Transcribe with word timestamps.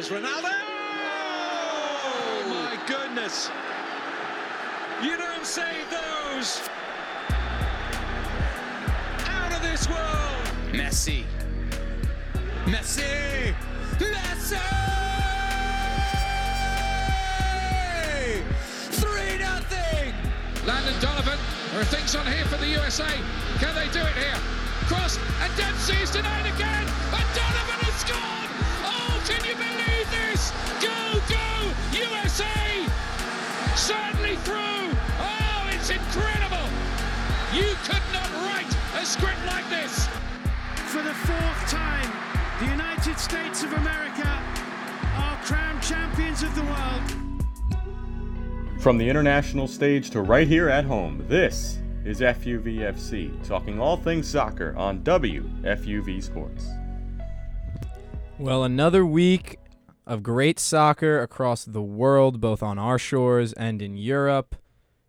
Here's 0.00 0.22
Ronaldo! 0.22 0.48
Oh 2.08 2.42
my 2.48 2.78
goodness! 2.86 3.50
You 5.02 5.18
don't 5.18 5.44
save 5.44 5.90
those! 5.90 6.62
Out 9.26 9.52
of 9.52 9.60
this 9.60 9.86
world! 9.90 10.48
Messi. 10.72 11.24
Messi. 12.64 13.54
Messi! 13.98 14.56
3 18.92 19.38
nothing. 19.38 20.14
Landon 20.66 20.94
Donovan. 21.02 21.38
There 21.72 21.82
are 21.82 21.84
things 21.84 22.16
on 22.16 22.26
here 22.26 22.46
for 22.46 22.56
the 22.56 22.68
USA. 22.68 23.12
Can 23.58 23.74
they 23.74 23.88
do 23.92 24.00
it 24.00 24.14
here? 24.14 24.38
Cross 24.88 25.18
and 25.42 25.54
Dempsey's 25.58 26.10
denied 26.10 26.46
again. 26.46 26.86
And 27.12 27.34
Donovan 27.36 27.80
has 27.84 27.94
scored. 28.00 28.69
Can 29.30 29.44
you 29.44 29.54
believe 29.54 30.10
this? 30.10 30.50
Go, 30.82 31.20
go, 31.28 31.70
USA! 31.92 32.84
Certainly 33.76 34.34
through. 34.42 34.90
Oh, 35.22 35.70
it's 35.70 35.90
incredible. 35.90 36.66
You 37.54 37.76
could 37.84 38.02
not 38.12 38.28
write 38.42 38.66
a 39.00 39.06
script 39.06 39.38
like 39.46 39.70
this. 39.70 40.08
For 40.90 41.00
the 41.00 41.14
fourth 41.14 41.70
time, 41.70 42.10
the 42.58 42.66
United 42.66 43.20
States 43.20 43.62
of 43.62 43.72
America 43.74 44.26
are 45.14 45.36
crowned 45.44 45.80
champions 45.80 46.42
of 46.42 46.52
the 46.56 46.62
world. 46.64 47.02
From 48.80 48.98
the 48.98 49.08
international 49.08 49.68
stage 49.68 50.10
to 50.10 50.22
right 50.22 50.48
here 50.48 50.68
at 50.68 50.84
home, 50.84 51.24
this 51.28 51.78
is 52.04 52.20
FUVFC, 52.20 53.46
talking 53.46 53.78
all 53.78 53.96
things 53.96 54.26
soccer 54.26 54.74
on 54.76 55.04
WFUV 55.04 56.20
Sports. 56.20 56.66
Well, 58.40 58.64
another 58.64 59.04
week 59.04 59.58
of 60.06 60.22
great 60.22 60.58
soccer 60.58 61.20
across 61.20 61.66
the 61.66 61.82
world, 61.82 62.40
both 62.40 62.62
on 62.62 62.78
our 62.78 62.98
shores 62.98 63.52
and 63.52 63.82
in 63.82 63.98
Europe. 63.98 64.56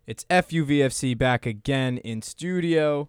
It's 0.06 0.24
FUVFC 0.24 1.16
back 1.16 1.46
again 1.46 1.96
in 1.96 2.20
studio 2.20 3.08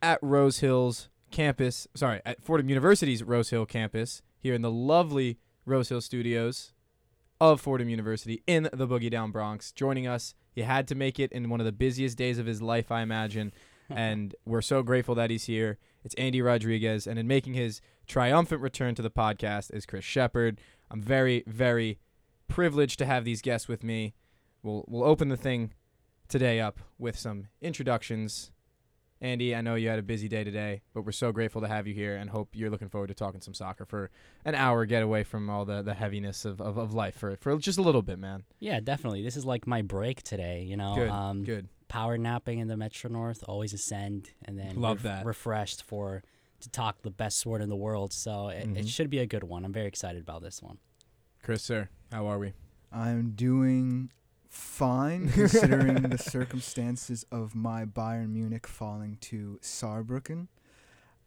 at 0.00 0.20
Rose 0.22 0.60
Hills 0.60 1.08
campus. 1.32 1.88
Sorry, 1.92 2.20
at 2.24 2.40
Fordham 2.40 2.68
University's 2.68 3.24
Rose 3.24 3.50
Hill 3.50 3.66
campus 3.66 4.22
here 4.38 4.54
in 4.54 4.62
the 4.62 4.70
lovely 4.70 5.38
Rose 5.66 5.88
Hill 5.88 6.00
studios 6.00 6.72
of 7.40 7.60
Fordham 7.60 7.88
University 7.88 8.44
in 8.46 8.68
the 8.72 8.86
Boogie 8.86 9.10
Down 9.10 9.32
Bronx. 9.32 9.72
Joining 9.72 10.06
us, 10.06 10.36
he 10.52 10.62
had 10.62 10.86
to 10.86 10.94
make 10.94 11.18
it 11.18 11.32
in 11.32 11.50
one 11.50 11.58
of 11.58 11.66
the 11.66 11.72
busiest 11.72 12.16
days 12.16 12.38
of 12.38 12.46
his 12.46 12.62
life, 12.62 12.92
I 12.92 13.02
imagine, 13.02 13.52
and 13.90 14.36
we're 14.44 14.62
so 14.62 14.84
grateful 14.84 15.16
that 15.16 15.30
he's 15.30 15.46
here. 15.46 15.78
It's 16.04 16.14
Andy 16.16 16.42
Rodriguez, 16.42 17.06
and 17.06 17.18
in 17.18 17.26
making 17.26 17.54
his 17.54 17.80
triumphant 18.06 18.60
return 18.60 18.94
to 18.96 19.00
the 19.00 19.10
podcast 19.10 19.74
is 19.74 19.86
Chris 19.86 20.04
Sheppard. 20.04 20.60
I'm 20.90 21.00
very, 21.00 21.42
very 21.46 21.98
privileged 22.46 22.98
to 22.98 23.06
have 23.06 23.24
these 23.24 23.40
guests 23.40 23.68
with 23.68 23.82
me. 23.82 24.12
We'll 24.62 24.84
we'll 24.86 25.04
open 25.04 25.30
the 25.30 25.36
thing 25.38 25.72
today 26.28 26.60
up 26.60 26.78
with 26.98 27.18
some 27.18 27.46
introductions. 27.62 28.52
Andy, 29.22 29.56
I 29.56 29.62
know 29.62 29.76
you 29.76 29.88
had 29.88 29.98
a 29.98 30.02
busy 30.02 30.28
day 30.28 30.44
today, 30.44 30.82
but 30.92 31.06
we're 31.06 31.12
so 31.12 31.32
grateful 31.32 31.62
to 31.62 31.68
have 31.68 31.86
you 31.86 31.94
here 31.94 32.16
and 32.16 32.28
hope 32.28 32.50
you're 32.52 32.68
looking 32.68 32.90
forward 32.90 33.06
to 33.06 33.14
talking 33.14 33.40
some 33.40 33.54
soccer 33.54 33.86
for 33.86 34.10
an 34.44 34.54
hour, 34.54 34.84
get 34.84 35.02
away 35.02 35.24
from 35.24 35.48
all 35.48 35.64
the, 35.64 35.80
the 35.80 35.94
heaviness 35.94 36.44
of, 36.44 36.60
of, 36.60 36.76
of 36.76 36.92
life 36.92 37.16
for, 37.16 37.34
for 37.36 37.56
just 37.56 37.78
a 37.78 37.82
little 37.82 38.02
bit, 38.02 38.18
man. 38.18 38.42
Yeah, 38.58 38.80
definitely. 38.80 39.22
This 39.22 39.38
is 39.38 39.46
like 39.46 39.66
my 39.66 39.80
break 39.80 40.22
today. 40.22 40.64
You 40.68 40.76
know, 40.76 40.94
Good, 40.96 41.08
um, 41.08 41.44
good. 41.44 41.68
Power 41.94 42.18
napping 42.18 42.58
in 42.58 42.66
the 42.66 42.76
Metro 42.76 43.08
North, 43.08 43.44
always 43.46 43.72
ascend, 43.72 44.30
and 44.44 44.58
then 44.58 44.80
Love 44.80 45.02
that. 45.02 45.24
refreshed 45.24 45.84
for 45.84 46.24
to 46.58 46.68
talk 46.68 47.02
the 47.02 47.10
best 47.10 47.38
sword 47.38 47.62
in 47.62 47.68
the 47.68 47.76
world. 47.76 48.12
So 48.12 48.48
it, 48.48 48.66
Mhm. 48.66 48.78
it 48.78 48.88
should 48.88 49.10
be 49.10 49.20
a 49.20 49.26
good 49.26 49.44
one. 49.44 49.64
I'm 49.64 49.72
very 49.72 49.86
excited 49.86 50.20
about 50.20 50.42
this 50.42 50.60
one. 50.60 50.78
Chris, 51.40 51.62
sir, 51.62 51.88
how 52.10 52.26
are 52.26 52.40
we? 52.40 52.52
I'm 52.90 53.30
doing 53.36 54.10
fine 54.48 55.28
considering 55.30 56.02
the 56.02 56.18
circumstances 56.18 57.24
of 57.30 57.54
my 57.54 57.84
Bayern 57.84 58.30
Munich 58.30 58.66
falling 58.66 59.16
to 59.30 59.60
Saarbrücken. 59.62 60.48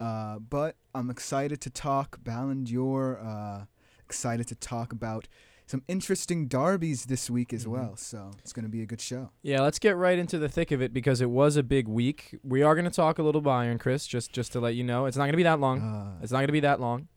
Uh, 0.02 0.40
but 0.40 0.76
I'm 0.94 1.10
excited 1.10 1.62
to 1.62 1.70
talk 1.70 2.22
Ballon 2.26 2.66
d'Or. 2.66 3.18
Uh, 3.20 3.66
excited 4.04 4.48
to 4.50 4.56
talk 4.56 4.92
about 4.92 5.30
some 5.68 5.84
interesting 5.88 6.48
derbies 6.48 7.06
this 7.06 7.30
week 7.30 7.54
as 7.54 7.66
Mhm. 7.66 7.72
well. 7.72 7.96
So 7.98 8.32
it's 8.40 8.54
going 8.54 8.64
to 8.64 8.70
be 8.72 8.82
a 8.82 8.86
good 8.86 9.02
show. 9.02 9.30
Yeah, 9.44 9.62
let's 9.62 9.78
get 9.80 9.96
right 9.98 10.18
into 10.18 10.40
the 10.40 10.50
thick 10.50 10.72
of 10.72 10.82
it 10.82 10.94
because 10.94 11.22
it 11.22 11.30
was 11.30 11.56
a 11.58 11.62
big 11.64 11.88
week. 11.88 12.40
We 12.44 12.64
are 12.64 12.74
going 12.74 12.86
to 12.86 12.92
talk 12.92 13.20
a 13.20 13.24
little 13.24 13.42
Bayern, 13.42 13.80
Chris, 13.80 14.08
just 14.08 14.32
just 14.34 14.52
to 14.54 14.60
let 14.60 14.76
you 14.76 14.84
know. 14.84 15.06
It's 15.06 15.18
not 15.18 15.24
going 15.24 15.34
to 15.34 15.38
be 15.38 15.44
that 15.44 15.60
long. 15.60 15.82
Uh, 15.82 16.20
It's 16.24 16.32
not 16.32 16.40
going 16.40 16.48
to 16.48 16.54
be 16.54 16.62
that 16.62 16.80
long. 16.80 17.08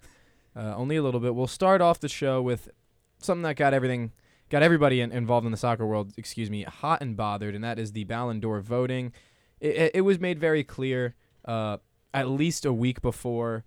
Uh, 0.54 0.74
only 0.76 0.96
a 0.96 1.02
little 1.02 1.20
bit. 1.20 1.34
We'll 1.34 1.46
start 1.46 1.80
off 1.80 2.00
the 2.00 2.08
show 2.08 2.42
with 2.42 2.68
something 3.18 3.42
that 3.42 3.54
got 3.54 3.72
everything, 3.72 4.10
got 4.48 4.62
everybody 4.64 5.00
in, 5.00 5.12
involved 5.12 5.44
in 5.46 5.52
the 5.52 5.56
soccer 5.56 5.86
world, 5.86 6.12
excuse 6.16 6.50
me, 6.50 6.64
hot 6.64 7.00
and 7.00 7.16
bothered, 7.16 7.54
and 7.54 7.62
that 7.62 7.78
is 7.78 7.92
the 7.92 8.02
Ballon 8.04 8.40
d'Or 8.40 8.60
voting. 8.60 9.12
It, 9.60 9.76
it, 9.76 9.90
it 9.96 10.00
was 10.00 10.18
made 10.18 10.40
very 10.40 10.64
clear, 10.64 11.14
uh, 11.44 11.76
at 12.12 12.28
least 12.28 12.64
a 12.64 12.72
week 12.72 13.00
before. 13.00 13.64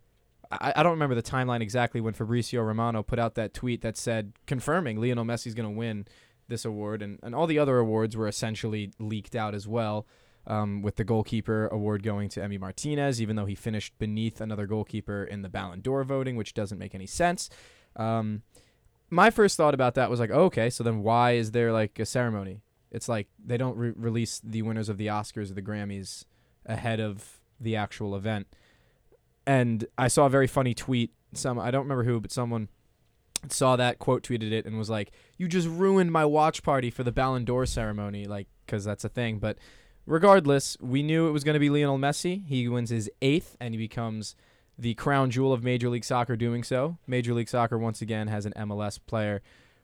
I, 0.61 0.73
I 0.77 0.83
don't 0.83 0.93
remember 0.93 1.15
the 1.15 1.23
timeline 1.23 1.61
exactly 1.61 2.01
when 2.01 2.13
Fabrizio 2.13 2.61
Romano 2.61 3.03
put 3.03 3.19
out 3.19 3.35
that 3.35 3.53
tweet 3.53 3.81
that 3.81 3.97
said 3.97 4.33
confirming 4.45 4.99
Lionel 4.99 5.25
Messi's 5.25 5.53
going 5.53 5.69
to 5.69 5.77
win 5.77 6.05
this 6.47 6.65
award, 6.65 7.01
and, 7.01 7.19
and 7.23 7.33
all 7.33 7.47
the 7.47 7.59
other 7.59 7.77
awards 7.77 8.17
were 8.17 8.27
essentially 8.27 8.91
leaked 8.99 9.35
out 9.35 9.55
as 9.55 9.67
well 9.67 10.05
um, 10.45 10.81
with 10.81 10.95
the 10.97 11.03
goalkeeper 11.03 11.67
award 11.67 12.03
going 12.03 12.29
to 12.29 12.41
Emi 12.41 12.59
Martinez, 12.59 13.21
even 13.21 13.35
though 13.35 13.45
he 13.45 13.55
finished 13.55 13.97
beneath 13.97 14.41
another 14.41 14.67
goalkeeper 14.67 15.23
in 15.23 15.41
the 15.41 15.49
Ballon 15.49 15.81
d'Or 15.81 16.03
voting, 16.03 16.35
which 16.35 16.53
doesn't 16.53 16.77
make 16.77 16.93
any 16.93 17.05
sense. 17.07 17.49
Um, 17.95 18.43
my 19.09 19.29
first 19.29 19.57
thought 19.57 19.73
about 19.73 19.95
that 19.95 20.09
was 20.09 20.19
like, 20.19 20.31
oh, 20.31 20.45
okay, 20.45 20.69
so 20.69 20.83
then 20.83 21.01
why 21.03 21.31
is 21.31 21.51
there 21.51 21.71
like 21.71 21.99
a 21.99 22.05
ceremony? 22.05 22.61
It's 22.91 23.07
like 23.07 23.27
they 23.43 23.57
don't 23.57 23.77
re- 23.77 23.93
release 23.95 24.41
the 24.43 24.61
winners 24.61 24.89
of 24.89 24.97
the 24.97 25.07
Oscars 25.07 25.51
or 25.51 25.53
the 25.53 25.61
Grammys 25.61 26.25
ahead 26.65 26.99
of 26.99 27.39
the 27.59 27.75
actual 27.75 28.15
event. 28.15 28.47
And 29.45 29.85
I 29.97 30.07
saw 30.07 30.25
a 30.25 30.29
very 30.29 30.47
funny 30.47 30.73
tweet. 30.73 31.11
Some 31.33 31.59
I 31.59 31.71
don't 31.71 31.83
remember 31.83 32.03
who, 32.03 32.19
but 32.19 32.31
someone 32.31 32.69
saw 33.49 33.75
that 33.75 33.99
quote 33.99 34.23
tweeted 34.23 34.51
it 34.51 34.65
and 34.65 34.77
was 34.77 34.89
like, 34.89 35.11
"You 35.37 35.47
just 35.47 35.67
ruined 35.67 36.11
my 36.11 36.25
watch 36.25 36.63
party 36.63 36.89
for 36.89 37.03
the 37.03 37.11
Ballon 37.11 37.43
d'Or 37.43 37.65
ceremony," 37.65 38.25
like 38.25 38.47
because 38.65 38.83
that's 38.83 39.03
a 39.03 39.09
thing. 39.09 39.39
But 39.39 39.57
regardless, 40.05 40.77
we 40.79 41.03
knew 41.03 41.27
it 41.27 41.31
was 41.31 41.43
going 41.43 41.55
to 41.55 41.59
be 41.59 41.69
Lionel 41.69 41.97
Messi. 41.97 42.45
He 42.45 42.67
wins 42.67 42.89
his 42.89 43.09
eighth, 43.21 43.57
and 43.59 43.73
he 43.73 43.77
becomes 43.77 44.35
the 44.77 44.93
crown 44.95 45.29
jewel 45.29 45.53
of 45.53 45.63
Major 45.63 45.89
League 45.89 46.05
Soccer. 46.05 46.35
Doing 46.35 46.63
so, 46.63 46.97
Major 47.07 47.33
League 47.33 47.49
Soccer 47.49 47.77
once 47.77 48.01
again 48.01 48.27
has 48.27 48.45
an 48.45 48.53
MLS 48.55 48.99
player 48.99 49.41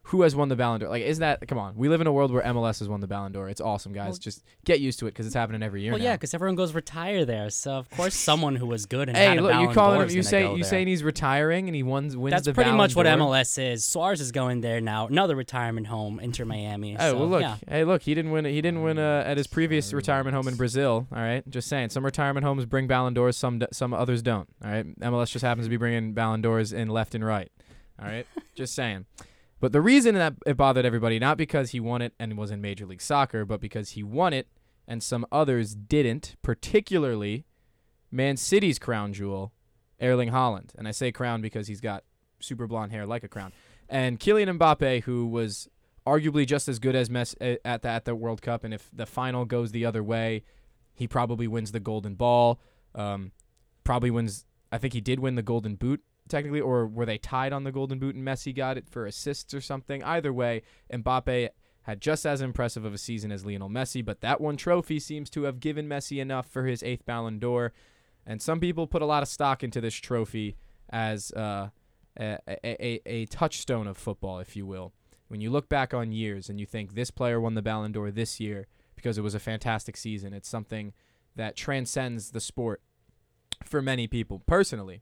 who 0.09 0.23
has 0.23 0.35
won 0.35 0.49
the 0.49 0.55
Ballon 0.55 0.79
d'Or. 0.81 0.89
Like, 0.89 1.03
is 1.03 1.19
that 1.19 1.47
come 1.47 1.59
on? 1.59 1.75
We 1.75 1.87
live 1.87 2.01
in 2.01 2.07
a 2.07 2.11
world 2.11 2.31
where 2.31 2.41
MLS 2.41 2.79
has 2.79 2.89
won 2.89 2.99
the 2.99 3.07
Ballon 3.07 3.31
d'Or. 3.31 3.47
It's 3.47 3.61
awesome, 3.61 3.93
guys. 3.93 4.13
Well- 4.13 4.17
Just 4.19 4.43
get 4.65 4.79
used 4.79 4.97
to 4.99 5.05
it 5.07 5.11
because 5.11 5.27
it's 5.27 5.35
happening 5.35 5.61
every 5.61 5.83
year 5.83 5.91
well, 5.91 5.99
now. 5.99 6.05
yeah, 6.05 6.15
because 6.15 6.33
everyone 6.33 6.55
goes 6.55 6.73
retire 6.73 7.25
there. 7.25 7.49
So 7.51 7.73
of 7.73 7.89
course, 7.91 8.15
someone 8.29 8.55
who 8.55 8.65
was 8.65 8.87
good 8.87 9.07
and 9.07 9.15
Hey, 9.15 9.25
had 9.25 9.37
a 9.37 9.41
look, 9.41 9.51
you 9.51 9.59
Ballon 9.59 9.73
calling 9.75 9.99
d'Or 9.99 10.07
him? 10.07 10.15
You 10.15 10.23
say 10.23 10.49
you 10.49 10.55
there. 10.55 10.63
saying 10.63 10.87
he's 10.87 11.03
retiring 11.03 11.67
and 11.67 11.75
he 11.75 11.83
wins 11.83 12.17
wins 12.17 12.31
That's 12.31 12.45
pretty 12.45 12.69
Ballon 12.69 12.77
much 12.77 12.95
what? 12.95 13.05
MLS 13.05 13.57
is. 13.61 13.85
Suarez 13.85 14.19
is 14.19 14.31
going 14.31 14.61
there 14.61 14.81
now. 14.81 15.05
Another 15.07 15.35
retirement 15.35 15.85
home, 15.87 16.19
Inter 16.19 16.43
Miami. 16.45 16.95
Oh 16.99 17.11
so, 17.11 17.17
well, 17.19 17.27
look. 17.27 17.41
yeah. 17.41 17.57
Hey, 17.67 17.83
look. 17.83 18.01
He 18.01 18.15
didn't 18.15 18.31
win. 18.31 18.45
He 18.45 18.61
didn't 18.61 18.81
win 18.81 18.97
uh, 18.97 19.23
at 19.25 19.37
his 19.37 19.45
previous 19.47 19.93
retirement 19.93 20.35
home 20.35 20.47
in 20.47 20.55
Brazil. 20.55 21.07
All 21.11 21.21
right, 21.21 21.47
just 21.49 21.67
saying. 21.67 21.89
Some 21.89 22.03
retirement 22.03 22.43
homes 22.45 22.65
bring 22.65 22.87
Ballon 22.87 23.13
d'Ors. 23.13 23.37
Some 23.37 23.59
d- 23.59 23.67
some 23.71 23.93
others 23.93 24.21
don't. 24.23 24.49
All 24.65 24.71
right. 24.71 24.99
MLS 25.01 25.29
just 25.31 25.45
happens 25.45 25.67
to 25.67 25.69
be 25.69 25.77
bringing 25.77 26.13
Ballon 26.13 26.41
d'Ors 26.41 26.73
in 26.73 26.89
left 26.89 27.13
and 27.13 27.23
right. 27.23 27.51
All 28.01 28.07
right. 28.07 28.25
just 28.55 28.73
saying. 28.73 29.05
But 29.59 29.73
the 29.73 29.81
reason 29.81 30.15
that 30.15 30.35
it 30.45 30.55
bothered 30.57 30.85
everybody, 30.85 31.19
not 31.19 31.37
because 31.37 31.71
he 31.71 31.79
won 31.79 32.01
it 32.01 32.13
and 32.19 32.37
was 32.37 32.51
in 32.51 32.61
Major 32.61 32.85
League 32.85 33.01
Soccer, 33.01 33.45
but 33.45 33.59
because 33.59 33.91
he 33.91 34.03
won 34.03 34.33
it 34.33 34.47
and 34.87 35.03
some 35.03 35.25
others 35.31 35.75
didn't, 35.75 36.35
particularly 36.41 37.45
Man 38.11 38.37
City's 38.37 38.79
crown 38.79 39.13
jewel, 39.13 39.53
Erling 40.01 40.31
Haaland. 40.31 40.71
And 40.77 40.87
I 40.87 40.91
say 40.91 41.11
crown 41.11 41.41
because 41.41 41.67
he's 41.67 41.81
got 41.81 42.03
super 42.39 42.67
blonde 42.67 42.91
hair 42.91 43.05
like 43.05 43.23
a 43.23 43.27
crown. 43.27 43.51
And 43.89 44.19
Kylian 44.19 44.57
Mbappe, 44.57 45.03
who 45.03 45.27
was 45.27 45.67
arguably 46.07 46.47
just 46.47 46.67
as 46.67 46.79
good 46.79 46.95
as 46.95 47.09
Messi 47.09 47.35
uh, 47.41 47.57
at 47.65 47.81
the, 47.81 47.89
at 47.89 48.05
the 48.05 48.15
World 48.15 48.41
Cup, 48.41 48.63
and 48.63 48.73
if 48.73 48.89
the 48.93 49.05
final 49.05 49.45
goes 49.45 49.71
the 49.71 49.85
other 49.85 50.03
way, 50.03 50.43
he 50.95 51.07
probably 51.07 51.47
wins 51.47 51.71
the 51.71 51.79
Golden 51.79 52.15
Ball. 52.15 52.59
Um, 52.95 53.31
probably 53.83 54.11
wins. 54.11 54.45
I 54.71 54.77
think 54.77 54.93
he 54.93 55.01
did 55.01 55.19
win 55.19 55.35
the 55.35 55.43
Golden 55.43 55.75
Boot 55.75 56.01
technically, 56.29 56.61
or 56.61 56.87
were 56.87 57.05
they 57.05 57.17
tied 57.17 57.51
on 57.51 57.63
the 57.63 57.71
Golden 57.71 57.99
Boot 57.99 58.15
and 58.15 58.25
Messi 58.25 58.55
got 58.55 58.77
it 58.77 58.87
for 58.87 59.05
assists 59.05 59.53
or 59.53 59.61
something? 59.61 60.03
Either 60.03 60.31
way, 60.31 60.61
Mbappe 60.91 61.49
had 61.83 62.01
just 62.01 62.25
as 62.25 62.41
impressive 62.41 62.85
of 62.85 62.93
a 62.93 62.97
season 62.97 63.31
as 63.31 63.45
Lionel 63.45 63.69
Messi, 63.69 64.03
but 64.03 64.21
that 64.21 64.39
one 64.39 64.57
trophy 64.57 64.99
seems 64.99 65.29
to 65.31 65.43
have 65.43 65.59
given 65.59 65.87
Messi 65.87 66.21
enough 66.21 66.47
for 66.47 66.65
his 66.65 66.83
eighth 66.83 67.05
Ballon 67.05 67.39
d'Or. 67.39 67.73
And 68.25 68.41
some 68.41 68.59
people 68.59 68.85
put 68.85 69.01
a 69.01 69.07
lot 69.07 69.23
of 69.23 69.29
stock 69.29 69.63
into 69.63 69.81
this 69.81 69.95
trophy 69.95 70.55
as 70.89 71.31
uh, 71.31 71.69
a, 72.19 72.37
a, 72.47 72.85
a, 72.85 73.01
a 73.05 73.25
touchstone 73.25 73.87
of 73.87 73.97
football, 73.97 74.39
if 74.39 74.55
you 74.55 74.65
will. 74.65 74.93
When 75.29 75.41
you 75.41 75.49
look 75.49 75.69
back 75.69 75.93
on 75.93 76.11
years 76.11 76.49
and 76.49 76.59
you 76.59 76.65
think 76.65 76.93
this 76.93 77.11
player 77.11 77.39
won 77.39 77.55
the 77.55 77.61
Ballon 77.61 77.91
d'Or 77.91 78.11
this 78.11 78.39
year 78.39 78.67
because 78.95 79.17
it 79.17 79.21
was 79.21 79.35
a 79.35 79.39
fantastic 79.39 79.97
season, 79.97 80.33
it's 80.33 80.49
something 80.49 80.93
that 81.35 81.55
transcends 81.55 82.31
the 82.31 82.41
sport 82.41 82.81
for 83.63 83.81
many 83.81 84.07
people. 84.07 84.43
Personally, 84.45 85.01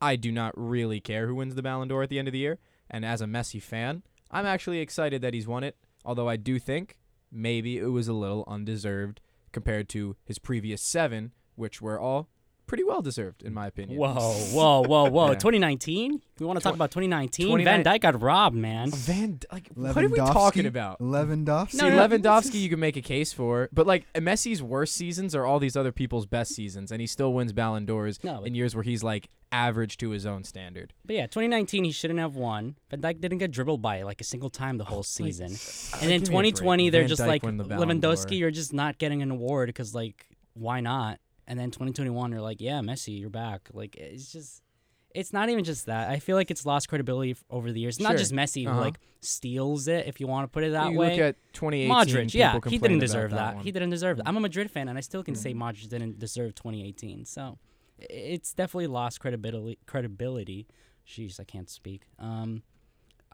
I 0.00 0.16
do 0.16 0.30
not 0.30 0.52
really 0.56 1.00
care 1.00 1.26
who 1.26 1.34
wins 1.34 1.54
the 1.54 1.62
Ballon 1.62 1.88
d'Or 1.88 2.02
at 2.02 2.10
the 2.10 2.18
end 2.18 2.28
of 2.28 2.32
the 2.32 2.38
year. 2.38 2.58
And 2.90 3.04
as 3.04 3.20
a 3.20 3.26
Messi 3.26 3.60
fan, 3.60 4.02
I'm 4.30 4.46
actually 4.46 4.78
excited 4.78 5.22
that 5.22 5.34
he's 5.34 5.46
won 5.46 5.64
it. 5.64 5.76
Although 6.04 6.28
I 6.28 6.36
do 6.36 6.58
think 6.58 6.98
maybe 7.32 7.78
it 7.78 7.86
was 7.86 8.08
a 8.08 8.12
little 8.12 8.44
undeserved 8.46 9.20
compared 9.52 9.88
to 9.90 10.16
his 10.24 10.38
previous 10.38 10.82
seven, 10.82 11.32
which 11.54 11.80
were 11.80 11.98
all 11.98 12.28
pretty 12.66 12.84
well 12.84 13.00
deserved 13.02 13.42
in 13.42 13.54
my 13.54 13.66
opinion. 13.66 13.98
Whoa, 13.98 14.14
whoa, 14.14 14.82
whoa, 14.82 15.10
whoa! 15.10 15.26
Yeah. 15.32 15.34
2019. 15.34 16.20
We 16.38 16.46
want 16.46 16.58
to 16.58 16.62
talk 16.62 16.74
Tw- 16.74 16.76
about 16.76 16.90
2019. 16.90 17.46
29 17.48 17.82
Van 17.82 17.84
Dijk 17.84 18.00
got 18.02 18.20
robbed, 18.20 18.56
man. 18.56 18.90
Van, 18.90 19.38
like, 19.52 19.68
what 19.74 19.96
are 19.96 20.08
we 20.08 20.18
talking 20.18 20.66
about? 20.66 21.00
Lewandowski. 21.00 21.70
See, 21.72 21.78
No, 21.78 21.88
no, 21.88 21.96
no. 21.96 22.08
Lewandowski, 22.08 22.60
you 22.60 22.68
can 22.68 22.78
make 22.80 22.96
a 22.96 23.02
case 23.02 23.32
for, 23.32 23.68
but 23.72 23.86
like 23.86 24.04
Messi's 24.14 24.62
worst 24.62 24.94
seasons 24.94 25.34
are 25.34 25.46
all 25.46 25.58
these 25.58 25.76
other 25.76 25.92
people's 25.92 26.26
best 26.26 26.54
seasons, 26.54 26.92
and 26.92 27.00
he 27.00 27.06
still 27.06 27.32
wins 27.32 27.52
Ballon 27.52 27.86
d'Ors 27.86 28.22
No, 28.22 28.38
but- 28.40 28.48
in 28.48 28.54
years 28.54 28.74
where 28.74 28.84
he's 28.84 29.02
like 29.02 29.28
average 29.52 29.96
to 29.96 30.10
his 30.10 30.26
own 30.26 30.42
standard. 30.42 30.92
But 31.04 31.16
yeah, 31.16 31.26
2019 31.26 31.84
he 31.84 31.92
shouldn't 31.92 32.18
have 32.18 32.34
won. 32.34 32.76
Van 32.90 33.00
Dijk 33.00 33.20
didn't 33.20 33.38
get 33.38 33.52
dribbled 33.52 33.80
by 33.80 34.02
like 34.02 34.20
a 34.20 34.24
single 34.24 34.50
time 34.50 34.76
the 34.76 34.84
whole 34.84 35.04
season. 35.04 35.46
and 35.46 36.10
then 36.10 36.20
give 36.20 36.30
me 36.30 36.36
a 36.38 36.42
break. 36.42 36.54
2020 36.56 36.90
they're 36.90 37.02
Van 37.02 37.08
just 37.08 37.22
Dijk 37.22 37.26
like 37.28 37.42
the 37.42 37.48
Lewandowski, 37.64 38.38
you're 38.38 38.50
just 38.50 38.72
not 38.72 38.98
getting 38.98 39.22
an 39.22 39.30
award 39.30 39.68
because 39.68 39.94
like 39.94 40.26
why 40.54 40.80
not? 40.80 41.20
And 41.48 41.58
then 41.58 41.70
2021 41.70 42.32
you're 42.32 42.40
like, 42.40 42.60
yeah, 42.60 42.80
Messi, 42.80 43.18
you're 43.20 43.30
back. 43.30 43.68
Like 43.72 43.96
it's 43.96 44.32
just. 44.32 44.62
It's 45.14 45.32
not 45.32 45.48
even 45.48 45.64
just 45.64 45.86
that. 45.86 46.10
I 46.10 46.18
feel 46.18 46.36
like 46.36 46.50
it's 46.50 46.66
lost 46.66 46.88
credibility 46.90 47.30
f- 47.30 47.42
over 47.48 47.72
the 47.72 47.80
years. 47.80 47.98
Not 47.98 48.10
Sure. 48.10 48.18
just 48.18 48.32
Messi 48.32 48.66
Uh-huh. 48.66 48.78
like 48.78 48.98
steals 49.22 49.88
it, 49.88 50.06
if 50.06 50.20
you 50.20 50.26
want 50.26 50.44
to 50.44 50.48
put 50.52 50.62
it 50.62 50.72
that 50.72 50.92
you 50.92 50.98
way. 50.98 51.12
look 51.12 51.18
at 51.20 51.36
2018. 51.54 51.90
Modric, 51.90 52.34
yeah, 52.34 52.58
he 52.68 52.76
didn't 52.76 52.98
deserve 52.98 53.30
that. 53.30 53.54
that. 53.56 53.62
He 53.64 53.72
didn't 53.72 53.88
deserve 53.90 54.18
that. 54.18 54.28
I'm 54.28 54.36
a 54.36 54.40
Madrid 54.40 54.70
fan, 54.70 54.88
and 54.90 54.98
I 54.98 55.00
still 55.00 55.22
can 55.22 55.34
say 55.34 55.54
Modric 55.54 55.88
didn't 55.88 56.18
deserve 56.18 56.54
2018. 56.54 57.24
So 57.24 57.58
it's 57.98 58.52
definitely 58.52 58.88
lost 58.88 59.20
credibility. 59.20 59.78
Credibility. 59.86 60.66
Jeez, 61.08 61.40
I 61.40 61.44
can't 61.44 61.70
speak. 61.70 62.02
Um, 62.18 62.62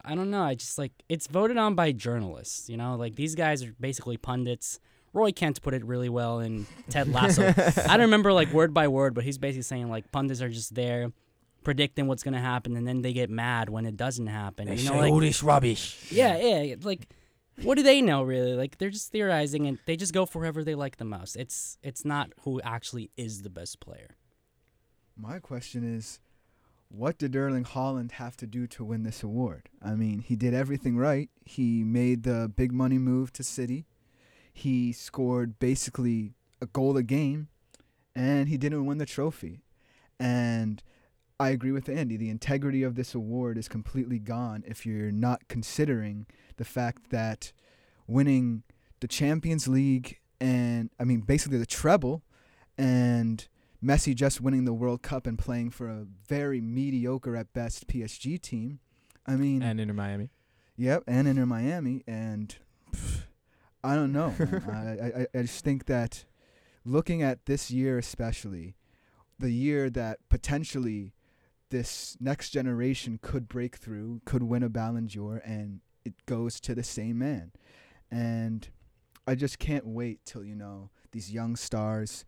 I 0.05 0.15
don't 0.15 0.29
know. 0.31 0.43
I 0.43 0.55
just 0.55 0.77
like 0.77 0.93
it's 1.09 1.27
voted 1.27 1.57
on 1.57 1.75
by 1.75 1.91
journalists. 1.91 2.69
You 2.69 2.77
know, 2.77 2.95
like 2.95 3.15
these 3.15 3.35
guys 3.35 3.61
are 3.61 3.73
basically 3.77 4.15
pundits. 4.15 4.79
Roy 5.13 5.31
Kent 5.31 5.61
put 5.61 5.73
it 5.73 5.85
really 5.85 6.09
well 6.09 6.39
in 6.39 6.65
Ted 6.89 7.07
Lasso. 7.07 7.47
I 7.47 7.97
don't 7.97 8.01
remember 8.01 8.33
like 8.33 8.51
word 8.51 8.73
by 8.73 8.87
word, 8.87 9.13
but 9.13 9.23
he's 9.23 9.37
basically 9.37 9.63
saying 9.63 9.89
like 9.89 10.11
pundits 10.11 10.41
are 10.41 10.49
just 10.49 10.75
there 10.75 11.11
predicting 11.63 12.07
what's 12.07 12.23
gonna 12.23 12.41
happen, 12.41 12.75
and 12.75 12.87
then 12.87 13.01
they 13.01 13.13
get 13.13 13.29
mad 13.29 13.69
when 13.69 13.85
it 13.85 13.97
doesn't 13.97 14.27
happen. 14.27 14.67
you 14.77 14.89
know, 14.89 14.97
like 14.97 15.11
oh, 15.11 15.19
this 15.19 15.41
rubbish. 15.41 16.11
yeah, 16.11 16.37
yeah. 16.37 16.75
Like, 16.81 17.07
what 17.61 17.75
do 17.75 17.83
they 17.83 18.01
know 18.01 18.23
really? 18.23 18.53
Like, 18.53 18.77
they're 18.77 18.89
just 18.89 19.11
theorizing, 19.11 19.67
and 19.67 19.79
they 19.85 19.95
just 19.95 20.13
go 20.13 20.25
for 20.25 20.41
whoever 20.41 20.63
they 20.63 20.75
like 20.75 20.97
the 20.97 21.05
most. 21.05 21.35
It's 21.35 21.77
it's 21.81 22.05
not 22.05 22.31
who 22.41 22.61
actually 22.61 23.11
is 23.17 23.41
the 23.41 23.49
best 23.49 23.79
player. 23.79 24.15
My 25.15 25.39
question 25.39 25.83
is, 25.83 26.19
what 26.89 27.17
did 27.17 27.35
Erling 27.35 27.65
Haaland 27.65 28.11
have 28.13 28.35
to 28.37 28.47
do 28.47 28.67
to 28.67 28.83
win 28.83 29.03
this 29.03 29.23
award? 29.23 29.69
I 29.81 29.93
mean, 29.93 30.19
he 30.19 30.35
did 30.35 30.53
everything 30.53 30.97
right. 30.97 31.29
He 31.45 31.83
made 31.83 32.23
the 32.23 32.51
big 32.53 32.71
money 32.71 32.97
move 32.97 33.31
to 33.33 33.43
City. 33.43 33.85
He 34.53 34.93
scored 34.93 35.59
basically 35.59 36.35
a 36.61 36.67
goal 36.67 36.95
a 36.95 37.03
game, 37.03 37.49
and 38.15 38.47
he 38.47 38.57
didn't 38.57 38.85
win 38.85 38.99
the 38.99 39.05
trophy. 39.05 39.63
And 40.19 40.81
I 41.39 41.49
agree 41.49 41.71
with 41.71 41.89
Andy. 41.89 42.15
The 42.15 42.29
integrity 42.29 42.83
of 42.83 42.95
this 42.95 43.13
award 43.13 43.57
is 43.57 43.67
completely 43.67 44.19
gone 44.19 44.63
if 44.65 44.85
you're 44.85 45.11
not 45.11 45.47
considering 45.47 46.27
the 46.57 46.63
fact 46.63 47.09
that 47.09 47.51
winning 48.07 48.63
the 48.99 49.07
Champions 49.07 49.67
League 49.67 50.19
and 50.39 50.89
I 50.99 51.03
mean 51.03 51.21
basically 51.21 51.57
the 51.57 51.65
treble 51.65 52.21
and 52.77 53.47
Messi 53.83 54.15
just 54.15 54.39
winning 54.39 54.65
the 54.65 54.73
World 54.73 55.01
Cup 55.01 55.27
and 55.27 55.37
playing 55.37 55.71
for 55.71 55.89
a 55.89 56.05
very 56.27 56.61
mediocre 56.61 57.35
at 57.35 57.51
best 57.53 57.87
PSG 57.87 58.41
team. 58.41 58.79
I 59.25 59.35
mean, 59.35 59.61
And 59.61 59.79
Inter 59.79 59.93
Miami. 59.93 60.29
Yep, 60.77 61.03
and 61.05 61.27
Inter 61.27 61.45
Miami, 61.45 62.03
and 62.07 62.55
I 63.83 63.95
don't 63.95 64.13
know. 64.13 64.33
I, 64.71 65.21
I 65.21 65.27
I 65.39 65.41
just 65.41 65.63
think 65.63 65.85
that 65.85 66.25
looking 66.85 67.21
at 67.21 67.45
this 67.45 67.69
year, 67.69 67.97
especially 67.97 68.75
the 69.39 69.51
year 69.51 69.89
that 69.89 70.19
potentially 70.29 71.13
this 71.69 72.15
next 72.19 72.51
generation 72.51 73.19
could 73.21 73.47
break 73.47 73.75
through, 73.77 74.21
could 74.25 74.43
win 74.43 74.63
a 74.63 74.69
Ballon 74.69 75.07
d'Or, 75.07 75.41
and 75.43 75.81
it 76.05 76.13
goes 76.25 76.59
to 76.61 76.75
the 76.75 76.83
same 76.83 77.19
man, 77.19 77.51
and 78.09 78.69
I 79.27 79.35
just 79.35 79.59
can't 79.59 79.87
wait 79.87 80.25
till 80.25 80.43
you 80.43 80.55
know 80.55 80.89
these 81.11 81.31
young 81.31 81.55
stars, 81.55 82.25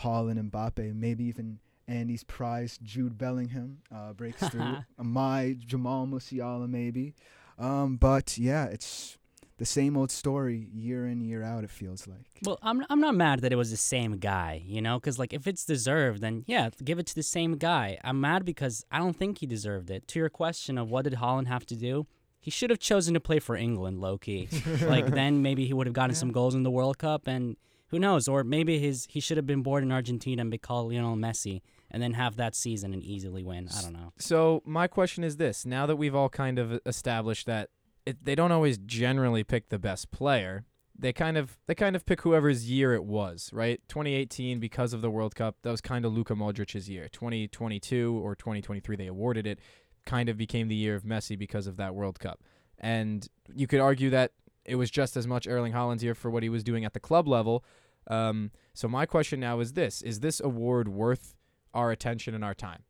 Haaland, 0.00 0.38
and 0.38 0.52
Mbappe, 0.52 0.94
maybe 0.94 1.24
even. 1.24 1.60
Andy's 1.90 2.22
prize, 2.22 2.78
Jude 2.82 3.16
Bellingham, 3.16 3.78
uh, 3.90 4.12
breaks 4.12 4.46
through. 4.46 4.76
My 4.98 5.56
Jamal 5.58 6.06
Musiala, 6.06 6.68
maybe. 6.68 7.14
Um, 7.58 7.96
but 7.96 8.36
yeah, 8.36 8.66
it's 8.66 9.17
the 9.58 9.66
same 9.66 9.96
old 9.96 10.10
story 10.10 10.68
year 10.72 11.06
in 11.06 11.20
year 11.20 11.42
out. 11.42 11.64
It 11.64 11.70
feels 11.70 12.06
like. 12.06 12.26
Well, 12.44 12.58
I'm 12.62 12.84
I'm 12.88 13.00
not 13.00 13.14
mad 13.14 13.40
that 13.40 13.52
it 13.52 13.56
was 13.56 13.70
the 13.70 13.76
same 13.76 14.18
guy, 14.18 14.62
you 14.64 14.80
know, 14.80 14.98
because 14.98 15.18
like 15.18 15.32
if 15.32 15.46
it's 15.46 15.64
deserved, 15.64 16.20
then 16.20 16.44
yeah, 16.46 16.70
give 16.82 16.98
it 16.98 17.06
to 17.06 17.14
the 17.14 17.22
same 17.22 17.56
guy. 17.56 17.98
I'm 18.02 18.20
mad 18.20 18.44
because 18.44 18.84
I 18.90 18.98
don't 18.98 19.16
think 19.16 19.38
he 19.38 19.46
deserved 19.46 19.90
it. 19.90 20.08
To 20.08 20.18
your 20.18 20.30
question 20.30 20.78
of 20.78 20.90
what 20.90 21.04
did 21.04 21.14
Haaland 21.14 21.48
have 21.48 21.66
to 21.66 21.76
do, 21.76 22.06
he 22.40 22.50
should 22.50 22.70
have 22.70 22.78
chosen 22.78 23.14
to 23.14 23.20
play 23.20 23.40
for 23.40 23.56
England, 23.56 24.00
low 24.00 24.16
key. 24.16 24.48
like 24.82 25.06
then 25.06 25.42
maybe 25.42 25.66
he 25.66 25.74
would 25.74 25.86
have 25.86 25.94
gotten 25.94 26.14
some 26.14 26.32
goals 26.32 26.54
in 26.54 26.62
the 26.62 26.70
World 26.70 26.98
Cup, 26.98 27.26
and 27.26 27.56
who 27.88 27.98
knows? 27.98 28.28
Or 28.28 28.44
maybe 28.44 28.78
his 28.78 29.06
he 29.10 29.20
should 29.20 29.36
have 29.36 29.46
been 29.46 29.62
born 29.62 29.82
in 29.82 29.90
Argentina 29.90 30.40
and 30.42 30.50
be 30.50 30.58
called 30.58 30.92
Lionel 30.92 31.16
Messi, 31.16 31.62
and 31.90 32.02
then 32.02 32.12
have 32.12 32.36
that 32.36 32.54
season 32.54 32.92
and 32.94 33.02
easily 33.02 33.42
win. 33.42 33.68
I 33.76 33.82
don't 33.82 33.92
know. 33.92 34.12
So 34.18 34.62
my 34.64 34.86
question 34.86 35.24
is 35.24 35.36
this: 35.36 35.66
Now 35.66 35.86
that 35.86 35.96
we've 35.96 36.14
all 36.14 36.28
kind 36.28 36.58
of 36.58 36.80
established 36.86 37.46
that 37.46 37.70
it, 38.08 38.24
they 38.24 38.34
don't 38.34 38.52
always 38.52 38.78
generally 38.78 39.44
pick 39.44 39.68
the 39.68 39.78
best 39.78 40.10
player, 40.10 40.64
they 40.98 41.12
kind 41.12 41.36
of 41.36 41.58
they 41.66 41.74
kind 41.74 41.94
of 41.94 42.06
pick 42.06 42.22
whoever's 42.22 42.70
year 42.70 42.94
it 42.94 43.04
was, 43.04 43.50
right? 43.52 43.80
2018 43.88 44.58
because 44.58 44.94
of 44.94 45.02
the 45.02 45.10
World 45.10 45.34
Cup, 45.34 45.56
that 45.62 45.70
was 45.70 45.82
kind 45.82 46.06
of 46.06 46.12
Luka 46.14 46.34
Modric's 46.34 46.88
year. 46.88 47.08
2022 47.12 48.20
or 48.24 48.34
2023 48.34 48.96
they 48.96 49.06
awarded 49.06 49.46
it, 49.46 49.60
kind 50.06 50.30
of 50.30 50.38
became 50.38 50.68
the 50.68 50.74
year 50.74 50.94
of 50.94 51.02
Messi 51.04 51.38
because 51.38 51.66
of 51.66 51.76
that 51.76 51.94
World 51.94 52.18
Cup. 52.18 52.42
And 52.78 53.28
you 53.54 53.66
could 53.66 53.80
argue 53.80 54.08
that 54.10 54.32
it 54.64 54.76
was 54.76 54.90
just 54.90 55.16
as 55.16 55.26
much 55.26 55.46
Erling 55.46 55.74
Haaland's 55.74 56.02
year 56.02 56.14
for 56.14 56.30
what 56.30 56.42
he 56.42 56.48
was 56.48 56.64
doing 56.64 56.86
at 56.86 56.94
the 56.94 57.00
club 57.00 57.28
level. 57.28 57.62
Um, 58.06 58.52
so 58.72 58.88
my 58.88 59.04
question 59.04 59.38
now 59.38 59.60
is 59.60 59.74
this: 59.74 60.00
Is 60.00 60.20
this 60.20 60.40
award 60.40 60.88
worth 60.88 61.36
our 61.74 61.90
attention 61.90 62.34
and 62.34 62.42
our 62.42 62.54
time? 62.54 62.84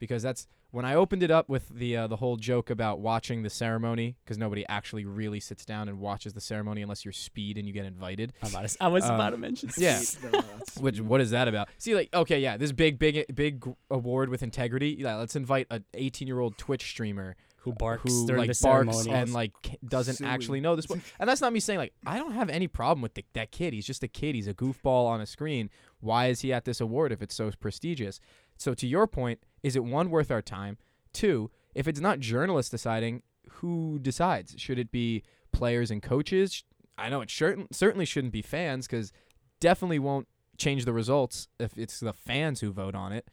Because 0.00 0.24
that's 0.24 0.48
when 0.76 0.84
I 0.84 0.94
opened 0.94 1.22
it 1.22 1.30
up 1.30 1.48
with 1.48 1.68
the 1.70 1.96
uh, 1.96 2.06
the 2.06 2.16
whole 2.16 2.36
joke 2.36 2.68
about 2.68 3.00
watching 3.00 3.42
the 3.42 3.48
ceremony, 3.50 4.16
because 4.22 4.36
nobody 4.36 4.64
actually 4.68 5.06
really 5.06 5.40
sits 5.40 5.64
down 5.64 5.88
and 5.88 5.98
watches 5.98 6.34
the 6.34 6.40
ceremony 6.40 6.82
unless 6.82 7.02
you're 7.04 7.12
speed 7.12 7.56
and 7.56 7.66
you 7.66 7.72
get 7.72 7.86
invited. 7.86 8.34
I'm 8.42 8.50
about 8.50 8.68
to, 8.68 8.76
I 8.84 8.88
was 8.88 9.04
Um, 9.04 9.14
about 9.14 9.30
to 9.30 9.38
mention. 9.38 9.70
speed. 9.70 9.82
yeah. 9.84 9.98
Speed. 10.00 10.42
Which 10.80 11.00
what 11.00 11.20
is 11.22 11.30
that 11.30 11.48
about? 11.48 11.68
See, 11.78 11.94
like, 11.94 12.10
okay, 12.12 12.40
yeah, 12.40 12.58
this 12.58 12.72
big, 12.72 12.98
big, 12.98 13.24
big 13.34 13.64
award 13.90 14.28
with 14.28 14.42
integrity. 14.42 14.96
Yeah, 14.98 15.16
let's 15.16 15.34
invite 15.34 15.66
a 15.70 15.80
18 15.94 16.28
year 16.28 16.40
old 16.40 16.58
Twitch 16.58 16.82
streamer 16.82 17.36
Who 17.60 17.72
barks 17.72 18.02
who 18.12 18.26
during 18.26 18.40
like 18.46 18.56
the 18.56 18.62
barks 18.62 18.96
ceremony? 18.98 19.10
and 19.22 19.32
like 19.32 19.52
doesn't 19.88 20.16
Suey. 20.16 20.26
actually 20.28 20.60
know 20.60 20.76
this. 20.76 20.84
sport. 20.84 21.00
And 21.18 21.26
that's 21.28 21.40
not 21.40 21.54
me 21.54 21.60
saying 21.60 21.78
like 21.78 21.94
I 22.06 22.18
don't 22.18 22.32
have 22.32 22.50
any 22.50 22.68
problem 22.68 23.00
with 23.00 23.14
the, 23.14 23.24
that 23.32 23.50
kid. 23.50 23.72
He's 23.72 23.86
just 23.86 24.02
a 24.02 24.08
kid. 24.08 24.34
He's 24.34 24.46
a 24.46 24.54
goofball 24.54 25.06
on 25.06 25.22
a 25.22 25.26
screen. 25.26 25.70
Why 26.00 26.26
is 26.26 26.42
he 26.42 26.52
at 26.52 26.66
this 26.66 26.80
award 26.82 27.12
if 27.12 27.22
it's 27.22 27.34
so 27.34 27.50
prestigious? 27.58 28.20
So 28.58 28.72
to 28.74 28.86
your 28.86 29.06
point, 29.06 29.40
is 29.66 29.74
it 29.74 29.82
one 29.82 30.10
worth 30.10 30.30
our 30.30 30.40
time? 30.40 30.78
Two, 31.12 31.50
if 31.74 31.88
it's 31.88 31.98
not 31.98 32.20
journalists 32.20 32.70
deciding, 32.70 33.22
who 33.54 33.98
decides? 34.00 34.54
Should 34.56 34.78
it 34.78 34.92
be 34.92 35.24
players 35.50 35.90
and 35.90 36.00
coaches? 36.00 36.62
I 36.96 37.08
know 37.08 37.20
it 37.20 37.32
certain 37.32 37.66
certainly 37.72 38.04
shouldn't 38.04 38.32
be 38.32 38.42
fans 38.42 38.86
because 38.86 39.12
definitely 39.58 39.98
won't 39.98 40.28
change 40.56 40.84
the 40.84 40.92
results 40.92 41.48
if 41.58 41.76
it's 41.76 41.98
the 41.98 42.12
fans 42.12 42.60
who 42.60 42.70
vote 42.70 42.94
on 42.94 43.12
it. 43.12 43.28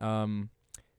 Um, 0.00 0.50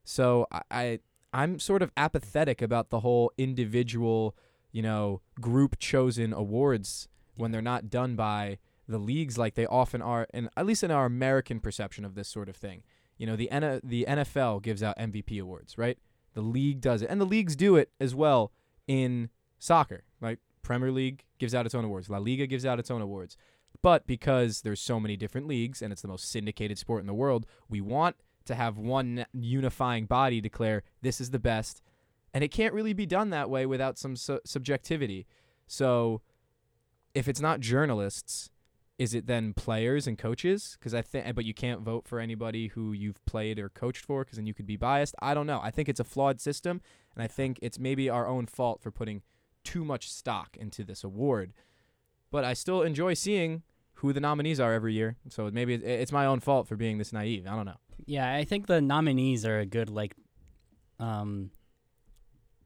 so 0.04 0.46
I, 0.52 0.62
I 0.70 1.00
I'm 1.32 1.58
sort 1.58 1.82
of 1.82 1.92
apathetic 1.96 2.62
about 2.62 2.90
the 2.90 3.00
whole 3.00 3.32
individual, 3.38 4.36
you 4.74 4.82
know, 4.82 5.22
group 5.40 5.80
chosen 5.80 6.34
awards 6.34 7.08
when 7.38 7.52
they're 7.52 7.62
not 7.62 7.90
done 7.90 8.18
by 8.18 8.58
the 8.90 8.98
leagues 8.98 9.38
like 9.38 9.56
they 9.56 9.66
often 9.68 10.02
are, 10.02 10.28
and 10.34 10.50
at 10.58 10.66
least 10.66 10.84
in 10.84 10.92
our 10.92 11.06
American 11.06 11.62
perception 11.62 12.04
of 12.04 12.16
this 12.16 12.28
sort 12.28 12.50
of 12.50 12.58
thing. 12.58 12.84
You 13.18 13.28
know, 13.28 13.36
the 13.36 13.50
N- 13.50 13.82
the 13.84 14.06
NFL 14.08 14.62
gives 14.62 14.84
out 14.84 14.98
MVP 14.98 15.42
awards, 15.42 15.78
right? 15.78 15.98
The 16.34 16.42
league 16.42 16.82
does 16.82 17.02
it, 17.02 17.10
and 17.10 17.20
the 17.20 17.26
leagues 17.26 17.56
do 17.56 17.76
it 17.76 17.92
as 18.00 18.14
well 18.14 18.52
in 18.88 19.30
soccer. 19.58 20.04
Like 20.22 20.40
Premier 20.62 20.92
League 20.92 21.24
gives 21.40 21.56
out 21.56 21.66
its 21.66 21.76
own 21.76 21.86
awards, 21.86 22.10
La 22.10 22.18
Liga 22.18 22.48
gives 22.48 22.66
out 22.66 22.80
its 22.80 22.92
own 22.92 23.02
awards. 23.02 23.38
But 23.82 24.08
because 24.08 24.62
there's 24.62 24.82
so 24.82 25.00
many 25.00 25.16
different 25.16 25.48
leagues 25.48 25.82
and 25.82 25.94
it's 25.94 26.02
the 26.02 26.08
most 26.08 26.30
syndicated 26.32 26.78
sport 26.80 27.02
in 27.02 27.08
the 27.08 27.14
world, 27.14 27.46
we 27.70 27.82
want 27.82 28.16
to 28.46 28.56
have 28.56 28.78
one 28.78 29.26
unifying 29.34 30.06
body 30.06 30.42
declare 30.42 30.84
this 31.02 31.22
is 31.22 31.30
the 31.30 31.40
best. 31.40 31.82
And 32.34 32.44
it 32.44 32.50
can't 32.50 32.74
really 32.74 32.94
be 32.94 33.06
done 33.06 33.30
that 33.30 33.50
way 33.50 33.66
without 33.66 33.98
some 33.98 34.16
su- 34.16 34.40
subjectivity. 34.44 35.28
So 35.68 36.22
if 37.14 37.28
it's 37.28 37.40
not 37.40 37.60
journalists, 37.60 38.50
is 38.98 39.14
it 39.14 39.28
then 39.28 39.54
players 39.54 40.08
and 40.08 40.18
coaches? 40.18 40.78
Because 40.80 40.94
I 40.94 41.02
think, 41.02 41.36
but 41.36 41.46
you 41.46 41.54
can't 41.54 41.82
vote 41.82 42.08
for 42.08 42.20
anybody 42.20 42.68
who 42.68 42.94
you've 42.94 43.24
played 43.26 43.60
or 43.60 43.70
coached 43.70 44.06
for, 44.06 44.24
because 44.24 44.38
then 44.38 44.48
you 44.48 44.54
could 44.54 44.66
be 44.66 44.78
biased. 44.78 45.16
I 45.22 45.34
don't 45.34 45.48
know. 45.48 45.60
I 45.62 45.72
think 45.72 45.90
it's 45.90 46.00
a 46.00 46.06
flawed 46.06 46.40
system, 46.40 46.82
and 47.16 47.24
I 47.24 47.28
think 47.28 47.60
it's 47.62 47.78
maybe 47.78 48.10
our 48.10 48.28
own 48.28 48.46
fault 48.46 48.82
for 48.82 48.92
putting 48.92 49.22
too 49.64 49.84
much 49.84 50.10
stock 50.10 50.56
into 50.58 50.84
this 50.84 51.04
award. 51.04 51.54
But 52.32 52.44
I 52.44 52.54
still 52.54 52.82
enjoy 52.82 53.16
seeing 53.16 53.64
who 53.96 54.14
the 54.14 54.20
nominees 54.20 54.60
are 54.60 54.74
every 54.74 54.94
year. 54.94 55.18
So 55.30 55.50
maybe 55.52 55.76
it's 55.76 56.12
my 56.12 56.26
own 56.26 56.40
fault 56.40 56.68
for 56.68 56.76
being 56.76 56.98
this 56.98 57.12
naive. 57.12 57.48
I 57.48 57.56
don't 57.56 57.66
know. 57.66 57.78
Yeah, 58.06 58.34
I 58.34 58.44
think 58.44 58.68
the 58.68 58.82
nominees 58.82 59.46
are 59.46 59.60
a 59.60 59.66
good 59.66 59.90
like 59.90 60.16
um 61.00 61.52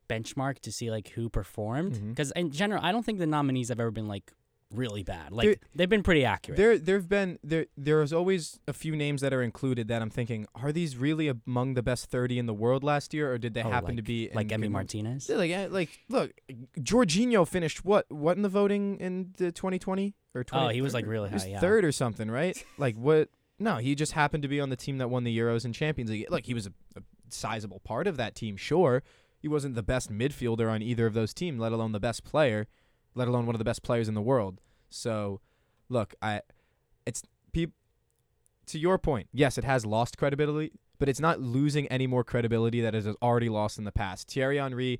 benchmark 0.07 0.59
to 0.59 0.71
see 0.71 0.91
like 0.91 1.09
who 1.09 1.29
performed 1.29 1.99
because 2.09 2.31
in 2.35 2.51
general 2.51 2.83
I 2.83 2.91
don't 2.91 3.03
think 3.03 3.19
the 3.19 3.27
nominees 3.27 3.69
have 3.69 3.79
ever 3.79 3.91
been 3.91 4.07
like 4.07 4.31
really 4.71 5.03
bad. 5.03 5.31
Like 5.31 5.45
There- 5.45 5.55
they've 5.75 5.89
been 5.89 6.03
pretty 6.03 6.23
accurate. 6.23 6.57
There, 6.57 6.77
there've 6.77 7.07
been 7.09 7.39
there. 7.43 7.65
There's 7.75 8.13
always 8.13 8.59
a 8.67 8.73
few 8.73 8.95
names 8.95 9.21
that 9.21 9.33
are 9.33 9.41
included 9.41 9.87
that 9.87 10.01
I'm 10.01 10.09
thinking, 10.09 10.45
are 10.55 10.71
these 10.71 10.95
really 10.97 11.27
among 11.27 11.73
the 11.73 11.81
best 11.83 12.05
30 12.07 12.37
in 12.39 12.45
the 12.45 12.53
world 12.53 12.83
last 12.83 13.13
year, 13.13 13.31
or 13.33 13.37
did 13.37 13.53
they 13.53 13.63
Oh, 13.63 13.69
happen 13.69 13.95
to 13.95 14.01
be 14.03 14.29
like 14.33 14.47
Emi 14.49 14.69
Martinez. 14.69 15.29
Like, 15.29 15.71
like, 15.71 15.99
look, 16.09 16.31
Jorginho 16.79 17.47
finished 17.47 17.83
what? 17.85 18.05
What 18.11 18.37
in 18.37 18.43
the 18.43 18.49
voting 18.49 18.97
in 18.99 19.33
the 19.37 19.51
2020 19.51 20.13
or 20.35 20.43
20? 20.43 20.65
Oh, 20.65 20.69
he 20.69 20.81
was 20.81 20.93
like 20.93 21.05
really 21.05 21.29
he 21.29 21.33
was 21.33 21.43
high. 21.43 21.49
Yeah. 21.49 21.59
third 21.59 21.83
or 21.85 21.91
something, 21.91 22.29
right? 22.29 22.61
like 22.77 22.95
what? 22.95 23.29
No, 23.61 23.75
he 23.77 23.93
just 23.95 24.13
happened 24.13 24.43
to 24.43 24.47
be 24.49 24.61
on 24.61 24.69
the 24.69 24.77
team 24.77 24.99
that 24.99 25.09
won 25.09 25.23
the 25.25 25.37
Euros 25.37 25.65
and 25.65 25.73
Champions 25.73 26.09
League. 26.09 26.27
Look, 26.29 26.45
he 26.45 26.53
was 26.53 26.67
a, 26.67 26.71
a 26.95 27.01
sizable 27.29 27.79
part 27.81 28.07
of 28.07 28.15
that 28.17 28.33
team, 28.35 28.55
sure. 28.55 29.03
He 29.41 29.47
wasn't 29.49 29.75
the 29.75 29.83
best 29.83 30.11
midfielder 30.11 30.71
on 30.71 30.81
either 30.81 31.05
of 31.05 31.13
those 31.13 31.33
teams, 31.33 31.59
let 31.59 31.71
alone 31.73 31.91
the 31.91 31.99
best 31.99 32.23
player, 32.23 32.67
let 33.15 33.27
alone 33.27 33.45
one 33.45 33.55
of 33.55 33.59
the 33.59 33.65
best 33.65 33.83
players 33.83 34.07
in 34.07 34.13
the 34.13 34.21
world. 34.21 34.61
So, 34.89 35.41
look, 35.89 36.13
I, 36.21 36.41
it's 37.05 37.23
peop, 37.51 37.73
to 38.67 38.79
your 38.79 38.97
point. 38.97 39.27
Yes, 39.33 39.57
it 39.57 39.63
has 39.63 39.85
lost 39.85 40.17
credibility, 40.17 40.71
but 40.99 41.09
it's 41.09 41.19
not 41.19 41.39
losing 41.39 41.87
any 41.87 42.07
more 42.07 42.23
credibility 42.23 42.81
that 42.81 42.95
it 42.95 43.05
has 43.05 43.15
already 43.21 43.49
lost 43.49 43.77
in 43.77 43.83
the 43.83 43.91
past. 43.91 44.29
Thierry 44.29 44.57
Henry 44.57 44.99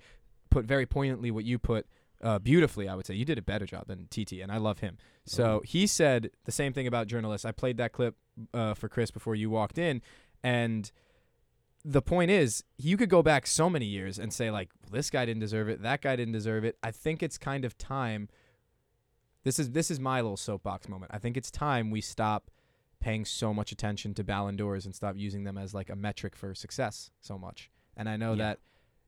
put 0.49 0.65
very 0.65 0.85
poignantly 0.85 1.31
what 1.31 1.45
you 1.45 1.59
put 1.59 1.85
uh, 2.21 2.39
beautifully, 2.39 2.87
I 2.87 2.95
would 2.95 3.05
say. 3.05 3.13
You 3.13 3.25
did 3.25 3.37
a 3.37 3.41
better 3.41 3.65
job 3.65 3.87
than 3.87 4.07
TT, 4.09 4.33
and 4.41 4.51
I 4.51 4.57
love 4.57 4.79
him. 4.79 4.97
So 5.25 5.61
he 5.63 5.85
said 5.87 6.31
the 6.45 6.51
same 6.51 6.73
thing 6.73 6.87
about 6.87 7.07
journalists. 7.07 7.45
I 7.45 7.51
played 7.51 7.77
that 7.77 7.93
clip 7.93 8.15
uh, 8.53 8.73
for 8.73 8.89
Chris 8.89 9.11
before 9.11 9.35
you 9.35 9.49
walked 9.49 9.77
in, 9.77 10.01
and 10.43 10.91
the 11.85 12.01
point 12.01 12.29
is, 12.31 12.63
you 12.77 12.97
could 12.97 13.09
go 13.09 13.21
back 13.23 13.47
so 13.47 13.69
many 13.69 13.85
years 13.85 14.19
and 14.19 14.33
say 14.33 14.51
like, 14.51 14.69
well, 14.83 14.91
this 14.91 15.09
guy 15.09 15.25
didn't 15.25 15.39
deserve 15.39 15.69
it, 15.69 15.81
that 15.81 16.01
guy 16.01 16.15
didn't 16.15 16.33
deserve 16.33 16.63
it. 16.65 16.77
I 16.83 16.91
think 16.91 17.23
it's 17.23 17.37
kind 17.37 17.63
of 17.65 17.77
time. 17.77 18.29
This 19.43 19.59
is 19.59 19.71
this 19.71 19.89
is 19.89 19.99
my 19.99 20.19
little 20.21 20.37
soapbox 20.37 20.89
moment. 20.89 21.11
I 21.13 21.19
think 21.19 21.37
it's 21.37 21.49
time 21.49 21.89
we 21.91 22.01
stop 22.01 22.51
paying 22.99 23.23
so 23.23 23.53
much 23.53 23.71
attention 23.71 24.13
to 24.15 24.23
Ballon 24.25 24.57
d'Ors 24.57 24.85
and 24.85 24.93
stop 24.93 25.15
using 25.15 25.45
them 25.45 25.57
as 25.57 25.73
like 25.73 25.89
a 25.89 25.95
metric 25.95 26.35
for 26.35 26.53
success 26.53 27.11
so 27.21 27.37
much. 27.37 27.71
And 27.95 28.09
I 28.09 28.17
know 28.17 28.31
Yeah. 28.33 28.43
that 28.43 28.59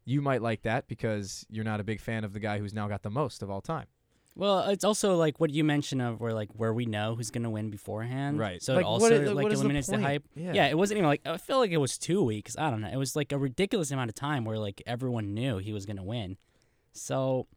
you 0.05 0.21
might 0.21 0.41
like 0.41 0.61
that 0.61 0.87
because 0.87 1.45
you're 1.49 1.65
not 1.65 1.81
a 1.81 1.83
big 1.83 1.99
fan 1.99 2.23
of 2.23 2.31
the 2.31 2.39
guy 2.39 2.57
who's 2.59 2.73
now 2.73 2.87
got 2.87 3.03
the 3.03 3.09
most 3.09 3.43
of 3.43 3.49
all 3.49 3.61
time. 3.61 3.87
Well, 4.35 4.69
it's 4.69 4.83
also 4.85 5.15
like 5.17 5.39
what 5.39 5.49
you 5.51 5.63
mentioned 5.63 6.01
of 6.01 6.21
where 6.21 6.33
like 6.33 6.49
where 6.55 6.73
we 6.73 6.85
know 6.85 7.15
who's 7.15 7.31
gonna 7.31 7.49
win 7.49 7.69
beforehand. 7.69 8.39
Right. 8.39 8.61
So 8.61 8.73
Like, 8.75 8.83
it 8.83 8.87
also 8.87 9.21
is- 9.21 9.31
like 9.31 9.43
what 9.43 9.51
is 9.51 9.59
the 9.59 9.63
eliminates 9.65 9.87
the, 9.87 9.93
point? 9.93 10.03
hype. 10.05 10.23
Yeah. 10.35 10.67
it 10.67 10.77
wasn't 10.77 10.99
even 10.99 11.07
like 11.09 11.21
I 11.25 11.37
feel 11.37 11.59
like 11.59 11.71
it 11.71 11.77
was 11.77 11.97
two 11.97 12.23
weeks. 12.23 12.55
I 12.57 12.69
don't 12.71 12.81
know. 12.81 12.87
It 12.89 12.95
was 12.97 13.15
like 13.15 13.31
a 13.31 13.37
ridiculous 13.37 13.91
amount 13.91 14.09
of 14.09 14.15
time 14.15 14.45
where 14.45 14.57
like 14.57 14.81
everyone 14.85 15.33
knew 15.33 15.57
he 15.57 15.73
was 15.73 15.85
gonna 15.85 16.03
win. 16.03 16.37
So 16.93 17.47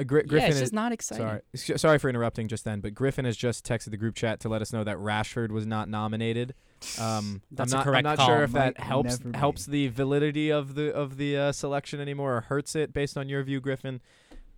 Uh, 0.00 0.04
Gri- 0.04 0.22
Griffin 0.24 0.38
yeah, 0.38 0.46
it's 0.48 0.56
is 0.56 0.60
just 0.62 0.72
not 0.72 0.92
exciting. 0.92 1.40
sorry. 1.54 1.78
Sorry 1.78 1.98
for 1.98 2.08
interrupting 2.08 2.46
just 2.48 2.64
then, 2.64 2.80
but 2.80 2.94
Griffin 2.94 3.24
has 3.24 3.36
just 3.36 3.64
texted 3.66 3.90
the 3.90 3.96
group 3.96 4.14
chat 4.14 4.38
to 4.40 4.48
let 4.48 4.62
us 4.62 4.72
know 4.72 4.84
that 4.84 4.96
Rashford 4.96 5.50
was 5.50 5.66
not 5.66 5.88
nominated. 5.88 6.54
Um, 7.00 7.42
That's 7.50 7.72
a 7.72 7.76
I'm 7.76 7.78
not, 7.78 7.84
correct 7.84 7.98
I'm 7.98 8.04
not 8.04 8.16
call. 8.18 8.26
sure 8.28 8.42
if 8.44 8.52
Might 8.52 8.76
that 8.76 8.80
helps 8.80 9.18
helps 9.34 9.66
the 9.66 9.88
validity 9.88 10.50
of 10.50 10.74
the 10.76 10.92
of 10.94 11.16
the 11.16 11.36
uh, 11.36 11.52
selection 11.52 12.00
anymore 12.00 12.36
or 12.36 12.40
hurts 12.42 12.76
it 12.76 12.92
based 12.92 13.16
on 13.18 13.28
your 13.28 13.42
view, 13.42 13.60
Griffin. 13.60 14.00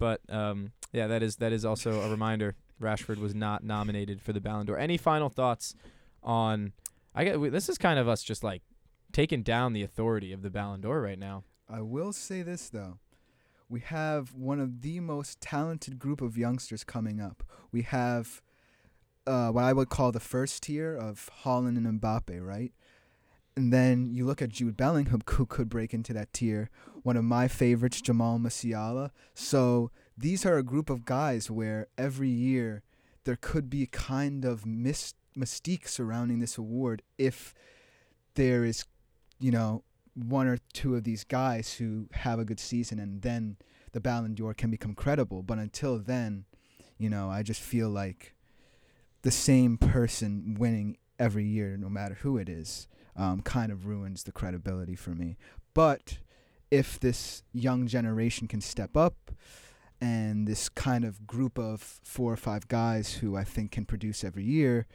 But 0.01 0.23
um, 0.31 0.73
yeah, 0.93 1.07
that 1.07 1.23
is 1.23 1.37
that 1.37 1.53
is 1.53 1.65
also 1.65 2.01
a 2.01 2.11
reminder. 2.11 2.57
Rashford 2.83 3.19
was 3.19 3.35
not 3.35 3.63
nominated 3.63 4.23
for 4.23 4.33
the 4.33 4.41
Ballon 4.41 4.67
d'Or. 4.67 4.79
Any 4.79 4.97
final 4.97 5.29
thoughts 5.29 5.75
on? 6.25 6.73
I 7.15 7.25
get 7.25 7.53
this 7.53 7.69
is 7.69 7.77
kind 7.77 7.99
of 7.99 8.09
us 8.09 8.23
just 8.23 8.43
like 8.43 8.63
taking 9.13 9.43
down 9.43 9.75
the 9.75 9.83
authority 9.83 10.33
of 10.33 10.41
the 10.43 10.51
Ballon 10.51 10.81
d'Or 10.81 11.03
right 11.03 11.19
now. 11.19 11.45
I 11.69 11.83
will 11.83 12.13
say 12.13 12.41
this 12.41 12.71
though. 12.71 12.99
We 13.69 13.81
have 13.81 14.35
one 14.35 14.59
of 14.59 14.81
the 14.81 14.99
most 15.01 15.41
talented 15.41 15.99
group 15.99 16.23
of 16.23 16.37
youngsters 16.37 16.83
coming 16.83 17.21
up. 17.21 17.45
We 17.71 17.83
have 17.83 18.41
uh, 19.27 19.51
what 19.51 19.65
I 19.65 19.75
would 19.75 19.91
call 19.91 20.13
the 20.13 20.19
first 20.19 20.63
tier 20.63 20.97
of 20.97 21.29
Haaland 21.45 21.77
and 21.77 22.01
Mbappe, 22.01 22.45
right? 22.45 22.73
And 23.55 23.71
then 23.73 24.15
you 24.15 24.25
look 24.25 24.41
at 24.41 24.49
Jude 24.49 24.77
Bellingham, 24.77 25.21
who 25.31 25.45
could 25.45 25.69
break 25.69 25.93
into 25.93 26.15
that 26.15 26.33
tier. 26.33 26.71
One 27.03 27.17
of 27.17 27.25
my 27.25 27.49
favorites, 27.49 28.01
Jamal 28.01 28.39
Musiala. 28.39 29.11
So 29.35 29.91
these 30.17 30.45
are 30.45 30.59
a 30.59 30.63
group 30.63 30.91
of 30.91 31.05
guys 31.05 31.51
where 31.51 31.89
every 31.97 32.29
year 32.29 32.83
there 33.25 33.37
could 33.37 33.71
be 33.71 33.87
kind 33.87 34.45
of 34.45 34.65
mystique 34.65 35.89
surrounding 35.89 36.41
this 36.41 36.59
award 36.59 37.03
if 37.19 37.55
there 38.35 38.65
is, 38.65 38.85
you 39.39 39.51
know, 39.51 39.83
one 40.15 40.47
or 40.47 40.59
two 40.73 40.97
of 40.97 41.05
these 41.05 41.25
guys 41.25 41.75
who 41.75 42.09
have 42.13 42.39
a 42.39 42.45
good 42.45 42.61
season 42.61 42.99
and 42.99 43.23
then 43.23 43.57
the 43.93 44.01
Ballon 44.01 44.35
d'Or 44.35 44.55
can 44.55 44.71
become 44.71 44.95
credible. 44.95 45.43
But 45.43 45.59
until 45.59 45.99
then, 45.99 46.45
you 46.99 47.09
know, 47.09 47.31
I 47.31 47.43
just 47.43 47.61
feel 47.61 47.89
like 47.89 48.35
the 49.23 49.31
same 49.31 49.77
person 49.79 50.57
winning 50.59 50.97
every 51.19 51.45
year, 51.45 51.77
no 51.77 51.89
matter 51.89 52.15
who 52.15 52.39
it 52.39 52.49
is, 52.49 52.87
um, 53.17 53.43
kind 53.43 53.73
of 53.73 53.87
ruins 53.87 54.23
the 54.23 54.33
credibility 54.33 54.97
for 54.97 55.11
me. 55.11 55.37
But 55.75 56.19
if 56.71 57.01
this 57.01 57.43
young 57.53 57.87
generation 57.87 58.47
can 58.47 58.61
step 58.61 58.97
up 58.97 59.31
and 60.01 60.47
this 60.47 60.69
kind 60.69 61.05
of 61.05 61.27
group 61.27 61.59
of 61.59 61.81
four 61.81 62.33
or 62.33 62.37
five 62.37 62.69
guys 62.69 63.15
who 63.15 63.37
I 63.37 63.45
think 63.45 63.73
can 63.73 63.85
produce 63.85 64.25
every 64.25 64.45
year 64.45 64.87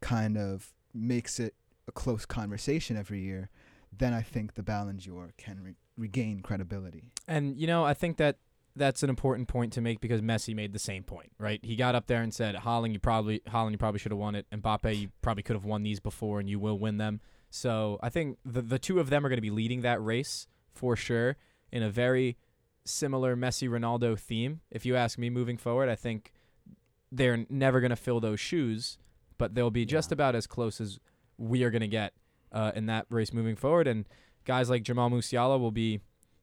kind 0.00 0.36
of 0.36 0.72
makes 0.94 1.38
it 1.38 1.54
a 1.86 1.92
close 1.92 2.26
conversation 2.26 2.96
every 2.96 3.20
year, 3.20 3.50
then 3.96 4.12
I 4.12 4.22
think 4.22 4.54
the 4.54 4.62
Ballon 4.62 4.96
d'Or 4.96 5.32
can 5.36 5.62
re- 5.62 5.74
regain 5.96 6.40
credibility. 6.40 7.12
And 7.26 7.56
you 7.56 7.66
know, 7.66 7.84
I 7.84 7.94
think 7.94 8.16
that 8.16 8.36
that's 8.76 9.02
an 9.02 9.10
important 9.10 9.48
point 9.48 9.72
to 9.72 9.80
make 9.80 10.00
because 10.00 10.20
Messi 10.20 10.54
made 10.54 10.72
the 10.72 10.78
same 10.78 11.02
point, 11.02 11.32
right? 11.38 11.60
He 11.64 11.74
got 11.76 11.94
up 11.94 12.06
there 12.06 12.22
and 12.22 12.32
said, 12.32 12.54
"Haaland, 12.54 12.92
you 12.92 13.00
probably 13.00 13.40
Haaland, 13.48 13.72
you 13.72 13.78
probably 13.78 13.98
should 13.98 14.12
have 14.12 14.18
won 14.18 14.34
it. 14.34 14.46
Mbappe, 14.52 14.96
you 14.96 15.08
probably 15.22 15.42
could 15.42 15.56
have 15.56 15.64
won 15.64 15.82
these 15.82 16.00
before, 16.00 16.40
and 16.40 16.48
you 16.48 16.58
will 16.58 16.78
win 16.78 16.98
them." 16.98 17.20
So 17.50 17.98
I 18.02 18.08
think 18.08 18.38
the 18.44 18.62
the 18.62 18.78
two 18.78 19.00
of 19.00 19.10
them 19.10 19.24
are 19.24 19.28
going 19.28 19.38
to 19.38 19.42
be 19.42 19.50
leading 19.50 19.82
that 19.82 20.02
race 20.02 20.46
for 20.78 20.94
sure 20.96 21.36
in 21.72 21.82
a 21.82 21.90
very 21.90 22.36
similar 22.84 23.36
Messi 23.36 23.68
Ronaldo 23.68 24.18
theme. 24.18 24.60
If 24.70 24.86
you 24.86 24.96
ask 24.96 25.18
me, 25.18 25.28
moving 25.28 25.58
forward, 25.58 25.88
I 25.88 25.96
think 25.96 26.32
they're 27.10 27.44
never 27.50 27.80
going 27.80 27.90
to 27.90 27.96
fill 27.96 28.20
those 28.20 28.40
shoes, 28.40 28.98
but 29.38 29.54
they'll 29.54 29.70
be 29.70 29.84
just 29.84 30.12
about 30.12 30.34
as 30.34 30.46
close 30.46 30.80
as 30.80 30.98
we 31.36 31.62
are 31.64 31.70
going 31.70 31.82
to 31.82 31.88
get 31.88 32.12
uh, 32.52 32.72
in 32.74 32.86
that 32.86 33.06
race 33.10 33.32
moving 33.32 33.56
forward. 33.56 33.86
And 33.86 34.06
guys 34.44 34.70
like 34.70 34.82
Jamal 34.82 35.10
Musiala 35.10 35.58
will 35.58 35.70
be, 35.72 36.00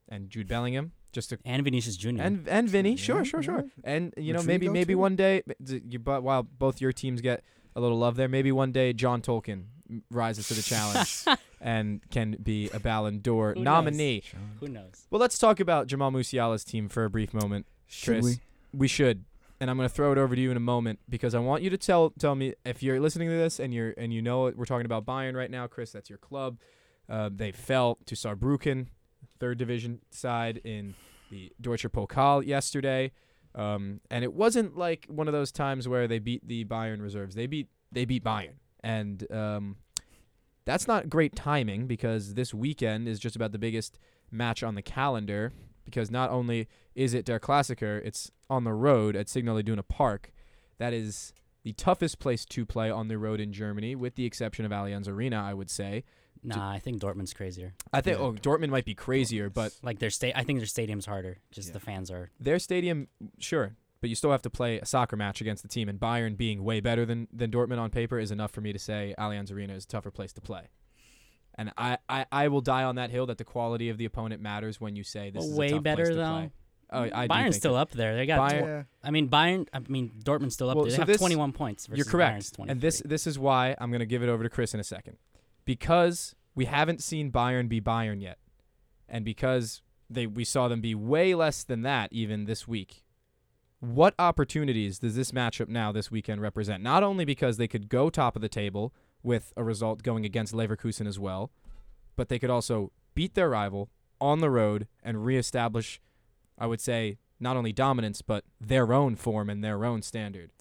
and 0.10 0.30
Jude 0.30 0.48
Bellingham, 0.48 0.92
just 1.12 1.30
to 1.30 1.40
And 1.46 1.64
Vinicius 1.64 1.98
Jr. 1.98 2.22
and 2.22 2.48
and 2.48 2.70
Vinny, 2.70 2.92
Yeah, 2.92 2.96
sure, 2.98 3.26
sure, 3.26 3.42
sure. 3.42 3.66
And 3.84 4.14
you 4.18 4.34
know, 4.34 4.44
maybe 4.44 4.68
maybe 4.70 4.94
too. 4.94 5.00
one 5.00 5.16
day, 5.16 5.44
you, 5.66 6.00
but 6.00 6.24
while 6.24 6.44
both 6.44 6.82
your 6.82 6.92
teams 6.92 7.22
get 7.22 7.44
a 7.76 7.80
little 7.82 7.98
love 7.98 8.16
there, 8.18 8.28
maybe 8.28 8.52
one 8.52 8.72
day 8.72 8.94
John 8.94 9.22
Tolkien 9.22 9.66
rises 10.12 10.48
to 10.50 10.54
the 10.54 10.62
challenge 10.62 11.26
and 11.66 12.00
can 12.12 12.38
be 12.42 12.70
a 12.70 12.80
Ballon 12.80 13.20
d'Or 13.22 13.50
Who 13.50 13.56
knows? 13.56 13.64
nominee. 13.64 14.22
Who 14.60 14.68
knows? 14.68 15.08
Well, 15.10 15.20
let's 15.20 15.40
talk 15.40 15.60
about 15.60 15.88
Jamal 15.88 16.12
Musiala's 16.12 16.64
team 16.64 16.88
for 16.88 17.06
a 17.06 17.10
brief 17.10 17.34
moment. 17.34 17.66
Should 17.88 18.22
Chris, 18.22 18.26
we? 18.72 18.80
We 18.80 18.88
should. 18.88 19.26
And 19.60 19.70
I'm 19.70 19.76
going 19.76 19.90
to 19.90 19.94
throw 19.94 20.12
it 20.12 20.20
over 20.20 20.36
to 20.36 20.42
you 20.42 20.52
in 20.52 20.58
a 20.58 20.62
moment 20.62 21.00
because 21.10 21.34
I 21.34 21.40
want 21.40 21.64
you 21.64 21.72
to 21.72 21.78
tell 21.78 22.12
tell 22.20 22.36
me 22.36 22.54
if 22.66 22.84
you're 22.84 23.00
listening 23.00 23.30
to 23.30 23.36
this 23.36 23.60
and 23.60 23.74
you're 23.74 23.96
and 23.98 24.14
you 24.14 24.22
know 24.22 24.46
it, 24.46 24.56
we're 24.56 24.66
talking 24.66 24.86
about 24.86 25.06
Bayern 25.08 25.34
right 25.34 25.50
now, 25.50 25.66
Chris. 25.66 25.92
That's 25.92 26.08
your 26.10 26.20
club. 26.20 26.60
Uh, 27.10 27.32
they 27.34 27.52
fell 27.52 27.98
to 28.06 28.14
Saarbrücken, 28.16 28.88
third 29.40 29.58
division 29.58 30.02
side 30.12 30.62
in 30.64 30.94
the 31.32 31.52
Deutscher 31.60 31.90
Pokal 31.90 32.46
yesterday, 32.46 33.12
um, 33.56 34.02
and 34.12 34.24
it 34.24 34.34
wasn't 34.34 34.78
like 34.78 35.08
one 35.10 35.28
of 35.28 35.34
those 35.34 35.52
times 35.52 35.88
where 35.88 36.08
they 36.08 36.20
beat 36.20 36.48
the 36.48 36.64
Bayern 36.66 37.02
reserves. 37.02 37.34
They 37.34 37.48
beat 37.48 37.70
they 37.92 38.06
beat 38.06 38.24
Bayern, 38.24 38.56
and 38.84 39.26
um, 39.32 39.78
that's 40.66 40.88
not 40.88 41.10
great 41.10 41.36
timing 41.36 41.88
because 41.88 42.34
this 42.34 42.54
weekend 42.54 43.08
is 43.08 43.20
just 43.20 43.36
about 43.36 43.52
the 43.52 43.58
biggest 43.60 43.98
match 44.32 44.64
on 44.64 44.76
the 44.76 44.82
calendar. 44.82 45.54
Because 45.86 46.10
not 46.10 46.32
only 46.32 46.68
is 46.96 47.14
it 47.14 47.26
Der 47.26 47.40
Klassiker, 47.40 48.02
it's 48.04 48.32
on 48.50 48.64
the 48.64 48.74
road 48.74 49.16
at 49.16 49.30
Signal 49.30 49.58
Iduna 49.58 49.84
Park. 49.84 50.32
That 50.80 50.94
is 50.94 51.32
the 51.64 51.74
toughest 51.74 52.18
place 52.20 52.44
to 52.46 52.66
play 52.66 52.90
on 52.90 53.08
the 53.08 53.18
road 53.20 53.40
in 53.40 53.54
Germany, 53.54 53.96
with 53.96 54.16
the 54.16 54.26
exception 54.26 54.66
of 54.66 54.72
Allianz 54.72 55.08
Arena, 55.08 55.42
I 55.44 55.54
would 55.54 55.70
say. 55.70 56.04
Nah, 56.44 56.72
I 56.72 56.80
think 56.80 57.02
Dortmund's 57.02 57.34
crazier. 57.34 57.74
I 57.94 58.02
think 58.02 58.18
Yeah. 58.18 58.24
oh 58.26 58.34
Dortmund 58.34 58.70
might 58.70 58.86
be 58.86 58.94
crazier, 58.96 59.50
but 59.50 59.74
Like 59.84 60.00
their 60.00 60.10
sta- 60.12 60.34
I 60.36 60.44
think 60.44 60.60
their 60.60 60.66
stadium's 60.68 61.06
harder. 61.06 61.38
Just 61.52 61.70
Yeah. 61.70 61.74
the 61.74 61.80
fans 61.80 62.10
are. 62.12 62.30
their 62.40 62.60
stadium, 62.60 63.08
sure, 63.40 63.76
but 64.02 64.10
you 64.10 64.16
still 64.16 64.32
have 64.32 64.42
to 64.44 64.50
play 64.50 64.80
a 64.80 64.86
soccer 64.86 65.16
match 65.16 65.42
against 65.42 65.64
the 65.64 65.70
team. 65.70 65.90
And 65.90 66.00
Bayern 66.00 66.38
being 66.38 66.64
way 66.64 66.80
better 66.80 67.06
than 67.06 67.28
than 67.34 67.52
Dortmund 67.52 67.80
on 67.80 67.90
paper 67.90 68.20
is 68.20 68.32
enough 68.32 68.52
for 68.52 68.62
me 68.62 68.74
to 68.74 68.80
say 68.80 69.16
Allianz 69.18 69.52
Arena 69.52 69.74
is 69.74 69.86
a 69.86 69.88
tougher 69.88 70.12
place 70.12 70.34
to 70.34 70.42
play. 70.42 70.70
And 71.58 71.72
I, 71.78 71.98
I, 72.10 72.26
I 72.34 72.48
will 72.50 72.60
die 72.60 72.84
on 72.84 72.96
that 72.96 73.12
hill 73.12 73.26
that 73.28 73.38
the 73.38 73.46
quality 73.46 73.88
of 73.90 73.98
the 73.98 74.04
opponent 74.04 74.42
matters 74.42 74.82
when 74.82 74.98
you 74.98 75.04
say 75.06 75.30
this 75.30 75.42
Well, 75.42 75.52
is 75.54 75.58
way 75.58 75.80
better, 75.80 76.04
place 76.04 76.10
to 76.10 76.16
though. 76.16 76.52
Oh, 76.92 77.10
I 77.14 77.28
Bayern's 77.28 77.56
still 77.56 77.74
that- 77.76 77.80
up 77.80 77.92
there. 77.92 78.16
They 78.16 78.26
got. 78.26 78.52
Bayern- 78.52 78.62
Yeah. 78.62 78.84
I 79.04 79.10
mean, 79.12 79.30
Bayern. 79.30 79.68
I 79.74 79.80
mean, 79.88 80.12
Dortmund's 80.24 80.54
still 80.54 80.70
up 80.70 80.76
Well, 80.76 80.84
there. 80.86 80.92
They 80.92 80.96
so 80.98 81.02
have 81.02 81.08
this- 81.08 81.18
21 81.18 81.54
points. 81.54 81.88
Versus 81.88 81.98
You're 82.06 82.12
correct. 82.12 82.52
And 82.68 82.82
this 82.82 83.02
this 83.06 83.26
is 83.26 83.40
why 83.40 83.74
I'm 83.80 83.90
going 83.90 84.02
to 84.02 84.06
give 84.06 84.22
it 84.22 84.30
over 84.30 84.44
to 84.44 84.50
Chris 84.50 84.74
in 84.74 84.80
a 84.80 84.84
second. 84.84 85.18
Because 85.64 86.36
we 86.54 86.66
haven't 86.66 87.02
seen 87.02 87.32
Bayern 87.32 87.68
be 87.70 87.82
Bayern 87.82 88.22
yet. 88.22 88.38
And 89.08 89.24
because 89.26 89.82
they 90.10 90.28
we 90.28 90.44
saw 90.44 90.68
them 90.68 90.82
be 90.82 90.94
way 90.94 91.34
less 91.36 91.64
than 91.64 91.82
that 91.84 92.12
even 92.12 92.46
this 92.46 92.68
week. 92.68 93.05
What 93.80 94.16
opportunities 94.18 95.00
does 95.00 95.16
this 95.16 95.32
matchup 95.32 95.68
now 95.68 95.92
this 95.92 96.10
weekend 96.10 96.42
represent? 96.42 96.82
Not 96.82 97.04
only 97.04 97.26
because 97.26 97.58
they 97.58 97.68
could 97.68 97.90
go 97.90 98.10
top 98.10 98.36
of 98.36 98.42
the 98.42 98.50
table 98.50 98.94
with 99.22 99.54
a 99.58 99.64
result 99.64 100.04
going 100.04 100.26
against 100.26 100.54
Leverkusen 100.54 101.08
as 101.08 101.20
well, 101.20 101.52
but 102.16 102.30
they 102.30 102.40
could 102.40 102.50
also 102.50 102.92
beat 103.14 103.34
their 103.34 103.50
rival 103.50 103.90
on 104.22 104.40
the 104.40 104.50
road 104.50 104.88
and 105.04 105.26
reestablish 105.26 106.00
I 106.58 106.68
would 106.68 106.82
say 106.82 107.18
not 107.40 107.58
only 107.58 107.74
dominance 107.74 108.22
but 108.22 108.46
their 108.60 108.94
own 108.94 109.16
form 109.16 109.50
and 109.50 109.64
their 109.64 109.84
own 109.84 110.02
standard. 110.02 110.52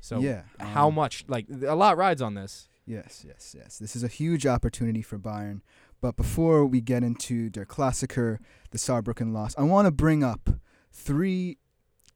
So 0.00 0.20
Yeah, 0.20 0.42
how 0.60 0.88
um, 0.88 0.94
much 0.94 1.24
like 1.28 1.46
a 1.66 1.74
lot 1.74 1.96
rides 1.96 2.22
on 2.22 2.34
this. 2.34 2.68
Yes, 2.86 3.24
yes, 3.26 3.54
yes. 3.56 3.78
This 3.78 3.94
is 3.94 4.02
a 4.02 4.08
huge 4.08 4.46
opportunity 4.46 5.02
for 5.02 5.18
Bayern. 5.18 5.60
But 6.00 6.16
before 6.16 6.64
we 6.64 6.80
get 6.80 7.02
into 7.02 7.50
their 7.50 7.66
Klassiker, 7.66 8.38
the 8.70 8.78
Saarbrücken 8.78 9.32
loss, 9.32 9.54
I 9.58 9.62
want 9.62 9.86
to 9.86 9.90
bring 9.90 10.22
up 10.22 10.48
three 10.90 11.58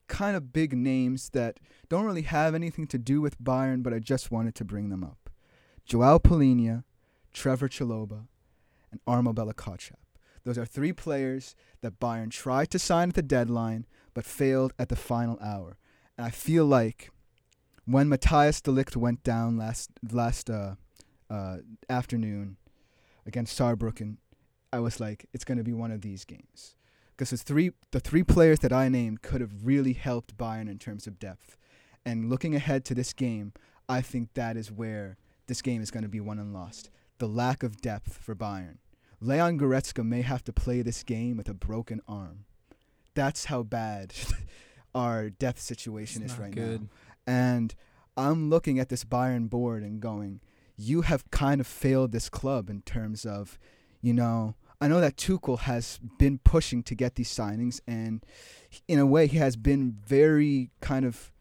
kind 0.07 0.35
of 0.35 0.53
big 0.53 0.73
names 0.73 1.29
that 1.29 1.59
don't 1.89 2.05
really 2.05 2.23
have 2.23 2.55
anything 2.55 2.87
to 2.87 2.97
do 2.97 3.21
with 3.21 3.41
Bayern, 3.41 3.83
but 3.83 3.93
I 3.93 3.99
just 3.99 4.31
wanted 4.31 4.55
to 4.55 4.65
bring 4.65 4.89
them 4.89 5.03
up. 5.03 5.29
Joao 5.85 6.19
Palhinha, 6.19 6.83
Trevoh 7.33 7.69
Chalobah, 7.69 8.27
and 8.91 9.01
Armel 9.07 9.33
Bella-Kotchap. 9.33 9.95
Those 10.43 10.57
are 10.57 10.65
three 10.65 10.93
players 10.93 11.55
that 11.81 11.99
Bayern 11.99 12.29
tried 12.29 12.69
to 12.71 12.79
sign 12.79 13.09
at 13.09 13.15
the 13.15 13.21
deadline, 13.21 13.85
but 14.13 14.25
failed 14.25 14.73
at 14.77 14.89
the 14.89 14.95
final 14.95 15.37
hour. 15.41 15.77
And 16.17 16.25
I 16.25 16.29
feel 16.29 16.65
like 16.65 17.09
when 17.85 18.09
Matthijs 18.09 18.61
de 18.61 18.71
Ligt 18.71 18.95
went 18.95 19.23
down 19.23 19.57
last 19.57 19.89
last 20.11 20.49
uh, 20.49 20.75
uh, 21.29 21.57
afternoon 21.89 22.57
against 23.25 23.57
Saarbrücken, 23.57 24.17
I 24.71 24.79
was 24.79 24.99
like, 24.99 25.25
it's 25.33 25.45
going 25.45 25.57
to 25.57 25.63
be 25.63 25.73
one 25.73 25.91
of 25.91 26.01
these 26.01 26.25
games 26.25 26.75
because 27.15 27.29
the 27.29 27.37
three 27.37 27.71
the 27.91 27.99
three 27.99 28.23
players 28.23 28.59
that 28.59 28.73
I 28.73 28.89
named 28.89 29.21
could 29.21 29.41
have 29.41 29.65
really 29.65 29.93
helped 29.93 30.37
Bayern 30.37 30.69
in 30.69 30.79
terms 30.79 31.07
of 31.07 31.19
depth. 31.19 31.57
And 32.05 32.29
looking 32.29 32.53
ahead 32.55 32.83
to 32.85 32.95
this 32.95 33.13
game, 33.13 33.53
I 33.87 34.01
think 34.01 34.33
that 34.33 34.57
is 34.57 34.71
where 34.71 35.17
this 35.47 35.61
game 35.61 35.81
is 35.81 35.91
going 35.91 36.03
to 36.03 36.09
be 36.09 36.19
won 36.19 36.39
and 36.39 36.53
lost. 36.53 36.89
The 37.19 37.27
lack 37.27 37.63
of 37.63 37.79
depth 37.81 38.17
for 38.17 38.35
Bayern. 38.35 38.77
Leon 39.21 39.57
Goretzka 39.57 40.05
may 40.05 40.21
have 40.21 40.43
to 40.43 40.53
play 40.53 40.81
this 40.81 41.03
game 41.03 41.37
with 41.37 41.47
a 41.47 41.53
broken 41.53 42.01
arm. 42.07 42.45
That's 43.15 43.45
how 43.45 43.63
bad 43.63 44.13
our 44.95 45.29
depth 45.29 45.61
situation 45.61 46.23
It's 46.23 46.33
is 46.33 46.39
not 46.39 46.45
right 46.45 46.55
good. 46.55 46.81
now. 46.81 46.87
And 47.25 47.75
I'm 48.17 48.49
looking 48.49 48.79
at 48.79 48.89
this 48.89 49.05
Bayern 49.05 49.49
board 49.49 49.81
and 49.83 50.01
going, 50.01 50.41
you 50.75 51.01
have 51.01 51.29
kind 51.31 51.61
of 51.61 51.67
failed 51.67 52.11
this 52.11 52.29
club 52.29 52.69
in 52.69 52.81
terms 52.81 53.25
of, 53.25 53.57
you 54.01 54.13
know, 54.13 54.55
I 54.83 54.89
know 54.89 54.99
that 54.99 55.15
Tuchel 55.15 55.59
has 55.59 55.97
been 56.17 56.39
pushing 56.39 56.83
to 56.83 56.93
get 56.93 57.15
these 57.15 57.29
signings, 57.29 57.79
and 57.87 58.21
in 58.85 58.99
a 58.99 59.05
way, 59.05 59.27
he 59.27 59.37
has 59.37 59.55
been 59.55 59.95
very 60.05 60.71
kind 60.81 61.05
of 61.05 61.31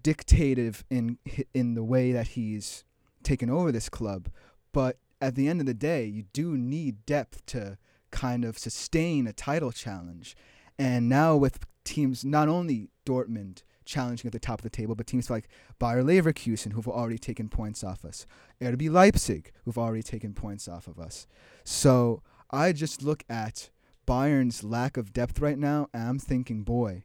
dictative 0.00 0.82
in 0.88 1.18
in 1.52 1.74
the 1.74 1.84
way 1.84 2.12
that 2.12 2.28
he's 2.28 2.84
taken 3.22 3.50
over 3.50 3.70
this 3.70 3.90
club. 3.90 4.30
But 4.72 4.96
at 5.20 5.34
the 5.34 5.46
end 5.46 5.60
of 5.60 5.66
the 5.66 5.74
day, 5.74 6.06
you 6.06 6.24
do 6.32 6.56
need 6.56 7.04
depth 7.04 7.44
to 7.46 7.76
kind 8.10 8.46
of 8.46 8.56
sustain 8.56 9.26
a 9.26 9.34
title 9.34 9.70
challenge. 9.70 10.34
And 10.78 11.06
now 11.06 11.36
with 11.36 11.58
teams, 11.84 12.24
not 12.24 12.48
only 12.48 12.88
Dortmund 13.04 13.62
challenging 13.84 14.26
at 14.26 14.32
the 14.32 14.38
top 14.38 14.60
of 14.60 14.62
the 14.62 14.70
table, 14.70 14.94
but 14.94 15.06
teams 15.06 15.28
like 15.28 15.48
Bayer 15.78 16.02
Leverkusen, 16.02 16.72
who've 16.72 16.88
already 16.88 17.18
taken 17.18 17.50
points 17.50 17.84
off 17.84 18.06
us, 18.06 18.26
RB 18.58 18.90
Leipzig, 18.90 19.52
who've 19.66 19.76
already 19.76 20.02
taken 20.02 20.32
points 20.32 20.66
off 20.66 20.86
of 20.86 20.98
us. 20.98 21.26
So 21.62 22.22
I 22.50 22.72
just 22.72 23.02
look 23.02 23.24
at 23.28 23.70
Bayern's 24.06 24.62
lack 24.62 24.96
of 24.96 25.12
depth 25.12 25.40
right 25.40 25.58
now, 25.58 25.88
and 25.92 26.08
I'm 26.08 26.18
thinking, 26.18 26.62
boy, 26.62 27.04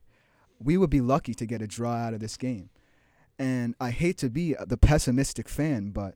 we 0.59 0.77
would 0.77 0.89
be 0.89 1.01
lucky 1.01 1.33
to 1.33 1.45
get 1.45 1.61
a 1.61 1.67
draw 1.67 1.93
out 1.93 2.13
of 2.13 2.19
this 2.19 2.37
game. 2.37 2.69
And 3.37 3.75
I 3.79 3.91
hate 3.91 4.17
to 4.17 4.29
be 4.29 4.55
the 4.67 4.77
pessimistic 4.77 5.47
fan, 5.47 5.91
but 5.91 6.15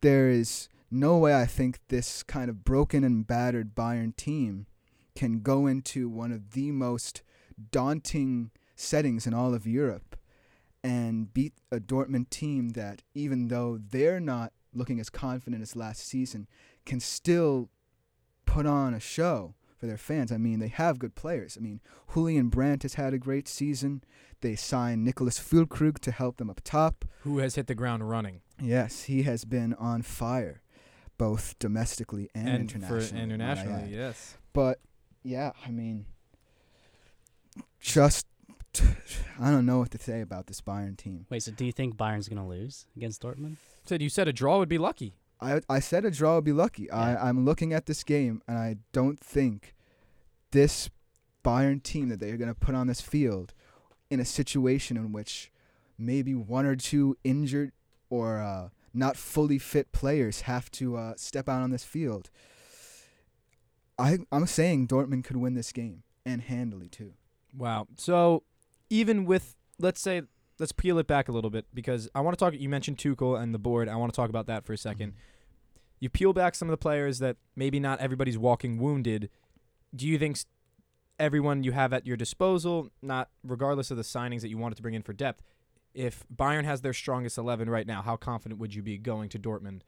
there 0.00 0.28
is 0.28 0.68
no 0.90 1.16
way 1.18 1.34
I 1.34 1.46
think 1.46 1.78
this 1.88 2.22
kind 2.24 2.50
of 2.50 2.64
broken 2.64 3.04
and 3.04 3.26
battered 3.26 3.74
Bayern 3.76 4.16
team 4.16 4.66
can 5.14 5.40
go 5.40 5.66
into 5.66 6.08
one 6.08 6.32
of 6.32 6.52
the 6.52 6.72
most 6.72 7.22
daunting 7.70 8.50
settings 8.74 9.26
in 9.26 9.34
all 9.34 9.54
of 9.54 9.66
Europe 9.66 10.16
and 10.82 11.32
beat 11.32 11.52
a 11.70 11.78
Dortmund 11.78 12.30
team 12.30 12.70
that, 12.70 13.02
even 13.14 13.48
though 13.48 13.78
they're 13.78 14.20
not 14.20 14.52
looking 14.72 14.98
as 14.98 15.10
confident 15.10 15.62
as 15.62 15.76
last 15.76 16.06
season, 16.06 16.48
can 16.86 16.98
still 16.98 17.68
put 18.50 18.66
on 18.66 18.94
a 18.94 19.00
show 19.00 19.54
for 19.78 19.86
their 19.86 19.96
fans. 19.96 20.32
I 20.32 20.36
mean, 20.36 20.58
they 20.58 20.68
have 20.68 20.98
good 20.98 21.14
players. 21.14 21.56
I 21.56 21.62
mean, 21.62 21.80
Julian 22.12 22.48
Brandt 22.48 22.82
has 22.82 22.94
had 22.94 23.14
a 23.14 23.18
great 23.18 23.46
season. 23.46 24.02
They 24.40 24.56
signed 24.56 25.06
Niclas 25.06 25.40
Füllkrug 25.40 26.00
to 26.00 26.10
help 26.10 26.38
them 26.38 26.50
up 26.50 26.60
top. 26.64 27.04
Who 27.20 27.38
has 27.38 27.54
hit 27.54 27.68
the 27.68 27.74
ground 27.74 28.08
running 28.08 28.40
Yes, 28.60 29.04
he 29.04 29.22
has 29.22 29.44
been 29.44 29.74
on 29.74 30.02
fire, 30.02 30.62
both 31.16 31.58
domestically 31.58 32.28
and, 32.34 32.48
and 32.48 32.60
internationally. 32.62 33.08
for 33.08 33.22
internationally? 33.22 33.94
Yes. 33.94 34.36
But 34.52 34.80
yeah, 35.22 35.52
I 35.64 35.70
mean, 35.70 36.06
just 37.80 38.26
I 39.40 39.50
don't 39.50 39.66
know 39.66 39.78
what 39.78 39.90
to 39.92 39.98
say 39.98 40.20
about 40.20 40.46
this 40.46 40.60
Bayern 40.60 40.96
team. 40.96 41.26
Wait, 41.30 41.42
so 41.42 41.52
do 41.52 41.64
you 41.64 41.72
think 41.72 41.96
Bayern's 41.96 42.28
gonna 42.28 42.46
lose 42.46 42.86
against 42.96 43.22
Dortmund? 43.22 43.56
Said 43.84 44.02
you 44.02 44.08
said 44.08 44.28
a 44.28 44.32
draw 44.32 44.58
would 44.58 44.68
be 44.68 44.78
lucky. 44.78 45.14
I 45.40 45.60
I 45.68 45.80
said 45.80 46.04
a 46.04 46.10
draw 46.10 46.36
would 46.36 46.44
be 46.44 46.52
lucky. 46.52 46.84
Yeah. 46.84 46.96
I 46.96 47.28
I'm 47.28 47.44
looking 47.44 47.72
at 47.72 47.86
this 47.86 48.04
game 48.04 48.42
and 48.46 48.58
I 48.58 48.76
don't 48.92 49.18
think 49.18 49.74
this 50.50 50.90
Bayern 51.44 51.82
team 51.82 52.08
that 52.08 52.20
they're 52.20 52.36
going 52.36 52.52
to 52.52 52.54
put 52.54 52.74
on 52.74 52.86
this 52.86 53.00
field 53.00 53.54
in 54.10 54.20
a 54.20 54.24
situation 54.24 54.96
in 54.96 55.12
which 55.12 55.50
maybe 55.96 56.34
one 56.34 56.66
or 56.66 56.76
two 56.76 57.16
injured 57.24 57.72
or 58.08 58.40
uh, 58.40 58.68
not 58.92 59.16
fully 59.16 59.58
fit 59.58 59.92
players 59.92 60.42
have 60.42 60.70
to 60.72 60.96
uh, 60.96 61.14
step 61.16 61.48
out 61.48 61.62
on 61.62 61.70
this 61.70 61.84
field. 61.84 62.30
I 63.98 64.18
I'm 64.32 64.46
saying 64.46 64.88
Dortmund 64.88 65.24
could 65.24 65.36
win 65.36 65.54
this 65.54 65.72
game 65.72 66.02
and 66.24 66.42
handily 66.42 66.88
too. 66.88 67.14
Wow. 67.56 67.86
So 67.96 68.42
even 68.88 69.24
with 69.24 69.56
let's 69.78 70.00
say 70.00 70.22
let's 70.60 70.72
peel 70.72 70.98
it 70.98 71.06
back 71.06 71.28
a 71.28 71.32
little 71.32 71.50
bit 71.50 71.66
because 71.74 72.08
I 72.14 72.20
want 72.20 72.38
to 72.38 72.44
talk. 72.44 72.54
You 72.54 72.68
mentioned 72.68 72.98
Tuchel 72.98 73.40
and 73.40 73.52
the 73.52 73.58
board. 73.58 73.88
I 73.88 73.96
want 73.96 74.12
to 74.12 74.16
talk 74.16 74.28
about 74.28 74.46
that 74.46 74.64
for 74.64 74.74
a 74.74 74.76
2nd 74.76 74.94
mm-hmm. 74.94 75.08
You 75.98 76.08
peel 76.08 76.32
back 76.32 76.54
some 76.54 76.68
of 76.68 76.70
the 76.70 76.78
players 76.78 77.18
that 77.18 77.36
maybe 77.54 77.78
not 77.78 78.00
everybody's 78.00 78.38
walking 78.38 78.78
wounded. 78.78 79.28
Do 79.94 80.06
you 80.06 80.18
think 80.18 80.38
everyone 81.18 81.62
you 81.62 81.72
have 81.72 81.92
at 81.92 82.06
your 82.06 82.16
disposal, 82.16 82.90
not 83.02 83.28
regardless 83.44 83.90
of 83.90 83.98
the 83.98 84.02
signings 84.02 84.40
that 84.40 84.48
you 84.48 84.56
wanted 84.56 84.76
to 84.76 84.82
bring 84.82 84.94
in 84.94 85.02
for 85.02 85.12
depth, 85.12 85.42
if 85.92 86.24
Bayern 86.34 86.64
has 86.64 86.80
their 86.80 86.94
strongest 86.94 87.36
eleven 87.36 87.68
right 87.68 87.86
now, 87.86 88.00
how 88.00 88.16
confident 88.16 88.58
would 88.60 88.74
you 88.74 88.82
be 88.82 88.96
going 88.96 89.28
to 89.28 89.38
Dortmund, 89.38 89.82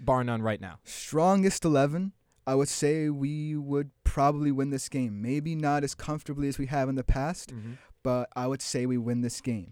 bar 0.00 0.22
none, 0.22 0.42
right 0.42 0.60
now? 0.60 0.78
strongest 0.84 1.64
11 1.64 2.12
i 2.46 2.54
would 2.54 2.68
say 2.68 3.08
we 3.08 3.56
would 3.56 3.90
probably 4.04 4.52
win 4.52 4.70
this 4.70 4.88
game 4.88 5.20
maybe 5.20 5.54
not 5.54 5.84
as 5.84 5.94
comfortably 5.94 6.48
as 6.48 6.58
we 6.58 6.66
have 6.66 6.88
in 6.88 6.94
the 6.94 7.04
past 7.04 7.54
mm-hmm. 7.54 7.72
But 8.08 8.28
i 8.42 8.46
would 8.50 8.62
say 8.62 8.80
we 8.86 8.96
win 9.08 9.20
this 9.28 9.38
game 9.40 9.70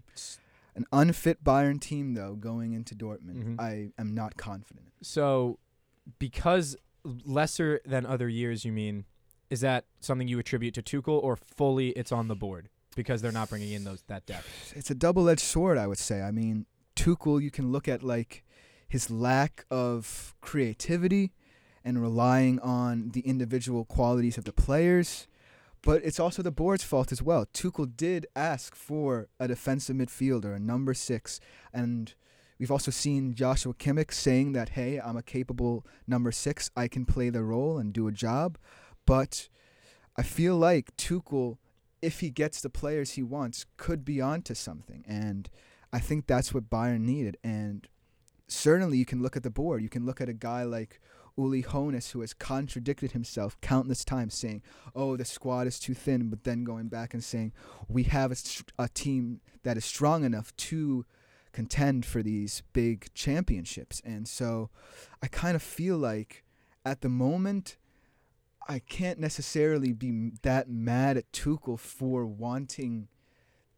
an 0.79 0.85
unfit 1.01 1.43
bayern 1.43 1.79
team 1.89 2.13
though 2.19 2.35
going 2.49 2.71
into 2.79 2.93
dortmund 3.03 3.37
Mhm. 3.43 3.59
i 3.59 3.71
am 4.01 4.09
not 4.21 4.31
confident 4.37 4.87
So, 5.15 5.59
because 6.19 6.75
lesser 7.39 7.79
than 7.85 8.05
other 8.05 8.27
years, 8.27 8.65
you 8.65 8.71
mean, 8.81 9.05
is 9.49 9.59
that 9.61 9.85
something 10.07 10.27
you 10.27 10.39
attribute 10.39 10.73
to 10.73 10.81
Tuchel, 10.81 11.19
or 11.27 11.35
fully 11.35 11.89
it's 12.01 12.11
on 12.11 12.27
the 12.27 12.35
board 12.35 12.69
because 12.95 13.21
they're 13.21 13.31
not 13.41 13.49
bringing 13.49 13.71
in 13.77 13.83
those 13.83 14.01
that 14.07 14.25
depth? 14.25 14.73
it's 14.75 14.91
a 14.91 14.95
double-edged 14.95 15.45
sword 15.53 15.77
i 15.77 15.87
would 15.87 15.97
say 16.09 16.17
i 16.21 16.31
mean 16.31 16.65
tuchel 16.95 17.41
you 17.41 17.51
can 17.57 17.71
look 17.71 17.87
at 17.87 17.99
like 18.15 18.43
his 18.95 19.09
lack 19.11 19.65
of 19.69 20.35
creativity 20.41 21.25
and 21.85 22.01
relying 22.01 22.59
on 22.59 23.09
the 23.15 23.21
individual 23.33 23.83
qualities 23.85 24.37
of 24.39 24.43
the 24.49 24.53
players 24.65 25.27
but 25.87 26.03
it's 26.03 26.19
also 26.19 26.41
the 26.41 26.51
board's 26.51 26.83
fault 26.83 27.13
as 27.13 27.21
well. 27.21 27.45
Tuchel 27.53 27.95
did 27.95 28.27
ask 28.35 28.75
for 28.75 29.29
a 29.39 29.47
defensive 29.47 29.95
midfielder, 29.95 30.53
a 30.53 30.59
number 30.59 30.93
six, 30.93 31.39
and 31.73 32.13
we've 32.59 32.71
also 32.71 32.91
seen 32.91 33.33
Joshua 33.33 33.73
Kimmich 33.73 34.11
saying 34.11 34.51
that, 34.51 34.69
"Hey, 34.69 34.99
I'm 34.99 35.15
a 35.15 35.23
capable 35.23 35.85
number 36.05 36.33
six. 36.33 36.69
I 36.75 36.89
can 36.89 37.05
play 37.05 37.29
the 37.29 37.41
role 37.41 37.77
and 37.77 37.93
do 37.93 38.05
a 38.07 38.11
job." 38.11 38.57
But 39.05 39.47
I 40.17 40.23
feel 40.23 40.57
like 40.57 40.95
Tuchel 40.97 41.57
if 42.01 42.19
he 42.19 42.29
gets 42.29 42.61
the 42.61 42.69
players 42.69 43.11
he 43.11 43.23
wants, 43.23 43.65
could 43.77 44.05
be 44.05 44.21
onto 44.21 44.53
something. 44.53 45.03
And 45.07 45.49
I 45.91 45.99
think 45.99 46.27
that's 46.27 46.53
what 46.53 46.69
Bayern 46.69 47.01
needed. 47.01 47.37
And 47.43 47.87
certainly 48.47 48.97
you 48.97 49.05
can 49.05 49.21
look 49.21 49.35
at 49.35 49.43
the 49.43 49.49
board. 49.49 49.81
You 49.81 49.89
can 49.89 50.05
look 50.05 50.21
at 50.21 50.29
a 50.29 50.33
guy 50.33 50.63
like 50.63 50.99
Uli 51.37 51.63
Hoeneß, 51.63 52.11
who 52.11 52.21
has 52.21 52.33
contradicted 52.33 53.11
himself 53.11 53.59
countless 53.61 54.03
times, 54.03 54.33
saying, 54.33 54.63
"Oh, 54.95 55.15
the 55.15 55.25
squad 55.25 55.67
is 55.67 55.79
too 55.79 55.93
thin," 55.93 56.29
but 56.29 56.43
then 56.43 56.63
going 56.63 56.87
back 56.87 57.13
and 57.13 57.23
saying, 57.23 57.53
"We 57.87 58.03
have 58.03 58.31
a, 58.31 58.83
a 58.83 58.89
team 58.89 59.41
that 59.63 59.77
is 59.77 59.85
strong 59.85 60.23
enough 60.23 60.55
to 60.57 61.05
contend 61.51 62.05
for 62.05 62.23
these 62.23 62.63
big 62.73 63.13
championships." 63.13 64.01
And 64.03 64.27
so, 64.27 64.69
I 65.21 65.27
kind 65.27 65.55
of 65.55 65.61
feel 65.61 65.97
like, 65.97 66.43
at 66.83 67.01
the 67.01 67.09
moment, 67.09 67.77
I 68.67 68.79
can't 68.79 69.19
necessarily 69.19 69.93
be 69.93 70.31
that 70.41 70.69
mad 70.69 71.17
at 71.17 71.31
Tuchel 71.31 71.79
for 71.79 72.25
wanting 72.25 73.07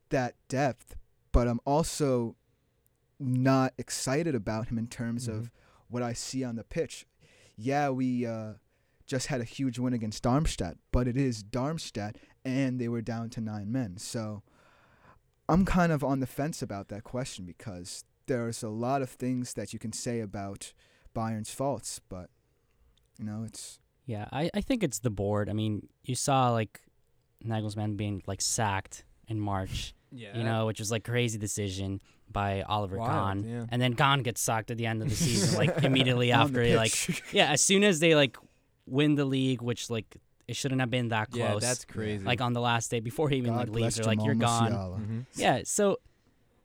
that 0.10 0.36
depth, 0.48 0.96
but 1.32 1.48
I'm 1.48 1.60
also 1.66 2.36
not 3.20 3.74
excited 3.78 4.34
about 4.34 4.70
him 4.70 4.78
in 4.78 4.88
terms 4.88 5.28
of 5.28 5.36
mm-hmm. 5.36 5.46
what 5.90 6.02
I 6.02 6.14
see 6.14 6.44
on 6.44 6.56
the 6.56 6.64
pitch. 6.64 7.06
Yeah, 7.62 7.90
we 7.90 8.26
uh, 8.26 8.54
just 9.06 9.28
had 9.28 9.42
a 9.42 9.44
huge 9.44 9.78
win 9.80 9.94
against 9.94 10.24
Darmstadt, 10.24 10.78
but 10.92 11.08
it 11.08 11.18
is 11.18 11.44
Darmstadt, 11.44 12.16
and 12.46 12.80
they 12.80 12.88
were 12.88 13.02
down 13.02 13.30
to 13.32 13.42
nine 13.42 13.72
men. 13.72 13.98
So 13.98 14.44
I'm 15.50 15.66
kind 15.66 15.92
of 15.92 16.04
on 16.04 16.20
the 16.20 16.28
fence 16.28 16.62
about 16.62 16.88
that 16.90 17.04
question 17.04 17.46
because 17.46 18.06
there's 18.28 18.64
a 18.64 18.70
lot 18.70 19.02
of 19.02 19.10
things 19.10 19.56
that 19.56 19.74
you 19.74 19.80
can 19.80 19.92
say 19.92 20.22
about 20.22 20.72
Bayern's 21.14 21.52
faults, 21.52 22.00
but 22.08 22.30
you 23.18 23.26
know, 23.26 23.44
it's 23.46 23.80
Yeah, 24.06 24.28
I, 24.32 24.50
I 24.54 24.62
think 24.62 24.84
it's 24.84 25.00
the 25.00 25.10
board. 25.10 25.50
I 25.50 25.54
mean, 25.54 25.90
you 26.04 26.16
saw 26.16 26.52
like 26.52 26.82
Nagelsmann 27.46 27.98
being 27.98 28.22
like 28.26 28.42
sacked 28.42 29.04
in 29.28 29.40
March, 29.40 29.94
Yeah. 30.12 30.38
you 30.38 30.44
know, 30.44 30.66
which 30.68 30.80
was 30.80 30.92
like 30.92 31.04
crazy 31.04 31.38
decision 31.38 32.00
by 32.32 32.62
Oliver 32.64 32.98
Wild, 32.98 33.12
Kahn. 33.12 33.44
yeah. 33.48 33.66
And 33.70 33.82
then 33.82 33.94
Kahn 33.96 34.22
gets 34.24 34.42
sacked 34.42 34.70
at 34.72 34.78
the 34.78 34.86
end 34.86 35.02
of 35.02 35.10
the 35.10 35.16
season, 35.26 35.58
like 35.58 35.84
immediately 35.84 36.32
on 36.32 36.52
the 36.54 36.60
after. 36.62 36.76
Like, 36.76 37.34
yeah, 37.34 37.52
as 37.52 37.62
soon 37.62 37.84
as 37.84 38.00
they 38.00 38.16
like 38.16 38.38
win 38.86 39.16
the 39.16 39.26
league, 39.26 39.62
which 39.62 39.90
like 39.90 40.18
it 40.48 40.56
shouldn't 40.56 40.82
have 40.82 40.90
been 40.90 41.10
that 41.10 41.30
close. 41.32 41.40
Yeah, 41.42 41.56
that's 41.60 41.86
crazy. 41.86 42.24
like 42.26 42.42
on 42.42 42.54
the 42.54 42.62
last 42.62 42.90
day 42.92 43.00
before 43.00 43.30
he 43.30 43.38
even 43.38 43.54
God 43.54 43.70
like 43.70 43.76
leaves, 43.76 43.96
they're 43.96 44.06
like 44.06 44.24
you're 44.24 44.36
gone. 44.36 44.72
Musiala. 44.72 45.00
Mhm. 45.00 45.26
Yeah, 45.36 45.62
so 45.64 45.98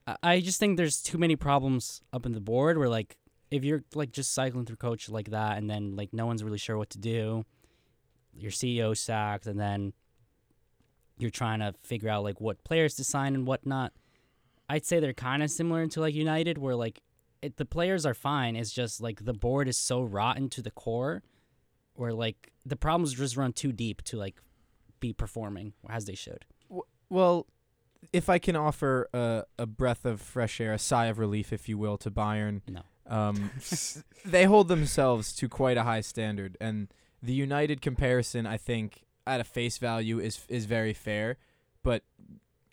I- 0.07 0.17
I 0.23 0.41
just 0.41 0.59
think 0.61 0.77
there's 0.77 1.03
too 1.03 1.19
many 1.19 1.37
problems 1.37 2.03
up 2.13 2.25
in 2.27 2.33
the 2.33 2.41
board 2.41 2.77
where 2.79 2.89
like 2.89 3.17
if 3.51 3.63
you're 3.65 3.85
like 3.95 4.11
just 4.13 4.33
cycling 4.33 4.65
through 4.67 4.77
coach 4.77 5.09
like 5.09 5.31
that 5.31 5.59
and 5.59 5.69
then 5.71 5.97
like 5.97 6.13
no 6.13 6.27
one's 6.27 6.43
really 6.43 6.59
sure 6.59 6.77
what 6.79 6.91
to 6.91 6.99
do, 6.99 7.45
your 8.37 8.51
CEO 8.51 8.97
sacked 8.97 9.47
and 9.47 9.59
then 9.61 9.93
you're 11.19 11.31
trying 11.31 11.61
to 11.61 11.73
figure 11.85 12.09
out 12.09 12.25
like 12.25 12.41
what 12.41 12.63
players 12.65 12.95
to 12.97 13.05
sign 13.05 13.35
and 13.35 13.47
whatnot. 13.47 13.93
I'd 14.69 14.85
say 14.87 15.01
they're 15.01 15.13
kind 15.13 15.43
of 15.43 15.51
similar 15.51 15.87
to 15.87 16.01
like 16.01 16.15
United 16.15 16.59
where 16.59 16.75
like 16.77 17.01
it, 17.43 17.57
the 17.57 17.65
players 17.67 18.07
are 18.07 18.15
fine. 18.15 18.57
It's 18.57 18.73
just 18.73 19.01
like 19.01 19.25
the 19.25 19.35
board 19.35 19.69
is 19.69 19.77
so 19.77 20.03
rotten 20.03 20.49
to 20.51 20.63
the 20.63 20.71
core 20.71 21.23
where 21.95 22.13
like 22.13 22.53
the 22.65 22.77
problems 22.77 23.15
just 23.15 23.37
run 23.37 23.53
too 23.53 23.73
deep 23.73 24.03
to 24.03 24.17
like 24.17 24.41
be 25.01 25.13
performing 25.13 25.75
as 25.89 26.07
they 26.07 26.15
should. 26.15 26.45
Well, 27.11 27.47
if 28.13 28.29
I 28.29 28.39
can 28.39 28.57
offer 28.57 29.09
a, 29.13 29.45
a 29.59 29.67
breath 29.67 30.05
of 30.05 30.21
fresh 30.21 30.61
air, 30.61 30.73
a 30.73 30.79
sigh 30.79 31.07
of 31.07 31.19
relief, 31.19 31.53
if 31.53 31.69
you 31.69 31.79
will, 31.79 31.97
to 31.99 32.11
Bayern, 32.11 32.63
No. 32.69 32.83
um, 33.07 33.51
they 34.25 34.45
hold 34.45 34.69
themselves 34.69 35.35
to 35.37 35.49
quite 35.49 35.77
a 35.77 35.85
high 35.85 36.01
standard, 36.01 36.57
and 36.61 36.89
the 37.23 37.33
United 37.35 37.81
comparison, 37.81 38.47
I 38.47 38.57
think, 38.59 39.05
at 39.27 39.41
a 39.41 39.45
face 39.45 39.79
value, 39.79 40.19
is 40.19 40.45
is 40.49 40.67
very 40.67 40.93
fair. 40.93 41.37
But 41.83 42.03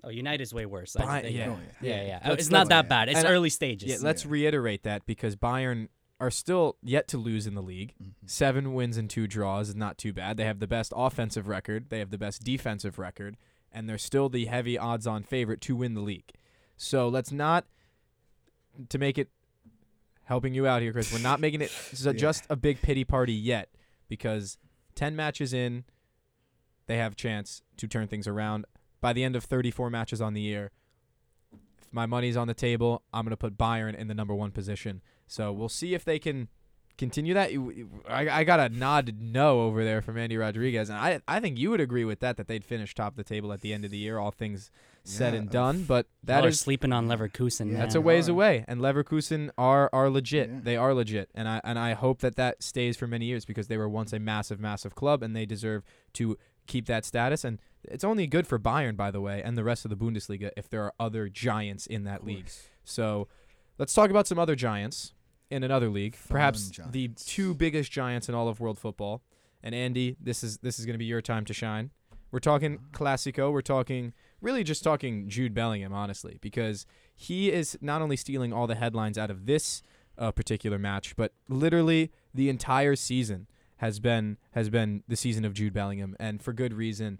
Oh, 0.03 0.09
United's 0.09 0.53
way 0.53 0.65
worse. 0.65 0.93
Bay- 0.95 1.03
I, 1.03 1.21
yeah, 1.23 1.49
Oh, 1.49 1.59
Yeah, 1.81 2.01
yeah. 2.03 2.19
Let's- 2.27 2.41
it's 2.43 2.49
not 2.49 2.69
that 2.69 2.89
bad. 2.89 3.07
It's 3.09 3.19
And 3.19 3.27
I- 3.27 3.31
early 3.31 3.49
stages. 3.49 3.89
yeah, 3.89 3.97
let's 4.01 4.25
reiterate 4.25 4.83
that 4.83 5.05
because 5.05 5.35
Bayern 5.35 5.89
are 6.19 6.31
still 6.31 6.77
yet 6.83 7.07
to 7.09 7.17
lose 7.17 7.45
in 7.47 7.53
the 7.55 7.61
league. 7.61 7.93
Mhm. 8.01 8.13
Seven 8.29 8.73
wins 8.73 8.97
and 8.97 9.09
two 9.09 9.27
draws 9.27 9.69
is 9.69 9.75
not 9.75 9.97
too 9.97 10.11
bad. 10.13 10.37
They 10.37 10.45
have 10.45 10.59
the 10.59 10.67
best 10.67 10.91
offensive 10.95 11.47
record. 11.47 11.89
They 11.89 11.99
have 11.99 12.09
the 12.11 12.17
best 12.17 12.43
defensive 12.43 12.97
record, 12.99 13.37
and 13.71 13.87
they're 13.89 13.97
still 13.97 14.29
the 14.29 14.45
heavy 14.45 14.77
odds-on 14.77 15.23
favorite 15.23 15.61
to 15.61 15.75
win 15.75 15.93
the 15.93 16.01
league. 16.01 16.31
So 16.77 17.07
let's 17.07 17.31
not 17.31 17.65
to 18.89 18.97
make 18.97 19.17
it 19.17 19.29
helping 20.23 20.53
you 20.53 20.65
out 20.67 20.81
here, 20.81 20.93
Chris. 20.93 21.11
We're 21.11 21.19
not 21.19 21.39
making 21.41 21.61
it 21.61 21.71
s- 21.71 22.03
Yeah. 22.05 22.13
just 22.13 22.45
a 22.49 22.55
big 22.55 22.81
pity 22.81 23.03
party 23.03 23.33
yet 23.33 23.69
because 24.07 24.57
ten 24.95 25.15
matches 25.15 25.53
in, 25.53 25.83
they 26.87 26.97
have 26.97 27.13
a 27.13 27.15
chance 27.15 27.61
to 27.77 27.87
turn 27.87 28.07
things 28.07 28.27
around. 28.27 28.65
By 29.01 29.13
the 29.13 29.23
end 29.23 29.35
of 29.35 29.43
34 29.43 29.89
matches 29.89 30.21
on 30.21 30.33
the 30.33 30.41
year, 30.41 30.71
if 31.81 31.91
my 31.91 32.05
money's 32.05 32.37
on 32.37 32.47
the 32.47 32.53
table, 32.53 33.03
I'm 33.13 33.25
going 33.25 33.31
to 33.31 33.37
put 33.37 33.57
Bayern 33.57 33.95
in 33.95 34.07
the 34.07 34.13
number 34.13 34.33
one 34.35 34.51
position. 34.51 35.01
So 35.27 35.51
we'll 35.51 35.69
see 35.69 35.93
if 35.93 36.05
they 36.05 36.19
can 36.19 36.47
continue 36.97 37.33
that. 37.33 37.51
You- 37.51 37.71
you- 37.71 37.89
I, 38.07 38.29
I 38.29 38.43
got 38.43 38.59
a 38.59 38.69
nod 38.69 39.15
no 39.19 39.61
over 39.61 39.83
there 39.83 40.01
from 40.01 40.17
Andy 40.17 40.37
Rodriguez, 40.37 40.89
and 40.89 40.99
I 40.99 41.19
I 41.27 41.39
think 41.39 41.57
you 41.57 41.71
would 41.71 41.79
agree 41.81 42.05
with 42.05 42.19
that 42.19 42.37
that 42.37 42.47
they'd 42.47 42.63
finish 42.63 42.93
top 42.93 43.13
of 43.13 43.17
the 43.17 43.23
table 43.23 43.51
at 43.53 43.61
the 43.61 43.73
end 43.73 43.85
of 43.85 43.91
the 43.91 43.97
year, 43.97 44.19
all 44.19 44.29
things 44.31 44.69
said 45.03 45.33
Yeah, 45.33 45.39
and 45.39 45.49
done. 45.49 45.83
But 45.85 46.05
That 46.23 46.41
that 46.41 46.47
is 46.47 46.59
sleeping 46.59 46.91
on 46.93 47.07
Leverkusen. 47.07 47.71
Yeah. 47.71 47.77
that's 47.79 47.95
a 47.95 48.01
ways 48.01 48.29
Are. 48.29 48.33
away, 48.33 48.65
and 48.67 48.81
Leverkusen 48.81 49.49
are 49.57 49.89
are 49.93 50.09
legit. 50.11 50.49
Yeah. 50.49 50.59
They 50.61 50.77
are 50.77 50.93
legit, 50.93 51.31
and 51.33 51.47
I 51.47 51.59
and 51.63 51.79
I 51.79 51.93
hope 51.93 52.19
that 52.19 52.35
that 52.35 52.61
stays 52.61 52.97
for 52.97 53.07
many 53.07 53.25
years 53.25 53.45
because 53.45 53.67
they 53.67 53.77
were 53.77 53.89
once 53.89 54.13
a 54.13 54.19
massive, 54.19 54.59
massive 54.59 54.93
club, 54.93 55.23
and 55.23 55.35
they 55.35 55.45
deserve 55.47 55.83
to 56.13 56.37
keep 56.67 56.85
that 56.85 57.03
status. 57.05 57.43
And 57.43 57.59
it's 57.83 58.03
only 58.03 58.27
good 58.27 58.47
for 58.47 58.59
Bayern, 58.59 58.95
by 58.95 59.11
the 59.11 59.21
way, 59.21 59.41
and 59.43 59.57
the 59.57 59.63
rest 59.63 59.85
of 59.85 59.89
the 59.89 59.97
Bundesliga 59.97 60.51
if 60.55 60.69
there 60.69 60.83
are 60.83 60.93
other 60.99 61.29
giants 61.29 61.85
in 61.85 62.03
that 62.03 62.25
league. 62.25 62.49
So 62.83 63.27
let's 63.77 63.93
talk 63.93 64.09
about 64.09 64.27
some 64.27 64.39
other 64.39 64.55
giants 64.55 65.13
in 65.49 65.63
another 65.63 65.89
league, 65.89 66.15
Fun 66.15 66.31
perhaps 66.35 66.71
the 66.91 67.09
two 67.09 67.53
biggest 67.53 67.91
giants 67.91 68.29
in 68.29 68.35
all 68.35 68.47
of 68.47 68.59
world 68.59 68.79
football. 68.79 69.21
And 69.61 69.75
Andy, 69.75 70.15
this 70.19 70.43
is 70.43 70.57
this 70.59 70.79
is 70.79 70.85
going 70.85 70.93
to 70.93 70.99
be 70.99 71.05
your 71.05 71.21
time 71.21 71.45
to 71.45 71.53
shine. 71.53 71.91
We're 72.31 72.39
talking 72.39 72.79
Classico. 72.93 73.51
We're 73.51 73.61
talking 73.61 74.13
really 74.39 74.63
just 74.63 74.83
talking 74.83 75.29
Jude 75.29 75.53
Bellingham, 75.53 75.93
honestly, 75.93 76.39
because 76.41 76.85
he 77.15 77.51
is 77.51 77.77
not 77.81 78.01
only 78.01 78.15
stealing 78.15 78.53
all 78.53 78.65
the 78.65 78.75
headlines 78.75 79.17
out 79.17 79.29
of 79.29 79.45
this 79.45 79.83
uh, 80.17 80.31
particular 80.31 80.79
match, 80.79 81.15
but 81.15 81.33
literally 81.49 82.11
the 82.33 82.49
entire 82.49 82.95
season 82.95 83.47
has 83.77 83.99
been 83.99 84.37
has 84.51 84.69
been 84.69 85.03
the 85.07 85.15
season 85.15 85.43
of 85.43 85.53
Jude 85.53 85.73
Bellingham, 85.73 86.15
and 86.19 86.41
for 86.41 86.53
good 86.53 86.73
reason. 86.73 87.19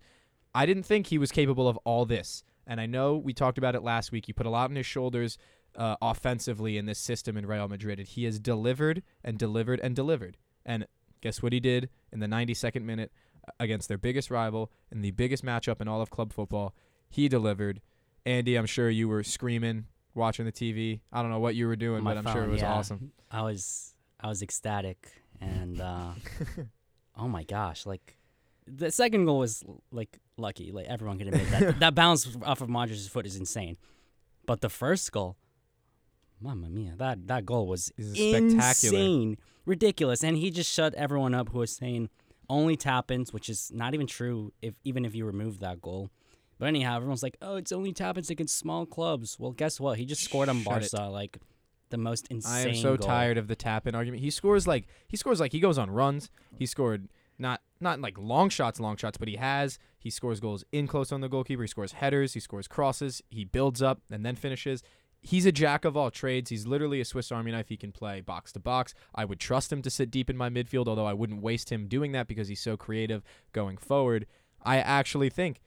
I 0.54 0.66
didn't 0.66 0.84
think 0.84 1.08
he 1.08 1.18
was 1.18 1.32
capable 1.32 1.68
of 1.68 1.78
all 1.86 2.06
this, 2.06 2.44
and 2.68 2.80
I 2.82 2.86
know 2.86 3.16
we 3.16 3.34
talked 3.34 3.58
about 3.58 3.76
it 3.76 3.84
last 3.84 4.12
week. 4.12 4.26
He 4.26 4.34
put 4.34 4.46
a 4.46 4.50
lot 4.50 4.70
on 4.70 4.76
his 4.76 4.86
shoulders 4.86 5.38
uh, 5.76 5.96
offensively 6.02 6.78
in 6.78 6.86
this 6.86 7.00
system 7.00 7.38
in 7.38 7.46
Real 7.46 7.68
Madrid. 7.68 8.00
And 8.00 8.08
he 8.08 8.26
has 8.26 8.40
delivered 8.40 9.04
and 9.24 9.38
delivered 9.38 9.80
and 9.80 9.96
delivered. 9.96 10.38
And 10.66 10.86
guess 11.22 11.42
what 11.42 11.54
he 11.54 11.60
did 11.60 11.90
in 12.12 12.20
the 12.20 12.28
92nd 12.28 12.84
minute 12.84 13.12
against 13.60 13.88
their 13.88 13.98
biggest 13.98 14.30
rival 14.30 14.72
in 14.92 15.02
the 15.02 15.12
biggest 15.12 15.44
matchup 15.44 15.82
in 15.82 15.88
all 15.88 16.02
of 16.02 16.10
club 16.10 16.34
football? 16.34 16.76
He 17.10 17.28
delivered. 17.28 17.82
Andy, 18.26 18.56
I'm 18.56 18.66
sure 18.66 18.90
you 18.90 19.08
were 19.08 19.24
screaming 19.24 19.86
watching 20.14 20.46
the 20.46 20.52
TV. 20.52 21.02
I 21.12 21.22
don't 21.22 21.32
know 21.32 21.40
what 21.40 21.56
you 21.56 21.68
were 21.68 21.76
doing, 21.76 22.04
my 22.04 22.14
but 22.14 22.20
I'm 22.20 22.34
sure 22.34 22.44
it 22.44 22.46
phone, 22.46 22.52
was 22.52 22.62
yeah. 22.62 22.74
awesome. 22.74 23.12
I 23.30 23.42
was 23.42 23.96
I 24.20 24.28
was 24.28 24.42
ecstatic 24.42 25.12
and 25.40 25.82
uh, 25.82 26.12
oh 27.18 27.28
my 27.28 27.44
gosh, 27.44 27.86
like 27.86 28.18
the 28.68 28.92
second 28.92 29.26
goal 29.26 29.40
was 29.40 29.64
like 29.92 30.20
lucky. 30.42 30.72
Like 30.72 30.88
everyone 30.88 31.18
can 31.18 31.28
admit 31.30 31.50
that 31.52 31.80
that 31.80 31.96
bounce 31.96 32.28
off 32.44 32.62
of 32.62 32.70
Modric's 32.70 33.08
foot 33.08 33.26
is 33.26 33.36
insane. 33.36 33.78
But 34.46 34.62
the 34.62 34.70
first 34.70 35.12
goal, 35.12 35.38
mamma 36.40 36.70
mia, 36.70 36.96
that 36.98 37.28
that 37.28 37.46
goal 37.46 37.68
was 37.68 37.92
spectacular. 37.98 38.98
insane, 38.98 39.38
ridiculous, 39.66 40.24
and 40.24 40.38
he 40.38 40.52
just 40.52 40.72
shut 40.72 40.94
everyone 40.96 41.34
up 41.34 41.50
who 41.50 41.60
was 41.60 41.72
saying 41.72 42.10
only 42.50 42.76
tap-ins, 42.76 43.32
which 43.32 43.50
is 43.50 43.72
not 43.74 43.94
even 43.94 44.08
true. 44.08 44.52
If 44.62 44.76
even 44.84 45.06
if 45.06 45.16
you 45.16 45.26
remove 45.26 45.60
that 45.60 45.82
goal. 45.82 46.10
But 46.60 46.68
anyhow, 46.68 46.98
everyone's 46.98 47.24
like, 47.24 47.38
"Oh, 47.42 47.56
it's 47.56 47.72
only 47.72 47.92
tap-ins 47.92 48.30
against 48.30 48.58
small 48.58 48.86
clubs." 48.86 49.40
Well, 49.40 49.52
guess 49.52 49.80
what? 49.80 49.98
He 49.98 50.06
just 50.06 50.24
scored 50.24 50.50
on 50.50 50.62
Shut 50.62 50.84
it. 50.84 50.92
Barca, 50.92 51.10
like 51.10 51.40
the 51.90 51.98
most 51.98 52.28
insane. 52.28 52.68
I 52.68 52.70
am 52.70 52.76
so 52.76 52.98
goal. 52.98 53.08
tired 53.08 53.38
of 53.38 53.48
the 53.48 53.56
tap 53.56 53.88
in 53.88 53.96
argument. 53.96 54.22
He 54.22 54.30
scores 54.30 54.68
like 54.68 54.88
he 55.08 55.18
scores 55.18 55.40
like 55.40 55.52
he 55.52 55.60
goes 55.60 55.78
on 55.78 55.90
runs. 55.90 56.30
He 56.60 56.66
scored 56.66 57.10
not 57.40 57.62
not 57.82 58.00
like 58.00 58.18
long 58.18 58.50
shots, 58.50 58.80
long 58.80 58.98
shots, 58.98 59.18
but 59.18 59.28
he 59.28 59.36
has. 59.36 59.80
He 59.98 60.10
scores 60.10 60.40
goals 60.40 60.64
in 60.72 60.88
close 60.88 61.12
on 61.12 61.22
the 61.22 61.30
goalkeeper. 61.30 61.64
He 61.64 61.68
scores 61.68 61.94
headers. 61.94 62.34
He 62.34 62.40
scores 62.40 62.68
crosses. 62.68 63.22
He 63.30 63.46
builds 63.46 63.82
up 63.82 64.02
and 64.12 64.26
then 64.26 64.36
finishes. 64.36 64.84
He's 65.24 65.46
a 65.46 65.52
jack 65.52 65.86
of 65.86 65.96
all 65.96 66.10
trades. 66.10 66.50
He's 66.50 66.66
literally 66.66 67.00
a 67.00 67.06
Swiss 67.06 67.32
Army 67.32 67.52
knife. 67.52 67.70
He 67.70 67.78
can 67.78 67.92
play 67.92 68.22
box 68.22 68.52
to 68.54 68.60
box. 68.60 68.96
I 69.14 69.26
would 69.26 69.40
trust 69.40 69.72
him 69.72 69.84
to 69.84 69.90
sit 69.90 70.10
deep 70.10 70.30
in 70.30 70.38
my 70.38 70.50
midfield, 70.50 70.88
although 70.88 71.06
I 71.06 71.14
wouldn't 71.14 71.44
waste 71.44 71.72
him 71.72 71.88
doing 71.88 72.12
that 72.14 72.28
because 72.28 72.48
he's 72.48 72.62
so 72.62 72.76
creative 72.76 73.24
going 73.54 73.78
forward. 73.78 74.26
I 74.64 74.78
actually 74.78 75.30
think, 75.30 75.62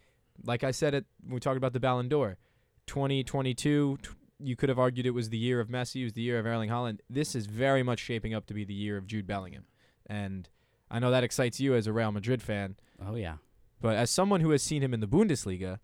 like 0.45 0.65
I 0.65 0.73
said 0.73 0.95
it 0.95 1.05
when 1.23 1.35
we 1.35 1.41
talked 1.41 1.57
about 1.57 1.73
the 1.73 1.81
Ballon 1.81 2.09
d'Or, 2.09 2.39
2022, 2.87 3.99
t- 4.03 4.11
you 4.41 4.57
could 4.57 4.69
have 4.69 4.79
argued 4.79 5.07
it 5.07 5.11
was 5.11 5.31
the 5.31 5.39
year 5.39 5.61
of 5.61 5.69
Messi, 5.69 6.01
it 6.01 6.05
was 6.05 6.13
the 6.15 6.23
year 6.23 6.39
of 6.39 6.47
Erling 6.47 6.71
Haaland. 6.71 6.99
This 7.09 7.37
is 7.37 7.47
very 7.47 7.83
much 7.85 8.01
shaping 8.01 8.35
up 8.35 8.47
to 8.47 8.55
be 8.55 8.65
the 8.65 8.75
year 8.75 8.97
of 8.97 9.07
Jude 9.07 9.27
Bellingham. 9.27 9.67
And 10.07 10.49
I 10.95 10.99
know 11.01 11.11
that 11.11 11.25
excites 11.25 11.61
you 11.61 11.75
as 11.75 11.87
a 11.87 11.93
Real 11.93 12.13
Madrid 12.13 12.41
fan, 12.41 12.77
Oh 13.05 13.17
yeah. 13.17 13.37
But 13.81 13.97
as 13.97 14.11
someone 14.11 14.41
who 14.41 14.51
has 14.51 14.63
seen 14.63 14.83
him 14.83 14.95
in 14.95 15.01
the 15.01 15.07
Bundesliga, 15.07 15.79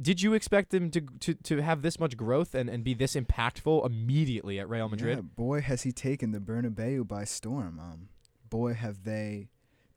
did 0.00 0.22
you 0.22 0.34
expect 0.34 0.74
him 0.74 0.90
to 0.90 1.00
to, 1.20 1.34
to 1.34 1.62
have 1.62 1.82
this 1.82 2.00
much 2.00 2.16
growth 2.16 2.54
and, 2.54 2.68
and 2.68 2.82
be 2.82 2.94
this 2.94 3.14
impactful 3.14 3.86
immediately 3.86 4.58
at 4.58 4.68
Real 4.68 4.88
Madrid? 4.88 5.18
Yeah, 5.18 5.22
boy, 5.22 5.60
has 5.60 5.82
he 5.82 5.92
taken 5.92 6.32
the 6.32 6.40
Bernabeu 6.40 7.06
by 7.06 7.24
storm. 7.24 7.78
Um, 7.78 8.08
boy, 8.50 8.74
have 8.74 9.04
they 9.04 9.48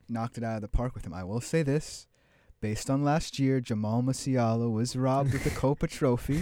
knocked 0.09 0.37
it 0.37 0.43
out 0.43 0.55
of 0.55 0.61
the 0.61 0.67
park 0.67 0.93
with 0.93 1.05
him. 1.05 1.13
I 1.13 1.23
will 1.23 1.41
say 1.41 1.63
this. 1.63 2.07
Based 2.61 2.89
on 2.89 3.03
last 3.03 3.39
year, 3.39 3.61
Jamal 3.61 4.01
Musiala 4.01 4.69
was 4.71 4.95
robbed 4.95 5.33
of 5.33 5.43
the 5.43 5.49
Kopa 5.51 5.89
Trophy. 5.89 6.41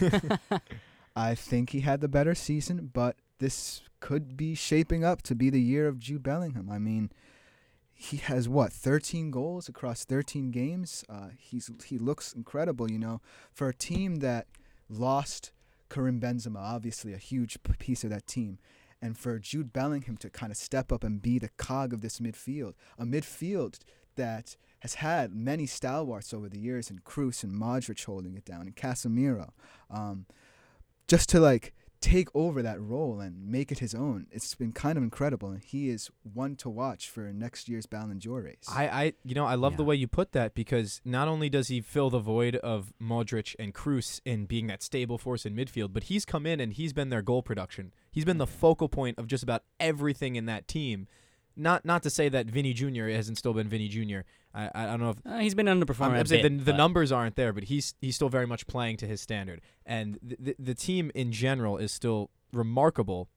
I 1.16 1.36
think 1.36 1.72
he 1.72 1.82
had 1.82 2.02
the 2.02 2.08
better 2.08 2.34
season, 2.34 2.90
but 2.92 3.18
this 3.40 3.82
could 4.00 4.36
be 4.36 4.56
shaping 4.56 5.04
up 5.04 5.22
to 5.24 5.36
be 5.36 5.50
the 5.50 5.62
year 5.62 5.88
of 5.88 6.00
Jude 6.00 6.24
Bellingham. 6.24 6.70
I 6.72 6.80
mean, 6.80 7.12
he 7.98 8.18
has 8.18 8.48
what 8.48 8.72
13 8.72 9.32
goals 9.32 9.68
across 9.68 10.06
13 10.06 10.52
games. 10.52 11.04
Uh, 11.10 11.30
he's 11.36 11.70
he 11.86 11.98
looks 11.98 12.32
incredible. 12.32 12.90
You 12.92 13.00
know, 13.00 13.22
for 13.52 13.70
a 13.70 13.74
team 13.74 14.18
that 14.18 14.46
lost 14.88 15.52
Karim 15.90 16.20
Benzema, 16.20 16.60
obviously 16.60 17.14
a 17.14 17.18
huge 17.18 17.58
piece 17.80 18.04
of 18.04 18.12
that 18.12 18.28
team, 18.28 18.60
and 19.02 19.18
for 19.18 19.40
Jude 19.40 19.74
Bellingham 19.74 20.16
to 20.18 20.30
kind 20.30 20.52
of 20.52 20.58
step 20.58 20.92
up 20.92 21.04
and 21.04 21.22
be 21.22 21.40
the 21.40 21.50
cog 21.58 21.92
of 21.92 22.02
this 22.02 22.20
midfield, 22.20 22.74
a 23.00 23.04
midfield 23.04 23.80
that 24.16 24.58
has 24.82 24.96
had 24.96 25.34
many 25.34 25.66
stalwarts 25.66 26.36
over 26.36 26.48
the 26.48 26.60
years, 26.60 26.92
and 26.92 27.04
Kroos 27.04 27.44
and 27.44 27.54
Modric 27.54 28.06
holding 28.06 28.36
it 28.36 28.46
down, 28.46 28.62
and 28.62 28.76
Casemiro, 28.76 29.50
um, 29.90 30.28
just 31.08 31.30
to 31.30 31.40
like 31.40 31.74
take 32.02 32.30
over 32.36 32.62
that 32.62 32.80
role 32.82 33.20
and 33.20 33.48
make 33.48 33.72
it 33.72 33.80
his 33.80 33.96
own. 33.96 34.28
It's 34.32 34.54
been 34.56 34.72
kind 34.72 34.98
of 34.98 35.04
incredible, 35.04 35.50
and 35.50 35.64
he 35.64 35.90
is 35.90 36.10
one 36.22 36.56
to 36.58 36.70
watch 36.70 37.10
for 37.10 37.32
next 37.34 37.68
year's 37.68 37.86
Ballon 37.86 38.20
d'Or 38.20 38.42
race. 38.42 38.68
I, 38.72 38.88
I 38.88 39.14
you 39.24 39.36
know 39.36 39.46
I 39.46 39.56
love 39.56 39.78
the 39.78 39.84
way 39.84 39.96
you 39.96 40.08
put 40.08 40.32
that 40.34 40.54
because 40.54 41.02
not 41.04 41.28
only 41.28 41.50
does 41.50 41.68
he 41.68 41.82
fill 41.82 42.10
the 42.10 42.20
void 42.20 42.56
of 42.58 42.94
Modric 43.02 43.56
and 43.60 43.74
Kroos 43.74 44.22
in 44.26 44.46
being 44.46 44.68
that 44.68 44.84
stable 44.84 45.18
force 45.18 45.46
in 45.46 45.56
midfield, 45.56 45.94
but 45.94 46.04
he's 46.04 46.26
come 46.26 46.46
in 46.46 46.60
and 46.60 46.74
he's 46.74 46.94
been 46.94 47.10
their 47.10 47.22
goal 47.22 47.42
production. 47.42 47.92
He's 48.12 48.26
been 48.26 48.38
the 48.38 48.48
focal 48.48 48.90
point 48.90 49.18
of 49.18 49.28
just 49.28 49.44
about 49.44 49.64
everything 49.80 50.36
in 50.36 50.46
that 50.46 50.68
team. 50.68 51.08
Not 51.58 51.84
not 51.86 52.04
to 52.04 52.10
say 52.10 52.30
that 52.30 52.46
Vinny 52.46 52.72
Jr. 52.74 53.08
hasn't 53.08 53.38
still 53.38 53.54
been 53.54 53.68
Vinny 53.68 53.88
Jr. 53.88 54.20
I 54.54 54.70
I 54.76 54.86
don't 54.86 55.00
know 55.00 55.10
if 55.10 55.18
Uh, 55.26 55.40
he's 55.40 55.56
been 55.56 55.66
underperforming. 55.66 56.06
I'm, 56.12 56.16
a 56.16 56.20
I'm 56.20 56.26
saying 56.28 56.44
bit, 56.44 56.58
the, 56.60 56.72
the 56.72 56.78
numbers 56.78 57.12
aren't 57.12 57.36
there, 57.36 57.52
but 57.52 57.66
he's 57.66 57.96
he's 58.00 58.16
still 58.16 58.30
very 58.30 58.46
much 58.48 58.68
playing 58.68 58.98
to 58.98 59.08
his 59.08 59.20
standard, 59.22 59.62
and 59.86 60.20
the, 60.22 60.38
the 60.40 60.56
the 60.60 60.76
team 60.76 61.12
in 61.16 61.32
general 61.32 61.78
is 61.78 61.92
still 61.92 62.30
remarkable. 62.54 63.28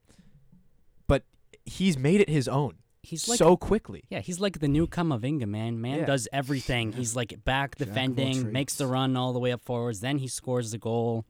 But 1.06 1.24
he's 1.64 1.96
made 1.98 2.20
it 2.20 2.28
his 2.28 2.46
own 2.46 2.74
He's 3.02 3.26
like 3.26 3.38
so 3.38 3.56
quickly. 3.56 4.04
Yeah, 4.10 4.20
he's 4.20 4.40
like 4.40 4.60
the 4.60 4.68
new 4.68 4.86
Camavinga, 4.86 5.46
man. 5.46 5.80
Man 5.80 6.00
Yeah. 6.00 6.04
does 6.04 6.28
everything. 6.32 6.92
He's 6.92 7.16
like 7.16 7.42
back 7.44 7.78
Jack 7.78 7.88
of 7.88 7.88
all 7.88 7.94
defending, 7.94 8.52
makes 8.52 8.74
the 8.74 8.86
run 8.86 9.16
all 9.16 9.32
the 9.32 9.38
way 9.38 9.52
up 9.52 9.62
forwards, 9.64 10.00
then 10.00 10.18
he 10.18 10.28
scores 10.28 10.70
the 10.72 10.78
goal. 10.78 11.24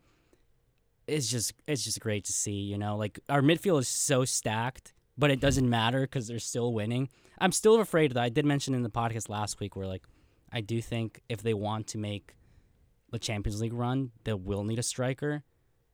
It's 1.06 1.28
just 1.28 1.52
it's 1.68 1.84
just 1.84 2.00
great 2.00 2.24
to 2.24 2.32
see, 2.32 2.52
you 2.52 2.76
know. 2.76 2.96
Like 2.96 3.20
our 3.28 3.40
midfield 3.42 3.80
is 3.80 3.88
so 3.88 4.24
stacked, 4.24 4.92
but 5.20 5.30
it 5.30 5.38
doesn't 5.40 5.68
matter 5.68 6.06
cuz 6.06 6.26
they're 6.26 6.38
still 6.38 6.72
winning. 6.72 7.08
I'm 7.38 7.52
still 7.52 7.80
afraid 7.80 8.12
that 8.12 8.22
I 8.22 8.28
did 8.28 8.44
mention 8.44 8.74
in 8.74 8.82
the 8.82 8.90
podcast 8.90 9.28
last 9.28 9.60
week 9.60 9.76
where 9.76 9.86
like 9.86 10.04
I 10.52 10.60
do 10.60 10.80
think 10.82 11.22
if 11.28 11.42
they 11.42 11.54
want 11.54 11.86
to 11.88 11.98
make 11.98 12.34
the 13.10 13.18
Champions 13.18 13.60
League 13.60 13.72
run, 13.72 14.10
they 14.24 14.34
will 14.34 14.64
need 14.64 14.78
a 14.78 14.82
striker. 14.82 15.44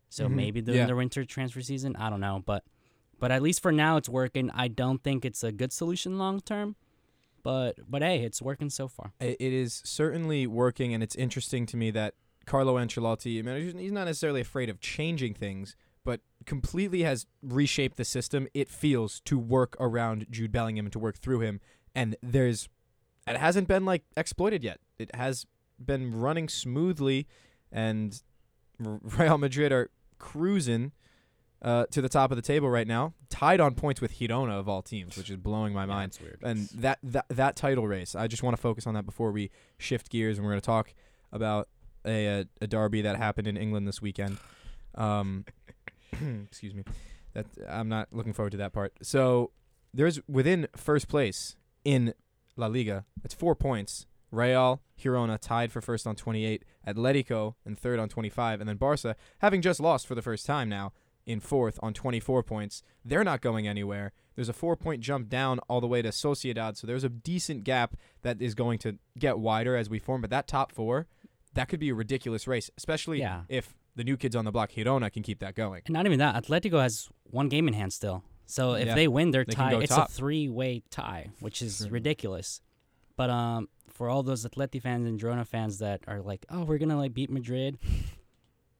So 0.08 0.28
Mhm. 0.28 0.34
maybe 0.34 0.60
during 0.62 0.80
Yeah. 0.80 0.86
the 0.86 0.96
winter 0.96 1.24
transfer 1.24 1.60
season, 1.60 1.94
I 1.96 2.08
don't 2.10 2.20
know, 2.20 2.42
but 2.46 2.64
but 3.18 3.30
at 3.32 3.40
least 3.42 3.62
for 3.62 3.72
now 3.72 3.96
it's 3.96 4.08
working. 4.10 4.50
I 4.50 4.68
don't 4.68 5.02
think 5.02 5.24
it's 5.24 5.42
a 5.42 5.50
good 5.50 5.72
solution 5.72 6.18
long 6.18 6.40
term, 6.40 6.76
but 7.42 7.78
but 7.88 8.02
hey, 8.02 8.22
it's 8.24 8.40
working 8.42 8.70
so 8.70 8.88
far. 8.88 9.12
It, 9.20 9.40
is 9.40 9.82
certainly 9.84 10.46
working, 10.46 10.92
and 10.94 11.02
it's 11.02 11.16
interesting 11.16 11.64
to 11.66 11.76
me 11.76 11.90
that 11.92 12.14
Carlo 12.44 12.76
Ancelotti. 12.76 13.38
I 13.38 13.42
mean, 13.42 13.78
he's 13.78 13.92
not 13.92 14.04
necessarily 14.04 14.40
afraid 14.42 14.68
of 14.68 14.80
changing 14.80 15.34
things, 15.34 15.76
but 16.06 16.20
completely 16.46 17.02
has 17.02 17.26
reshaped 17.42 17.96
the 17.96 18.04
system. 18.04 18.46
It 18.54 18.68
feels 18.70 19.20
to 19.26 19.36
work 19.36 19.76
around 19.80 20.26
Jude 20.30 20.52
Bellingham 20.52 20.86
and 20.86 20.92
to 20.92 20.98
work 20.98 21.18
through 21.18 21.40
him, 21.40 21.60
and 21.94 22.16
there's 22.22 22.68
it 23.26 23.36
hasn't 23.36 23.66
been 23.68 23.84
like 23.84 24.04
exploited 24.16 24.62
yet. 24.64 24.78
It 24.98 25.14
has 25.14 25.44
been 25.84 26.18
running 26.18 26.48
smoothly, 26.48 27.26
and 27.70 28.22
Real 28.78 29.36
Madrid 29.36 29.72
are 29.72 29.90
cruising. 30.18 30.92
Uh, 31.62 31.86
to 31.86 32.02
the 32.02 32.08
top 32.08 32.30
of 32.30 32.36
the 32.36 32.42
table 32.42 32.68
right 32.68 32.86
now, 32.86 33.14
tied 33.30 33.60
on 33.60 33.74
points 33.74 34.00
with 34.00 34.12
Girona 34.12 34.60
of 34.60 34.68
all 34.68 34.82
teams, 34.82 35.16
which 35.16 35.30
is 35.30 35.38
blowing 35.38 35.72
my 35.72 35.86
mind 35.86 36.12
That's 36.12 36.20
weird. 36.20 36.40
and 36.42 36.68
that, 36.74 36.98
that 37.02 37.24
that 37.30 37.56
title 37.56 37.88
race. 37.88 38.14
I 38.14 38.26
just 38.28 38.42
want 38.42 38.54
to 38.54 38.60
focus 38.60 38.86
on 38.86 38.92
that 38.92 39.06
before 39.06 39.32
we 39.32 39.50
shift 39.78 40.10
gears, 40.10 40.36
and 40.36 40.44
we're 40.44 40.52
going 40.52 40.60
to 40.60 40.66
talk 40.66 40.92
about 41.32 41.68
a, 42.04 42.26
a 42.26 42.44
a 42.60 42.66
derby 42.66 43.00
that 43.00 43.16
happened 43.16 43.48
in 43.48 43.56
England 43.56 43.88
this 43.88 44.02
weekend. 44.02 44.36
Um, 44.96 45.46
excuse 46.46 46.74
me. 46.74 46.84
That 47.34 47.46
I'm 47.68 47.88
not 47.88 48.08
looking 48.12 48.32
forward 48.32 48.50
to 48.52 48.56
that 48.58 48.72
part. 48.72 48.94
So 49.02 49.50
there's 49.92 50.20
within 50.28 50.68
first 50.76 51.08
place 51.08 51.56
in 51.84 52.14
La 52.56 52.66
Liga. 52.66 53.04
It's 53.24 53.34
four 53.34 53.54
points. 53.54 54.06
Real, 54.32 54.82
Girona 55.00 55.38
tied 55.38 55.70
for 55.70 55.80
first 55.80 56.06
on 56.06 56.16
28. 56.16 56.64
Atletico 56.86 57.54
in 57.64 57.76
third 57.76 57.98
on 57.98 58.08
25, 58.08 58.60
and 58.60 58.68
then 58.68 58.76
Barca, 58.76 59.14
having 59.38 59.62
just 59.62 59.80
lost 59.80 60.06
for 60.06 60.14
the 60.14 60.22
first 60.22 60.44
time 60.46 60.68
now, 60.68 60.92
in 61.26 61.40
fourth 61.40 61.78
on 61.82 61.92
24 61.92 62.42
points. 62.42 62.82
They're 63.04 63.24
not 63.24 63.40
going 63.40 63.66
anywhere. 63.68 64.12
There's 64.34 64.48
a 64.48 64.52
four 64.52 64.76
point 64.76 65.00
jump 65.00 65.28
down 65.28 65.58
all 65.68 65.80
the 65.80 65.86
way 65.86 66.02
to 66.02 66.08
Sociedad, 66.10 66.76
so 66.76 66.86
there's 66.86 67.04
a 67.04 67.08
decent 67.08 67.64
gap 67.64 67.96
that 68.22 68.40
is 68.42 68.54
going 68.54 68.78
to 68.80 68.98
get 69.18 69.38
wider 69.38 69.76
as 69.76 69.88
we 69.90 69.98
form. 69.98 70.20
But 70.20 70.30
that 70.30 70.46
top 70.48 70.72
four, 70.72 71.06
that 71.54 71.68
could 71.68 71.80
be 71.80 71.88
a 71.90 71.94
ridiculous 71.94 72.46
race, 72.46 72.70
especially 72.76 73.20
Yeah. 73.20 73.42
if 73.48 73.74
the 73.96 74.04
new 74.04 74.16
kids 74.16 74.36
on 74.36 74.44
the 74.44 74.52
block, 74.52 74.70
Girona, 74.72 75.12
can 75.12 75.22
keep 75.22 75.40
that 75.40 75.54
going. 75.54 75.82
And 75.86 75.94
not 75.94 76.06
even 76.06 76.18
that, 76.20 76.42
Atletico 76.44 76.80
has 76.80 77.08
one 77.24 77.48
game 77.48 77.66
in 77.66 77.74
hand 77.74 77.92
still. 77.92 78.22
So 78.46 78.74
if 78.74 78.86
Yeah. 78.86 78.94
they 78.94 79.08
win, 79.08 79.30
they're 79.32 79.44
They 79.44 79.54
tied. 79.54 79.82
It's 79.82 79.94
top. 79.94 80.08
a 80.08 80.12
three-way 80.12 80.82
tie, 80.90 81.30
which 81.40 81.60
is 81.62 81.78
Sure. 81.78 81.88
ridiculous. 81.90 82.60
But 83.16 83.30
um, 83.30 83.68
for 83.88 84.08
all 84.08 84.22
those 84.22 84.44
Atleti 84.46 84.80
fans 84.80 85.06
and 85.06 85.18
Girona 85.18 85.46
fans 85.46 85.78
that 85.78 86.02
are 86.06 86.20
like, 86.20 86.44
"Oh, 86.50 86.64
we're 86.64 86.78
gonna 86.78 86.96
like 86.98 87.14
beat 87.14 87.30
Madrid," 87.30 87.78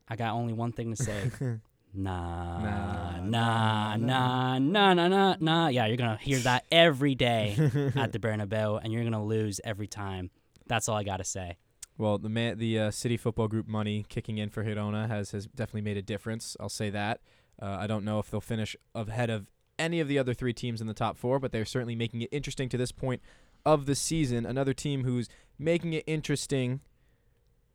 I 0.09 0.15
got 0.17 0.35
only 0.35 0.53
one 0.53 0.73
thing 0.73 0.95
to 0.95 1.03
say. 1.03 1.31
Nah, 1.99 3.21
Nah, 3.21 3.97
nah, 3.97 3.97
nah, 3.97 4.59
nah, 4.59 4.93
nah, 4.95 5.09
nah, 5.09 5.37
nah. 5.41 5.69
Yeah, 5.69 5.87
you're 5.87 5.97
gonna 5.97 6.19
hear 6.21 6.39
that 6.41 6.67
every 6.71 7.15
day 7.15 7.57
at 7.97 8.13
the 8.13 8.19
Bernabeu, 8.25 8.79
and 8.85 8.93
you're 8.93 9.03
gonna 9.03 9.25
lose 9.25 9.61
every 9.65 9.87
time. 9.87 10.31
That's 10.67 10.91
all 10.91 10.97
I 10.97 11.05
gotta 11.05 11.25
say. 11.25 11.57
Well, 11.99 12.19
the 12.19 12.29
man, 12.29 12.59
the 12.59 12.79
uh, 12.79 12.91
City 12.91 13.17
Football 13.17 13.49
Group 13.49 13.67
money 13.67 14.05
kicking 14.09 14.39
in 14.39 14.51
for 14.51 14.63
Girona 14.65 15.09
has 15.09 15.31
has 15.31 15.47
definitely 15.47 15.83
made 15.83 15.97
a 15.97 16.03
difference. 16.03 16.57
I'll 16.61 16.69
say 16.69 16.91
that. 16.91 17.21
Uh, 17.61 17.77
I 17.81 17.87
don't 17.87 18.05
know 18.05 18.19
if 18.19 18.31
they'll 18.31 18.41
finish 18.41 18.77
ahead 18.95 19.31
of 19.31 19.47
any 19.79 20.01
of 20.01 20.09
the 20.09 20.19
other 20.19 20.35
three 20.35 20.53
teams 20.53 20.81
in 20.81 20.87
the 20.87 20.95
top 20.95 21.17
four, 21.17 21.39
but 21.39 21.53
they're 21.53 21.65
certainly 21.65 21.97
making 21.97 22.23
it 22.23 22.29
interesting 22.33 22.69
to 22.69 22.77
this 22.77 22.93
point 22.93 23.23
of 23.65 23.87
the 23.87 23.95
season. 23.95 24.45
Another 24.45 24.75
team 24.75 25.05
who's 25.05 25.29
making 25.59 25.95
it 25.95 26.05
interesting 26.07 26.81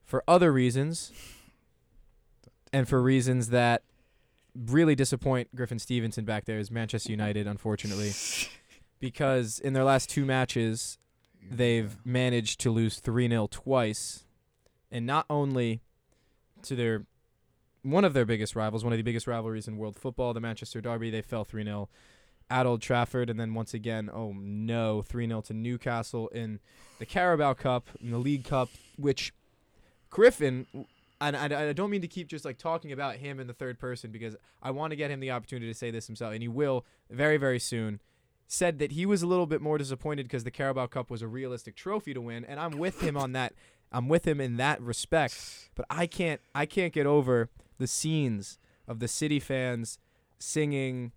for 0.04 0.24
other 0.28 0.52
reasons, 0.52 1.12
and 2.72 2.88
for 2.88 3.02
reasons 3.02 3.50
that 3.50 3.84
really 4.56 4.96
disappoint 4.96 5.56
Griffin 5.56 5.80
Stevenson 5.80 6.26
back 6.26 6.46
there 6.46 6.60
is 6.60 6.70
Manchester 6.70 7.12
United, 7.12 7.48
unfortunately, 7.48 8.12
because 9.00 9.58
in 9.60 9.74
their 9.74 9.84
last 9.84 10.10
two 10.10 10.26
matches 10.26 11.00
they've 11.50 11.98
managed 12.06 12.60
to 12.62 12.72
lose 12.72 13.00
3 13.00 13.28
0 13.28 13.48
twice. 13.50 14.26
And 14.92 15.06
not 15.06 15.26
only 15.30 15.82
to 16.64 16.76
their 16.76 17.06
one 17.84 18.06
of 18.06 18.14
their 18.14 18.26
biggest 18.26 18.56
rivals, 18.56 18.84
one 18.84 18.94
of 18.94 18.98
the 18.98 19.04
biggest 19.04 19.26
rivalries 19.28 19.68
in 19.68 19.78
world 19.78 19.96
football, 19.96 20.34
the 20.34 20.40
Manchester 20.40 20.82
Derby, 20.82 21.10
they 21.10 21.22
fell 21.22 21.44
3 21.44 21.64
0 21.64 21.90
at 22.50 22.66
Old 22.66 22.82
Trafford. 22.82 23.30
And 23.30 23.40
then 23.40 23.54
once 23.54 23.74
again, 23.74 24.10
oh 24.14 24.34
no, 24.34 25.02
3 25.02 25.28
0 25.28 25.42
to 25.42 25.54
Newcastle 25.54 26.28
in 26.30 26.60
the 27.00 27.06
Carabao 27.06 27.54
Cup, 27.54 27.88
in 28.00 28.12
the 28.12 28.20
League 28.20 28.46
Cup, 28.46 28.70
which 28.98 29.34
Griffin. 30.10 30.68
And 31.20 31.38
I, 31.38 31.70
I 31.70 31.74
don't 31.74 31.92
mean 31.92 32.02
to 32.02 32.08
keep 32.08 32.28
just 32.28 32.46
like 32.46 32.58
talking 32.58 32.92
about 32.92 33.18
him 33.18 33.40
in 33.40 33.46
the 33.46 33.54
third 33.54 33.78
person 33.80 34.12
because 34.12 34.36
I 34.62 34.72
want 34.72 34.90
to 34.90 34.96
get 34.96 35.12
him 35.12 35.20
the 35.20 35.30
opportunity 35.32 35.72
to 35.72 35.78
say 35.78 35.92
this 35.92 36.08
himself, 36.08 36.34
and 36.34 36.42
he 36.42 36.48
will 36.48 36.84
very, 37.12 37.38
very 37.38 37.60
soon 37.60 38.00
said 38.52 38.80
that 38.80 38.92
he 38.92 39.06
was 39.06 39.22
a 39.22 39.28
little 39.28 39.46
bit 39.46 39.62
more 39.62 39.78
disappointed 39.78 40.24
because 40.24 40.44
the 40.44 40.52
Carabao 40.52 40.88
Cup 40.88 41.10
was 41.10 41.22
a 41.22 41.28
realistic 41.28 41.74
trophy 41.74 42.14
to 42.14 42.20
win, 42.20 42.44
and 42.44 42.60
I'm 42.60 42.78
with 42.78 43.02
him 43.02 43.16
on 43.16 43.32
that. 43.32 43.54
I'm 43.94 44.10
with 44.10 44.28
him 44.28 44.42
in 44.42 44.58
that 44.58 44.82
respect. 44.82 45.70
But 45.74 45.86
I 45.90 46.06
can't 46.06 46.42
I 46.54 46.66
can't 46.66 46.92
get 46.92 47.06
over 47.06 47.50
the 47.78 47.88
scenes 47.88 48.60
of 48.90 49.00
the 49.00 49.08
City 49.08 49.40
fans 49.40 50.00
singing 50.38 51.14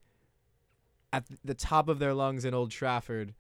at 1.13 1.25
the 1.45 1.55
top 1.55 1.89
of 1.89 1.99
their 1.99 2.15
lungs 2.15 2.45
in 2.45 2.55
Old 2.55 2.71
Trafford, 2.71 3.35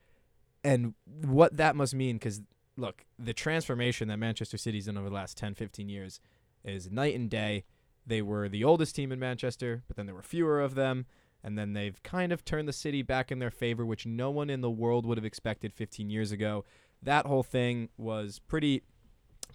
and 0.65 0.95
what 1.05 1.57
that 1.57 1.77
must 1.77 1.95
mean. 1.95 2.17
Because 2.17 2.43
look, 2.77 3.05
the 3.17 3.33
transformation 3.33 4.09
that 4.09 4.17
Manchester 4.17 4.59
City's 4.59 4.87
done 4.87 4.99
over 4.99 5.09
the 5.09 5.15
last 5.15 5.37
10, 5.37 5.55
15 5.55 5.89
years 5.89 6.19
is 6.65 6.91
night 6.91 7.15
and 7.15 7.31
day. 7.31 7.63
They 8.05 8.23
were 8.23 8.49
the 8.49 8.65
oldest 8.65 8.97
team 8.97 9.13
in 9.13 9.21
Manchester, 9.21 9.85
but 9.87 9.97
then 9.97 10.07
there 10.07 10.17
were 10.17 10.23
fewer 10.23 10.61
of 10.61 10.75
them 10.75 11.07
and 11.45 11.59
then 11.59 11.75
they've 11.75 12.03
kind 12.03 12.33
of 12.33 12.45
turned 12.45 12.67
the 12.67 12.73
city 12.73 13.03
back 13.03 13.31
in 13.31 13.39
their 13.39 13.51
favor, 13.51 13.85
which 13.85 14.07
no 14.07 14.31
one 14.31 14.49
in 14.49 14.63
the 14.63 14.71
world 14.71 15.05
would 15.05 15.19
have 15.19 15.27
expected 15.27 15.75
15 15.75 16.09
years 16.09 16.33
ago. 16.33 16.65
That 17.03 17.27
whole 17.27 17.43
thing 17.43 17.91
was 17.99 18.41
pretty 18.49 18.83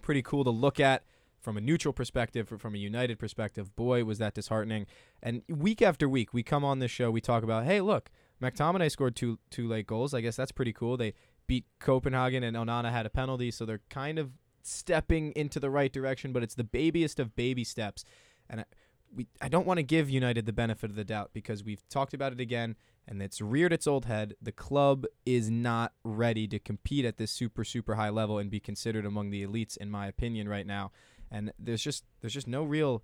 pretty 0.00 0.22
cool 0.22 0.44
to 0.44 0.50
look 0.50 0.78
at 0.78 1.02
from 1.40 1.56
a 1.56 1.60
neutral 1.60 1.92
perspective, 1.92 2.48
from 2.48 2.74
a 2.74 2.78
United 2.78 3.18
perspective. 3.18 3.74
Boy, 3.74 4.04
was 4.04 4.18
that 4.18 4.34
disheartening. 4.34 4.86
And 5.22 5.42
week 5.48 5.82
after 5.82 6.08
week, 6.08 6.32
we 6.32 6.42
come 6.42 6.64
on 6.64 6.78
this 6.78 6.90
show, 6.90 7.10
we 7.10 7.20
talk 7.20 7.42
about, 7.42 7.64
hey, 7.64 7.80
look, 7.80 8.10
McTominay 8.40 8.90
scored 8.90 9.16
two 9.16 9.38
two 9.50 9.66
late 9.66 9.86
goals. 9.86 10.14
I 10.14 10.20
guess 10.20 10.36
that's 10.36 10.52
pretty 10.52 10.72
cool. 10.72 10.96
They 10.96 11.14
beat 11.48 11.66
Copenhagen, 11.80 12.44
and 12.44 12.56
Onana 12.56 12.92
had 12.92 13.04
a 13.04 13.10
penalty, 13.10 13.50
so 13.50 13.66
they're 13.66 13.82
kind 13.90 14.18
of 14.18 14.30
stepping 14.62 15.32
into 15.32 15.58
the 15.58 15.70
right 15.70 15.92
direction. 15.92 16.32
But 16.32 16.44
it's 16.44 16.54
the 16.54 16.64
babiest 16.64 17.18
of 17.18 17.34
baby 17.34 17.64
steps, 17.64 18.04
and 18.48 18.60
I, 18.60 18.64
we 19.14 19.26
I 19.40 19.48
don't 19.48 19.66
want 19.66 19.78
to 19.78 19.82
give 19.82 20.08
United 20.10 20.46
the 20.46 20.52
benefit 20.52 20.90
of 20.90 20.96
the 20.96 21.04
doubt 21.04 21.30
because 21.32 21.64
we've 21.64 21.86
talked 21.88 22.14
about 22.14 22.32
it 22.32 22.40
again, 22.40 22.76
and 23.08 23.20
it's 23.22 23.40
reared 23.40 23.72
its 23.72 23.86
old 23.86 24.04
head. 24.06 24.34
The 24.40 24.52
club 24.52 25.04
is 25.26 25.50
not 25.50 25.92
ready 26.04 26.46
to 26.48 26.58
compete 26.58 27.04
at 27.04 27.16
this 27.16 27.30
super 27.32 27.64
super 27.64 27.96
high 27.96 28.10
level 28.10 28.38
and 28.38 28.50
be 28.50 28.60
considered 28.60 29.04
among 29.04 29.30
the 29.30 29.44
elites, 29.46 29.76
in 29.76 29.90
my 29.90 30.06
opinion, 30.06 30.48
right 30.48 30.66
now. 30.66 30.92
And 31.30 31.52
there's 31.58 31.82
just 31.82 32.04
there's 32.20 32.34
just 32.34 32.48
no 32.48 32.62
real 32.64 33.02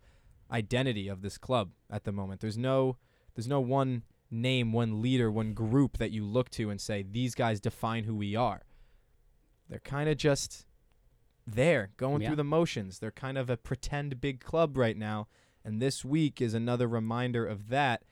identity 0.50 1.08
of 1.08 1.22
this 1.22 1.38
club 1.38 1.70
at 1.90 2.04
the 2.04 2.12
moment. 2.12 2.40
There's 2.40 2.58
no 2.58 2.96
there's 3.34 3.48
no 3.48 3.60
one 3.60 4.02
name, 4.30 4.72
one 4.72 5.00
leader, 5.02 5.30
one 5.30 5.54
group 5.54 5.98
that 5.98 6.10
you 6.10 6.24
look 6.24 6.50
to 6.50 6.70
and 6.70 6.80
say 6.80 7.02
these 7.02 7.34
guys 7.34 7.60
define 7.60 8.04
who 8.04 8.14
we 8.14 8.34
are. 8.34 8.62
They're 9.68 9.78
kind 9.80 10.08
of 10.08 10.16
just 10.16 10.64
there, 11.46 11.90
going 11.96 12.22
Yeah. 12.22 12.28
through 12.28 12.36
the 12.36 12.44
motions. 12.44 12.98
They're 12.98 13.10
kind 13.12 13.38
of 13.38 13.50
a 13.50 13.56
pretend 13.56 14.20
big 14.20 14.40
club 14.40 14.76
right 14.76 14.96
now, 14.96 15.28
and 15.66 15.82
this 15.82 16.02
week 16.04 16.40
is 16.40 16.54
another 16.54 16.86
reminder 16.88 17.44
of 17.46 17.68
that. 17.68 18.02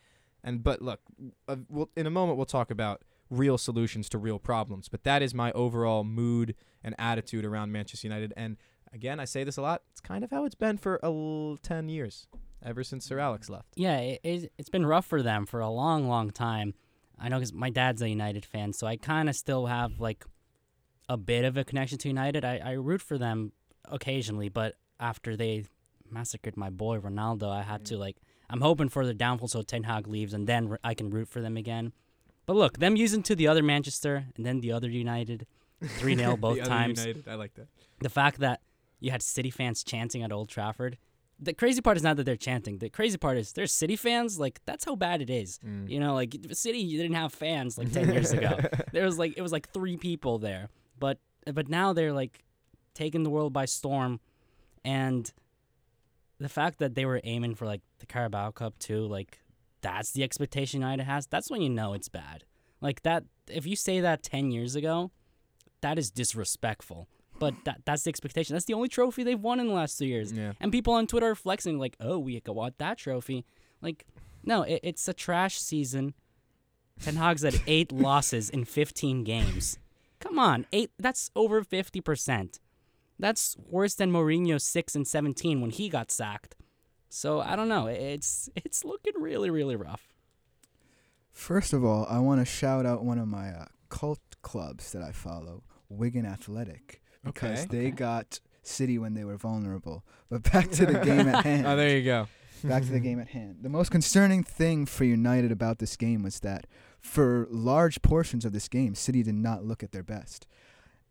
And 0.43 0.63
but 0.63 0.83
look, 0.83 1.01
uh, 1.49 1.57
we'll, 1.71 1.89
in 1.97 2.07
a 2.07 2.11
moment 2.11 2.37
we'll 2.37 2.45
talk 2.45 2.71
about 2.71 3.03
real 3.31 3.57
solutions 3.57 4.09
to 4.11 4.19
real 4.19 4.39
problems. 4.39 4.89
But 4.91 5.05
that 5.05 5.23
is 5.23 5.33
my 5.33 5.51
overall 5.53 6.05
mood 6.05 6.55
and 6.83 6.95
attitude 6.99 7.45
around 7.47 7.73
Manchester 7.73 8.07
United. 8.07 8.35
And 8.37 8.59
again, 8.93 9.19
I 9.21 9.25
say 9.25 9.43
this 9.45 9.57
a 9.57 9.63
lot. 9.63 9.83
It's 9.93 10.01
kind 10.03 10.23
of 10.23 10.31
how 10.31 10.45
it's 10.45 10.55
been 10.55 10.77
for 10.77 10.97
a 11.03 11.07
l- 11.07 11.59
ten 11.63 11.89
years, 11.89 12.27
ever 12.63 12.85
since 12.85 13.07
Sir 13.07 13.19
Alex 13.19 13.49
left. 13.49 13.69
Yeah, 13.77 13.97
it, 13.99 14.21
it's- 14.23 14.49
it's 14.59 14.69
been 14.69 14.85
rough 14.85 15.07
for 15.07 15.23
them 15.23 15.47
for 15.47 15.61
a 15.61 15.71
long, 15.71 16.07
long 16.09 16.31
time. 16.31 16.75
I 17.19 17.29
know 17.31 17.39
because 17.39 17.53
my 17.55 17.71
dad's 17.71 18.03
a 18.03 18.09
United 18.11 18.45
fan, 18.45 18.73
so 18.75 18.87
I 18.87 18.97
kind 18.97 19.29
of 19.31 19.37
still 19.37 19.67
have 19.67 20.01
like 20.01 20.25
a 21.09 21.17
bit 21.17 21.45
of 21.45 21.57
a 21.57 21.65
connection 21.65 21.97
to 21.99 22.09
United. 22.09 22.45
I, 22.45 22.59
I 22.59 22.73
root 22.73 23.01
for 23.01 23.17
them 23.19 23.53
occasionally, 23.87 24.49
but 24.49 24.75
after 25.01 25.37
they 25.37 25.65
massacred 26.15 26.57
my 26.57 26.71
boy 26.71 26.99
Ronaldo, 26.99 27.51
I 27.51 27.63
had 27.63 27.85
to 27.87 27.99
like. 27.99 28.17
I'm 28.49 28.61
hoping 28.61 28.89
for 28.89 29.05
the 29.07 29.15
downfall 29.15 29.49
so 29.49 29.63
Ten 29.63 29.83
Hag 29.85 30.07
leaves, 30.07 30.33
and 30.35 30.47
then 30.47 30.77
I 30.85 30.95
can 30.95 31.11
root 31.11 31.29
for 31.29 31.41
them 31.41 31.57
again. 31.57 31.93
But 32.47 32.57
look, 32.57 32.79
them 32.79 32.97
using 32.97 33.23
to 33.25 33.35
the 33.35 33.49
other 33.49 33.63
Manchester 33.63 34.27
and 34.37 34.45
then 34.47 34.61
the 34.61 34.73
other 34.73 34.89
United, 34.89 35.47
three 35.99 36.17
0 36.17 36.37
both 36.47 36.63
times 36.65 37.01
United, 37.05 37.29
I 37.29 37.35
like 37.35 37.55
that. 37.55 37.69
the 38.01 38.11
fact 38.11 38.39
that 38.41 38.61
you 39.01 39.11
had 39.11 39.23
City 39.23 39.51
fans 39.51 39.83
chanting 39.83 40.23
at 40.23 40.33
Old 40.33 40.49
Trafford. 40.49 40.99
The 41.41 41.53
crazy 41.53 41.81
part 41.81 41.97
is 41.97 42.03
not 42.03 42.17
that 42.17 42.25
they're 42.25 42.37
chanting. 42.37 42.79
The 42.79 42.89
crazy 42.89 43.19
part 43.19 43.37
is 43.37 43.53
there's 43.53 43.73
City 43.73 43.97
fans. 43.97 44.39
Like 44.39 44.61
that's 44.67 44.85
how 44.85 44.95
bad 44.95 45.21
it 45.21 45.31
is. 45.31 45.59
Mm. 45.67 45.89
You 45.91 46.01
know, 46.01 46.15
like 46.15 46.37
City, 46.53 46.79
you 46.79 46.97
didn't 46.97 47.17
have 47.17 47.33
fans 47.33 47.77
like 47.77 47.93
ten 47.93 48.13
years 48.13 48.33
ago. 48.33 48.59
There 48.93 49.05
was 49.05 49.19
like 49.19 49.35
it 49.37 49.43
was 49.43 49.53
like 49.53 49.71
three 49.71 49.97
people 49.97 50.39
there, 50.39 50.69
but 50.99 51.19
but 51.53 51.69
now 51.69 51.93
they're 51.93 52.13
like 52.13 52.45
taking 52.95 53.25
the 53.25 53.31
world 53.31 53.53
by 53.53 53.65
storm, 53.65 54.21
and 54.85 55.31
the 56.39 56.49
fact 56.49 56.79
that 56.79 56.95
they 56.95 57.05
were 57.05 57.21
aiming 57.25 57.55
for 57.55 57.67
like 57.67 57.83
the 57.99 58.07
Carabao 58.07 58.51
Cup 58.53 58.79
too, 58.79 59.07
like 59.07 59.41
that's 59.81 60.13
the 60.13 60.23
expectation 60.23 60.81
United 60.81 61.05
has. 61.05 61.27
That's 61.27 61.51
when 61.51 61.63
you 61.63 61.71
know 61.71 61.93
it's 61.93 62.09
bad. 62.09 62.45
Like 62.81 63.03
that, 63.03 63.25
if 63.49 63.67
you 63.67 63.77
say 63.77 64.01
that 64.01 64.23
ten 64.23 64.51
years 64.51 64.75
ago, 64.77 65.11
that 65.81 65.99
is 65.99 66.11
disrespectful. 66.11 67.09
But 67.39 67.55
that 67.65 67.83
that's 67.85 68.05
the 68.05 68.11
expectation. 68.11 68.55
That's 68.55 68.65
the 68.65 68.75
only 68.75 68.89
trophy 68.89 69.25
they've 69.25 69.41
won 69.41 69.61
in 69.61 69.67
the 69.67 69.73
last 69.75 69.99
two 69.99 70.07
years. 70.07 70.33
Yeah. 70.33 70.53
And 70.61 70.71
people 70.71 70.95
on 70.95 71.07
Twitter 71.07 71.31
are 71.31 71.35
flexing 71.35 71.79
like, 71.79 71.97
"Oh, 72.01 72.19
we 72.19 72.41
want 72.47 72.79
that 72.79 72.99
trophy." 72.99 73.45
Like, 73.81 74.07
no, 74.45 74.63
it, 74.63 74.81
it's 74.83 75.07
a 75.09 75.13
trash 75.13 75.59
season. 75.59 76.15
Ten 77.01 77.17
Hag's 77.17 77.43
had 77.43 77.61
eight 77.67 77.91
losses 77.93 78.51
in 78.51 78.65
15 78.65 79.25
games. 79.25 79.79
Come 80.21 80.39
on, 80.39 80.67
eight. 80.73 80.91
That's 80.99 81.31
over 81.35 81.63
50 81.65 82.01
percent. 82.01 82.61
That's 83.19 83.57
worse 83.69 83.95
than 83.95 84.11
Mourinho's 84.11 84.65
six 84.65 84.95
and 84.95 85.07
17 85.07 85.61
when 85.61 85.71
he 85.71 85.89
got 85.89 86.11
sacked. 86.11 86.57
So 87.09 87.41
I 87.41 87.55
don't 87.57 87.69
know. 87.69 87.87
It's 87.87 88.49
it's 88.57 88.85
looking 88.85 89.15
really 89.21 89.51
really 89.51 89.77
rough. 89.77 90.09
First 91.33 91.73
of 91.73 91.85
all, 91.85 92.07
I 92.09 92.19
want 92.19 92.41
to 92.41 92.45
shout 92.45 92.87
out 92.87 93.05
one 93.05 93.19
of 93.19 93.27
my 93.29 93.49
uh, 93.51 93.65
cult 93.89 94.21
clubs 94.43 94.93
that 94.93 95.03
I 95.03 95.11
follow, 95.13 95.63
Wigan 95.89 96.25
Athletic, 96.27 97.03
because 97.25 97.65
Okay. 97.65 97.67
they 97.85 97.91
got 97.91 98.41
City 98.63 98.99
when 98.99 99.15
they 99.15 99.25
were 99.25 99.37
vulnerable. 99.37 100.05
But 100.31 100.43
back 100.53 100.71
to 100.73 100.87
the 100.87 101.01
game 101.01 101.29
at 101.29 101.45
hand. 101.45 101.67
Oh, 101.67 101.77
there 101.77 101.97
you 101.97 102.05
go. 102.05 102.29
back 102.63 102.83
to 102.85 102.91
the 102.91 103.01
game 103.01 103.19
at 103.21 103.29
hand. 103.29 103.59
The 103.63 103.69
most 103.69 103.91
concerning 103.91 104.43
thing 104.45 104.87
for 104.87 105.05
United 105.05 105.51
about 105.53 105.79
this 105.81 105.97
game 105.97 106.23
was 106.23 106.41
that 106.41 106.67
for 107.01 107.47
large 107.51 108.01
portions 108.03 108.45
of 108.45 108.53
this 108.53 108.69
game, 108.69 108.95
City 108.95 109.23
did 109.23 109.35
not 109.35 109.65
look 109.65 109.83
at 109.83 109.93
their 109.93 110.03
best. 110.05 110.47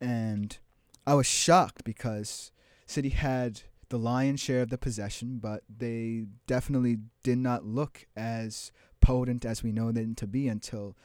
And 0.02 0.58
I 1.06 1.14
was 1.16 1.26
shocked 1.28 1.84
because 1.84 2.52
City 2.86 3.10
had 3.10 3.62
the 3.90 4.00
lion's 4.00 4.40
share 4.40 4.62
of 4.62 4.70
the 4.70 4.78
possession, 4.78 5.40
but 5.42 5.64
they 5.70 6.26
definitely 6.48 7.00
did 7.24 7.38
not 7.38 7.66
look 7.66 8.06
as 8.16 8.72
potent 9.02 9.46
as 9.46 9.64
we 9.64 9.72
know 9.72 9.92
them 9.92 10.16
to 10.16 10.26
be 10.26 10.48
until, 10.48 10.96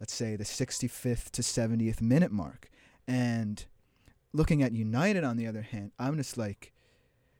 let's 0.00 0.12
say, 0.12 0.36
the 0.36 0.44
65th 0.44 1.30
to 1.30 1.42
70th 1.42 2.00
minute 2.02 2.32
mark. 2.32 2.68
And 3.06 3.64
looking 4.32 4.62
at 4.62 4.72
United, 4.72 5.24
on 5.24 5.36
the 5.36 5.46
other 5.46 5.62
hand, 5.62 5.92
I'm 5.98 6.16
just 6.16 6.36
like, 6.36 6.72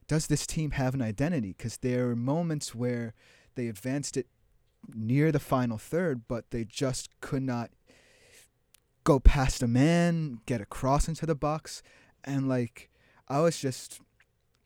does 0.06 0.28
this 0.28 0.46
team 0.46 0.72
have 0.72 0.94
an 0.94 1.02
identity? 1.02 1.54
Because 1.56 1.78
there 1.78 2.10
are 2.10 2.16
moments 2.16 2.74
where 2.74 3.14
they 3.56 3.68
advanced 3.68 4.16
it 4.16 4.28
near 4.94 5.32
the 5.32 5.40
final 5.40 5.78
third, 5.78 6.22
but 6.28 6.50
they 6.50 6.64
just 6.64 7.08
could 7.20 7.42
not 7.42 7.70
go 9.02 9.18
past 9.18 9.62
a 9.62 9.68
man, 9.68 10.38
get 10.46 10.60
a 10.60 10.66
cross 10.66 11.08
into 11.08 11.26
the 11.26 11.34
box. 11.34 11.82
And 12.24 12.48
like, 12.48 12.90
I 13.28 13.40
was 13.40 13.58
just 13.58 14.00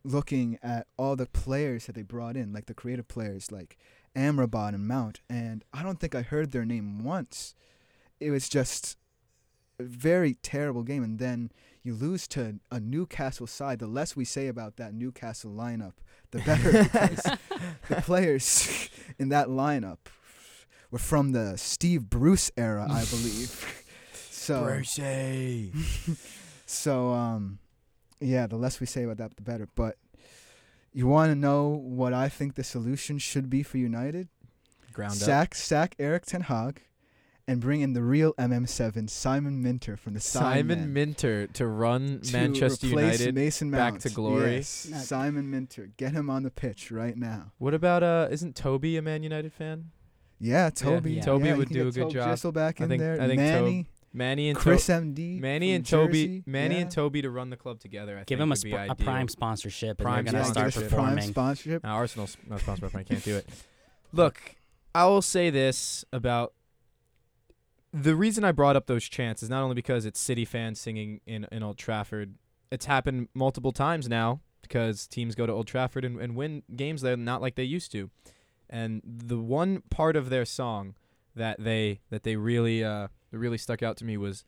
looking 0.04 0.58
at 0.62 0.86
all 0.96 1.16
the 1.16 1.26
players 1.26 1.86
that 1.86 1.94
they 1.94 2.02
brought 2.02 2.36
in, 2.36 2.52
like 2.52 2.66
the 2.66 2.74
creative 2.74 3.08
players, 3.08 3.52
like 3.52 3.76
Amrabat 4.16 4.74
and 4.74 4.86
Mount, 4.86 5.20
and 5.28 5.64
I 5.72 5.82
don't 5.82 6.00
think 6.00 6.14
I 6.14 6.22
heard 6.22 6.52
their 6.52 6.64
name 6.64 7.04
once. 7.04 7.54
It 8.20 8.30
was 8.30 8.48
just 8.48 8.96
a 9.78 9.84
very 9.84 10.34
terrible 10.34 10.82
game. 10.82 11.02
And 11.02 11.18
then 11.18 11.52
you 11.82 11.94
lose 11.94 12.26
to 12.28 12.58
a 12.70 12.80
Newcastle 12.80 13.46
side. 13.46 13.78
The 13.78 13.86
less 13.86 14.16
we 14.16 14.24
say 14.24 14.48
about 14.48 14.76
that 14.76 14.92
Newcastle 14.92 15.52
lineup, 15.52 15.94
the 16.30 16.40
better. 16.40 16.72
because 16.82 17.22
the 17.88 17.96
players 18.02 18.90
in 19.18 19.28
that 19.28 19.48
lineup 19.48 19.98
were 20.90 20.98
from 20.98 21.32
the 21.32 21.56
Steve 21.56 22.10
Bruce 22.10 22.50
era, 22.56 22.86
I 22.90 23.04
believe. 23.04 23.84
so 24.30 24.64
so 26.68 27.12
um, 27.12 27.58
yeah, 28.20 28.46
the 28.46 28.56
less 28.56 28.80
we 28.80 28.86
say 28.86 29.04
about 29.04 29.18
that, 29.18 29.36
the 29.36 29.42
better. 29.42 29.68
But 29.74 29.96
you 30.92 31.06
want 31.06 31.30
to 31.30 31.34
know 31.34 31.68
what 31.68 32.12
I 32.12 32.28
think 32.28 32.54
the 32.54 32.64
solution 32.64 33.18
should 33.18 33.48
be 33.48 33.62
for 33.62 33.78
United? 33.78 34.28
Ground 34.92 35.12
up. 35.12 35.18
sack 35.18 35.54
sack 35.54 35.94
Eric 35.98 36.26
Ten 36.26 36.42
Hag, 36.42 36.82
and 37.46 37.60
bring 37.60 37.80
in 37.80 37.92
the 37.92 38.02
real 38.02 38.34
MM7 38.34 39.08
Simon 39.08 39.62
Minter 39.62 39.96
from 39.96 40.14
the 40.14 40.20
Simon 40.20 40.78
Sidemen 40.78 40.88
Minter 40.88 41.46
to 41.48 41.66
run 41.66 42.20
to 42.20 42.32
Manchester 42.32 42.88
United. 42.88 43.34
Mason 43.34 43.70
back 43.70 43.98
to 44.00 44.10
glory. 44.10 44.56
Yes, 44.56 44.68
Simon 45.06 45.50
Minter, 45.50 45.90
get 45.96 46.12
him 46.12 46.28
on 46.28 46.42
the 46.42 46.50
pitch 46.50 46.90
right 46.90 47.16
now. 47.16 47.52
What 47.58 47.74
about 47.74 48.02
uh? 48.02 48.28
Isn't 48.30 48.56
Toby 48.56 48.96
a 48.96 49.02
Man 49.02 49.22
United 49.22 49.52
fan? 49.52 49.90
Yeah, 50.40 50.70
Toby. 50.70 51.14
Yeah. 51.14 51.22
Toby 51.22 51.46
yeah, 51.46 51.54
would 51.56 51.68
do 51.68 51.88
a 51.88 51.92
good 51.92 52.10
job. 52.10 52.28
Gissel 52.28 52.52
back 52.52 52.80
I 52.80 52.84
in 52.84 52.90
think- 52.90 53.00
there. 53.00 53.20
I 53.20 53.26
think 53.26 53.38
Manny, 53.38 53.86
Manny 54.12 54.48
and 54.48 54.58
Chris 54.58 54.86
To- 54.86 54.92
MD. 54.92 55.38
Manny 55.40 55.72
and 55.74 55.84
Toby, 55.86 56.12
Jersey. 56.26 56.42
Manny 56.46 56.76
yeah. 56.76 56.80
and 56.82 56.90
Toby 56.90 57.22
to 57.22 57.30
run 57.30 57.50
the 57.50 57.56
club 57.56 57.78
together. 57.80 58.16
I 58.16 58.20
Give 58.24 58.38
think 58.38 58.40
him 58.40 58.52
a, 58.52 58.56
sp- 58.56 58.88
a 58.90 58.94
prime 58.94 59.28
sponsorship, 59.28 59.98
and 59.98 59.98
Prime 59.98 60.24
they're 60.24 60.32
gonna 60.32 60.44
start 60.44 60.72
give 60.74 60.82
us 60.84 60.90
sponsorship. 60.90 60.98
prime 60.98 61.20
sponsorship. 61.20 61.82
Now, 61.84 61.94
Arsenal's 61.94 62.36
not 62.48 62.60
sponsored 62.60 62.92
by. 62.92 63.00
I 63.00 63.02
can't 63.04 63.22
do 63.22 63.36
it. 63.36 63.46
Look, 64.12 64.40
I 64.94 65.04
will 65.06 65.22
say 65.22 65.50
this 65.50 66.04
about 66.12 66.54
the 67.92 68.14
reason 68.16 68.44
I 68.44 68.52
brought 68.52 68.76
up 68.76 68.86
those 68.86 69.04
chants 69.04 69.42
is 69.42 69.50
not 69.50 69.62
only 69.62 69.74
because 69.74 70.04
it's 70.06 70.20
City 70.20 70.44
fans 70.44 70.80
singing 70.80 71.20
in, 71.26 71.46
in 71.52 71.62
Old 71.62 71.78
Trafford. 71.78 72.34
It's 72.70 72.86
happened 72.86 73.28
multiple 73.34 73.72
times 73.72 74.08
now 74.08 74.40
because 74.62 75.06
teams 75.06 75.34
go 75.34 75.46
to 75.46 75.52
Old 75.52 75.66
Trafford 75.66 76.04
and, 76.04 76.20
and 76.20 76.36
win 76.36 76.62
games 76.76 77.00
there 77.02 77.16
not 77.16 77.40
like 77.40 77.54
they 77.54 77.64
used 77.64 77.92
to. 77.92 78.10
And 78.68 79.00
the 79.04 79.38
one 79.38 79.82
part 79.90 80.16
of 80.16 80.28
their 80.28 80.44
song 80.44 80.94
that 81.34 81.62
they 81.62 82.00
that 82.10 82.24
they 82.24 82.36
really 82.36 82.84
uh 82.84 83.08
that 83.30 83.38
really 83.38 83.58
stuck 83.58 83.82
out 83.82 83.96
to 83.98 84.04
me 84.04 84.16
was 84.16 84.44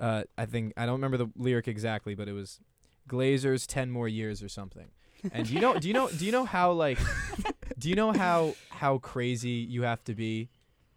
uh 0.00 0.24
I 0.36 0.46
think 0.46 0.72
I 0.76 0.86
don't 0.86 0.94
remember 0.94 1.16
the 1.16 1.30
lyric 1.36 1.68
exactly, 1.68 2.14
but 2.14 2.28
it 2.28 2.32
was 2.32 2.60
Glazers 3.08 3.66
ten 3.66 3.90
more 3.90 4.08
years 4.08 4.42
or 4.42 4.48
something. 4.48 4.88
And 5.32 5.46
do 5.46 5.54
you 5.54 5.60
know 5.60 5.78
do 5.78 5.88
you 5.88 5.94
know 5.94 6.08
do 6.08 6.24
you 6.24 6.32
know 6.32 6.44
how 6.44 6.72
like 6.72 6.98
do 7.78 7.88
you 7.88 7.94
know 7.94 8.12
how 8.12 8.54
how 8.70 8.98
crazy 8.98 9.50
you 9.50 9.82
have 9.82 10.02
to 10.04 10.14
be 10.14 10.50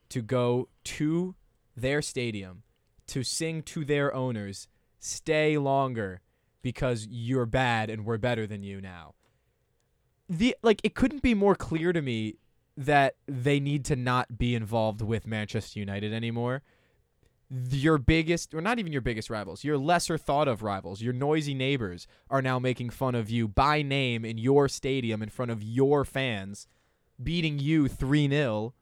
to 0.09 0.21
go 0.21 0.69
to 0.83 1.35
their 1.75 2.01
stadium 2.01 2.63
to 3.07 3.23
sing 3.23 3.61
to 3.63 3.85
their 3.85 4.13
owners 4.13 4.67
stay 4.99 5.57
longer 5.57 6.21
because 6.61 7.07
you're 7.09 7.45
bad 7.45 7.89
and 7.89 8.05
we're 8.05 8.17
better 8.17 8.47
than 8.47 8.63
you 8.63 8.81
now. 8.81 9.13
The 10.27 10.55
like 10.63 10.81
it 10.83 10.95
couldn't 10.95 11.21
be 11.21 11.35
more 11.35 11.55
clear 11.55 11.93
to 11.93 12.01
me 12.01 12.37
that 12.75 13.15
they 13.27 13.59
need 13.59 13.85
to 13.85 13.95
not 13.95 14.37
be 14.37 14.55
involved 14.55 15.01
with 15.01 15.27
Manchester 15.27 15.79
United 15.79 16.11
anymore. 16.11 16.63
Your 17.69 17.97
biggest, 17.99 18.53
or 18.55 18.61
not 18.61 18.79
even 18.79 18.91
your 18.91 19.01
biggest 19.01 19.29
rivals, 19.29 19.63
your 19.63 19.77
lesser 19.77 20.17
thought 20.17 20.47
of 20.47 20.63
rivals, 20.63 21.01
your 21.01 21.13
noisy 21.13 21.53
neighbors 21.53 22.07
are 22.29 22.41
now 22.41 22.57
making 22.57 22.89
fun 22.89 23.13
of 23.13 23.29
you 23.29 23.47
by 23.47 23.81
name 23.83 24.25
in 24.25 24.37
your 24.39 24.67
stadium 24.67 25.21
in 25.21 25.29
front 25.29 25.51
of 25.51 25.61
your 25.61 26.03
fans, 26.05 26.67
beating 27.21 27.59
you 27.59 27.87
3 27.87 28.27
0 28.29 28.73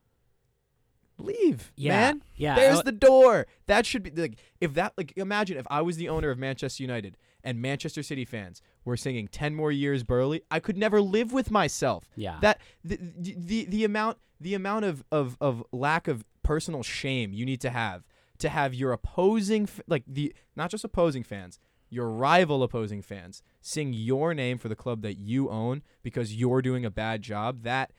leave, 1.19 1.71
Yeah, 1.75 1.89
man. 1.91 2.23
yeah, 2.35 2.55
There's 2.55 2.81
the 2.83 2.91
door. 2.91 3.47
That 3.67 3.85
should 3.85 4.03
be 4.03 4.09
like 4.11 4.37
if 4.59 4.73
that 4.73 4.93
like 4.97 5.13
imagine 5.15 5.57
if 5.57 5.65
I 5.69 5.81
was 5.81 5.97
the 5.97 6.09
owner 6.09 6.29
of 6.31 6.37
Manchester 6.39 6.83
United 6.83 7.17
and 7.43 7.61
Manchester 7.61 8.01
City 8.01 8.25
fans 8.25 8.61
were 8.85 8.97
singing 8.97 9.27
10 9.27 9.53
more 9.53 9.71
years 9.71 10.03
Birle, 10.03 10.41
I 10.49 10.59
could 10.59 10.77
never 10.77 11.01
live 11.01 11.31
with 11.31 11.51
myself. 11.51 12.09
Yeah. 12.15 12.37
That 12.41 12.59
the 12.83 12.97
the, 13.17 13.35
the, 13.37 13.65
the 13.65 13.83
amount 13.83 14.17
the 14.39 14.53
amount 14.55 14.85
of, 14.85 15.03
of 15.11 15.37
of 15.39 15.63
lack 15.71 16.07
of 16.07 16.25
personal 16.41 16.83
shame 16.83 17.31
you 17.31 17.45
need 17.45 17.61
to 17.61 17.69
have 17.69 18.03
to 18.43 18.49
have 18.49 18.73
your 18.73 18.91
opposing 18.91 19.69
like 19.87 20.03
the 20.05 20.35
not 20.53 20.69
just 20.69 20.83
opposing 20.83 21.23
fans 21.23 21.59
your 21.89 22.09
rival 22.09 22.61
opposing 22.61 23.01
fans 23.01 23.41
sing 23.61 23.93
your 23.93 24.33
name 24.33 24.57
for 24.57 24.67
the 24.67 24.75
club 24.75 25.01
that 25.01 25.17
you 25.17 25.49
own 25.49 25.81
because 26.01 26.35
you're 26.35 26.61
doing 26.61 26.83
a 26.83 26.91
bad 26.91 27.21
job 27.21 27.63
that 27.63 27.93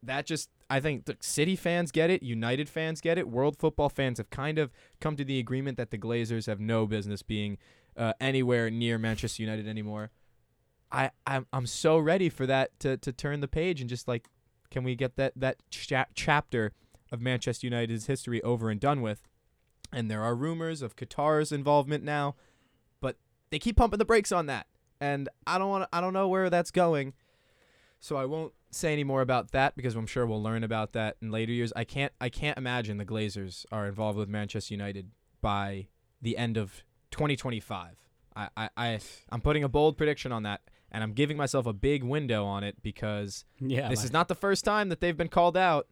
that 0.00 0.26
just 0.26 0.48
I 0.70 0.78
think 0.78 1.06
the 1.06 1.16
City 1.20 1.56
fans 1.56 1.90
get 1.90 2.08
it, 2.08 2.22
United 2.22 2.68
fans 2.68 3.00
get 3.00 3.18
it, 3.18 3.28
World 3.28 3.56
Football 3.58 3.88
fans 3.88 4.18
have 4.18 4.30
kind 4.30 4.58
of 4.58 4.72
come 5.00 5.16
to 5.16 5.24
the 5.24 5.38
agreement 5.38 5.76
that 5.76 5.90
the 5.90 5.98
Glazers 5.98 6.46
have 6.46 6.60
no 6.60 6.86
business 6.86 7.22
being 7.22 7.58
uh, 7.96 8.12
anywhere 8.20 8.70
near 8.70 8.96
Manchester 8.96 9.42
United 9.42 9.66
anymore. 9.66 10.10
I 10.92 11.10
I'm 11.26 11.46
I'm 11.52 11.66
so 11.66 11.98
ready 11.98 12.28
for 12.28 12.46
that 12.46 12.78
to 12.80 12.96
to 12.96 13.12
turn 13.12 13.40
the 13.40 13.48
page 13.48 13.80
and 13.80 13.90
just 13.90 14.06
like 14.06 14.28
can 14.70 14.84
we 14.84 14.94
get 14.94 15.16
that 15.16 15.32
that 15.36 15.56
cha- 15.70 16.06
chapter 16.14 16.72
of 17.10 17.20
Manchester 17.20 17.66
United's 17.66 18.06
history 18.06 18.42
over 18.42 18.70
and 18.70 18.80
done 18.80 19.02
with? 19.02 19.22
And 19.92 20.10
there 20.10 20.22
are 20.22 20.34
rumors 20.34 20.80
of 20.82 20.96
Qatar's 20.96 21.52
involvement 21.52 22.02
now, 22.04 22.34
but 23.00 23.16
they 23.50 23.58
keep 23.58 23.76
pumping 23.76 23.98
the 23.98 24.04
brakes 24.04 24.32
on 24.32 24.46
that. 24.46 24.66
And 25.00 25.28
I 25.46 25.58
don't 25.58 25.68
want 25.68 25.88
I 25.92 26.00
don't 26.00 26.12
know 26.12 26.28
where 26.28 26.48
that's 26.50 26.70
going. 26.70 27.12
So 28.00 28.16
I 28.16 28.24
won't 28.24 28.52
say 28.70 28.92
any 28.92 29.04
more 29.04 29.20
about 29.20 29.52
that 29.52 29.76
because 29.76 29.94
I'm 29.94 30.06
sure 30.06 30.26
we'll 30.26 30.42
learn 30.42 30.64
about 30.64 30.92
that 30.92 31.16
in 31.20 31.30
later 31.30 31.52
years. 31.52 31.72
I 31.76 31.84
can't 31.84 32.12
I 32.20 32.28
can't 32.28 32.56
imagine 32.58 32.96
the 32.98 33.04
Glazers 33.04 33.64
are 33.70 33.86
involved 33.86 34.18
with 34.18 34.28
Manchester 34.28 34.74
United 34.74 35.10
by 35.40 35.88
the 36.20 36.36
end 36.36 36.56
of 36.56 36.82
2025. 37.10 37.96
I, 38.34 38.48
I, 38.56 38.68
I 38.76 39.00
I'm 39.30 39.40
putting 39.40 39.62
a 39.64 39.68
bold 39.68 39.98
prediction 39.98 40.32
on 40.32 40.44
that 40.44 40.62
and 40.90 41.02
I'm 41.02 41.12
giving 41.12 41.36
myself 41.36 41.66
a 41.66 41.72
big 41.72 42.02
window 42.02 42.44
on 42.44 42.64
it 42.64 42.82
because 42.82 43.44
Yeah, 43.60 43.88
this 43.88 43.98
like- 44.00 44.04
is 44.06 44.12
not 44.12 44.28
the 44.28 44.34
first 44.34 44.64
time 44.64 44.88
that 44.88 45.00
they've 45.00 45.16
been 45.16 45.28
called 45.28 45.56
out, 45.56 45.86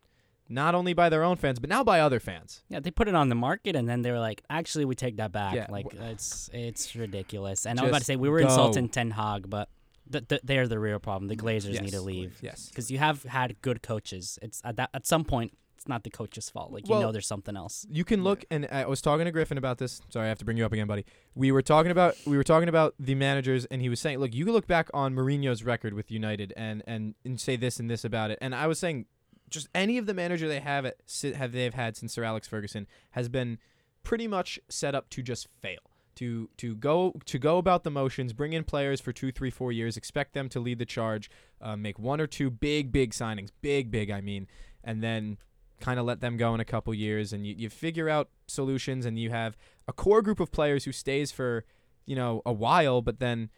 not 0.50 0.74
only 0.74 0.92
by 0.92 1.08
their 1.08 1.22
own 1.22 1.36
fans, 1.36 1.58
but 1.60 1.70
now 1.70 1.82
by 1.84 2.00
other 2.00 2.20
fans. 2.20 2.62
Yeah, 2.68 2.80
they 2.80 2.90
put 2.90 3.08
it 3.08 3.14
on 3.14 3.28
the 3.28 3.34
market 3.34 3.76
and 3.76 3.88
then 3.88 4.02
they 4.02 4.10
were 4.10 4.18
like, 4.18 4.42
actually, 4.50 4.84
we 4.84 4.94
take 4.94 5.16
that 5.16 5.32
back. 5.32 5.54
Yeah, 5.54 5.66
Like 5.70 5.86
it's 5.94 6.50
it's 6.52 6.94
ridiculous. 6.96 7.64
And 7.66 7.78
I 7.78 7.84
was 7.84 7.90
about 7.90 7.98
to 8.00 8.04
say 8.04 8.16
we 8.16 8.28
were 8.28 8.40
go. 8.40 8.46
insulting 8.48 8.88
Ten 8.88 9.12
Hag, 9.12 9.48
but 9.48 9.68
th- 10.10 10.26
th- 10.28 10.40
they're 10.44 10.68
the 10.68 10.78
real 10.78 10.98
problem. 10.98 11.28
The 11.28 11.36
Glazers 11.36 11.80
need 11.80 11.92
to 11.92 12.00
leave. 12.02 12.38
Yes. 12.42 12.68
because 12.68 12.90
you 12.90 12.98
have 12.98 13.22
had 13.22 13.62
good 13.62 13.82
coaches. 13.82 14.38
It's 14.42 14.60
at 14.64 14.76
that 14.76 14.90
at 14.92 15.06
some 15.06 15.24
point, 15.24 15.56
it's 15.76 15.88
not 15.88 16.02
the 16.04 16.10
coach's 16.10 16.50
fault. 16.50 16.72
Like 16.72 16.86
you 16.86 16.92
Well, 16.92 17.00
know, 17.02 17.12
there's 17.12 17.26
something 17.26 17.56
else. 17.56 17.86
You 17.88 18.04
can 18.04 18.22
look, 18.22 18.44
and 18.50 18.68
I 18.70 18.84
was 18.86 19.00
talking 19.00 19.24
to 19.24 19.30
Griffin 19.30 19.56
about 19.56 19.78
this. 19.78 20.02
Sorry, 20.10 20.26
I 20.26 20.28
have 20.28 20.38
to 20.38 20.44
bring 20.44 20.58
you 20.58 20.66
up 20.66 20.72
again, 20.74 20.86
buddy. 20.86 21.06
We 21.34 21.52
were 21.52 21.62
talking 21.62 21.90
about 21.90 22.16
we 22.26 22.36
were 22.36 22.44
talking 22.44 22.68
about 22.68 22.94
the 22.98 23.14
managers, 23.14 23.64
and 23.66 23.80
he 23.80 23.88
was 23.88 23.98
saying, 24.00 24.18
look, 24.18 24.34
you 24.34 24.44
can 24.44 24.52
look 24.52 24.66
back 24.66 24.90
on 24.92 25.14
Mourinho's 25.14 25.64
record 25.64 25.94
with 25.94 26.10
United 26.10 26.52
and 26.56 26.82
and 26.86 27.14
and 27.24 27.40
say 27.40 27.56
this 27.56 27.80
and 27.80 27.88
this 27.88 28.04
about 28.04 28.30
it. 28.30 28.38
And 28.42 28.54
I 28.54 28.66
was 28.66 28.78
saying, 28.78 29.06
just 29.50 29.68
any 29.74 29.98
of 29.98 30.06
the 30.06 30.14
manager 30.14 30.48
they 30.48 30.60
have 30.60 30.86
at 30.86 30.96
have 31.36 31.52
they've 31.52 31.74
had 31.74 31.96
since 31.96 32.12
Sir 32.12 32.24
Alex 32.24 32.48
Ferguson 32.48 32.86
has 33.10 33.28
been 33.28 33.58
pretty 34.02 34.26
much 34.26 34.58
set 34.68 34.94
up 34.94 35.10
to 35.10 35.22
just 35.22 35.48
fail. 35.60 35.80
To 36.16 36.50
to 36.58 36.74
go 36.74 37.14
to 37.24 37.38
go 37.38 37.58
about 37.58 37.84
the 37.84 37.90
motions, 37.90 38.32
bring 38.32 38.52
in 38.52 38.64
players 38.64 39.00
for 39.00 39.12
two, 39.12 39.32
three, 39.32 39.50
four 39.50 39.72
years, 39.72 39.96
expect 39.96 40.34
them 40.34 40.48
to 40.50 40.60
lead 40.60 40.78
the 40.78 40.84
charge, 40.84 41.30
uh, 41.62 41.76
make 41.76 41.98
one 41.98 42.20
or 42.20 42.26
two 42.26 42.50
big, 42.50 42.92
big 42.92 43.12
signings, 43.12 43.50
big, 43.62 43.90
big, 43.90 44.10
I 44.10 44.20
mean, 44.20 44.46
and 44.84 45.02
then 45.02 45.38
kind 45.80 45.98
of 45.98 46.04
let 46.04 46.20
them 46.20 46.36
go 46.36 46.54
in 46.54 46.60
a 46.60 46.64
couple 46.64 46.92
years 46.92 47.32
and 47.32 47.46
you, 47.46 47.54
you 47.56 47.70
figure 47.70 48.08
out 48.08 48.28
solutions 48.46 49.06
and 49.06 49.18
you 49.18 49.30
have 49.30 49.56
a 49.88 49.92
core 49.92 50.22
group 50.22 50.38
of 50.38 50.52
players 50.52 50.84
who 50.84 50.92
stays 50.92 51.32
for 51.32 51.64
you 52.04 52.14
know 52.14 52.42
a 52.44 52.52
while 52.52 53.00
but 53.00 53.18
then 53.18 53.48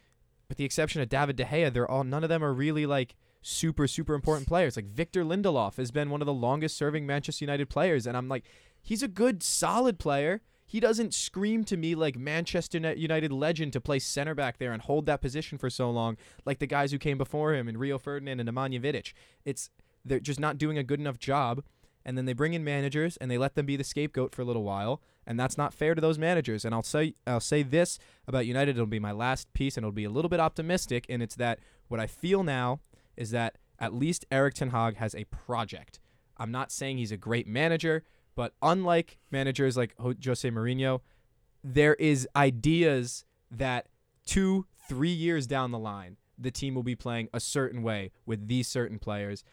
with 0.48 0.56
the 0.56 0.64
exception 0.64 1.02
of 1.02 1.08
David 1.08 1.36
De 1.36 1.44
Gea 1.44 1.72
they're 1.72 1.90
all 1.90 2.04
none 2.04 2.22
of 2.22 2.28
them 2.28 2.44
are 2.44 2.52
really 2.52 2.86
like 2.86 3.16
super 3.42 3.88
super 3.88 4.14
important 4.14 4.46
players 4.46 4.76
like 4.76 4.86
Victor 4.86 5.24
Lindelof 5.24 5.76
has 5.76 5.90
been 5.90 6.10
one 6.10 6.22
of 6.22 6.26
the 6.26 6.32
longest 6.32 6.76
serving 6.76 7.04
Manchester 7.04 7.44
United 7.44 7.68
players 7.68 8.06
and 8.06 8.16
I'm 8.16 8.28
like 8.28 8.44
he's 8.80 9.02
a 9.02 9.08
good 9.08 9.42
solid 9.42 9.98
player. 9.98 10.42
He 10.64 10.80
doesn't 10.80 11.12
scream 11.12 11.64
to 11.64 11.76
me 11.76 11.94
like 11.94 12.16
Manchester 12.16 12.78
United 12.94 13.30
legend 13.30 13.74
to 13.74 13.80
play 13.80 13.98
center 13.98 14.34
back 14.34 14.58
there 14.58 14.72
and 14.72 14.80
hold 14.80 15.06
that 15.06 15.20
position 15.20 15.58
for 15.58 15.68
so 15.68 15.90
long 15.90 16.16
like 16.46 16.60
the 16.60 16.66
guys 16.66 16.92
who 16.92 16.98
came 16.98 17.18
before 17.18 17.52
him 17.54 17.68
and 17.68 17.78
Rio 17.78 17.98
Ferdinand 17.98 18.40
and 18.40 18.48
Nemanja 18.48 18.80
Vidic. 18.80 19.12
It's 19.44 19.70
they're 20.04 20.20
just 20.20 20.40
not 20.40 20.58
doing 20.58 20.78
a 20.78 20.82
good 20.82 21.00
enough 21.00 21.18
job 21.18 21.62
and 22.04 22.16
then 22.16 22.24
they 22.24 22.32
bring 22.32 22.54
in 22.54 22.64
managers 22.64 23.16
and 23.18 23.30
they 23.30 23.38
let 23.38 23.54
them 23.54 23.66
be 23.66 23.76
the 23.76 23.84
scapegoat 23.84 24.34
for 24.34 24.42
a 24.42 24.44
little 24.44 24.64
while 24.64 25.02
and 25.26 25.38
that's 25.38 25.58
not 25.58 25.74
fair 25.74 25.94
to 25.94 26.00
those 26.00 26.18
managers. 26.18 26.64
And 26.64 26.74
I'll 26.74 26.82
say 26.82 27.14
I'll 27.26 27.40
say 27.40 27.62
this 27.62 27.98
about 28.26 28.46
United. 28.46 28.76
It'll 28.76 28.86
be 28.86 28.98
my 28.98 29.12
last 29.12 29.52
piece 29.52 29.76
and 29.76 29.84
it'll 29.84 29.92
be 29.92 30.04
a 30.04 30.10
little 30.10 30.28
bit 30.28 30.40
optimistic 30.40 31.06
and 31.08 31.22
it's 31.22 31.36
that 31.36 31.58
what 31.88 32.00
I 32.00 32.06
feel 32.06 32.42
now 32.42 32.80
is 33.16 33.30
that 33.30 33.58
at 33.78 33.92
least 33.94 34.24
Eric 34.30 34.54
Ten 34.54 34.70
Hag 34.70 34.96
has 34.96 35.14
a 35.14 35.24
project 35.24 35.98
I'm 36.38 36.50
not 36.50 36.72
saying 36.72 36.98
he's 36.98 37.12
a 37.12 37.16
great 37.16 37.46
manager 37.46 38.04
but 38.34 38.54
unlike 38.62 39.18
managers 39.30 39.76
like 39.76 39.94
Jose 39.98 40.48
Mourinho 40.50 41.00
there 41.64 41.94
is 41.94 42.26
ideas 42.34 43.24
that 43.50 43.86
2 44.26 44.66
3 44.88 45.08
years 45.10 45.46
down 45.46 45.70
the 45.70 45.78
line 45.78 46.16
the 46.38 46.50
team 46.50 46.74
will 46.74 46.82
be 46.82 46.96
playing 46.96 47.28
a 47.32 47.40
certain 47.40 47.82
way 47.82 48.10
with 48.26 48.48
these 48.48 48.66
certain 48.68 48.98
players 48.98 49.44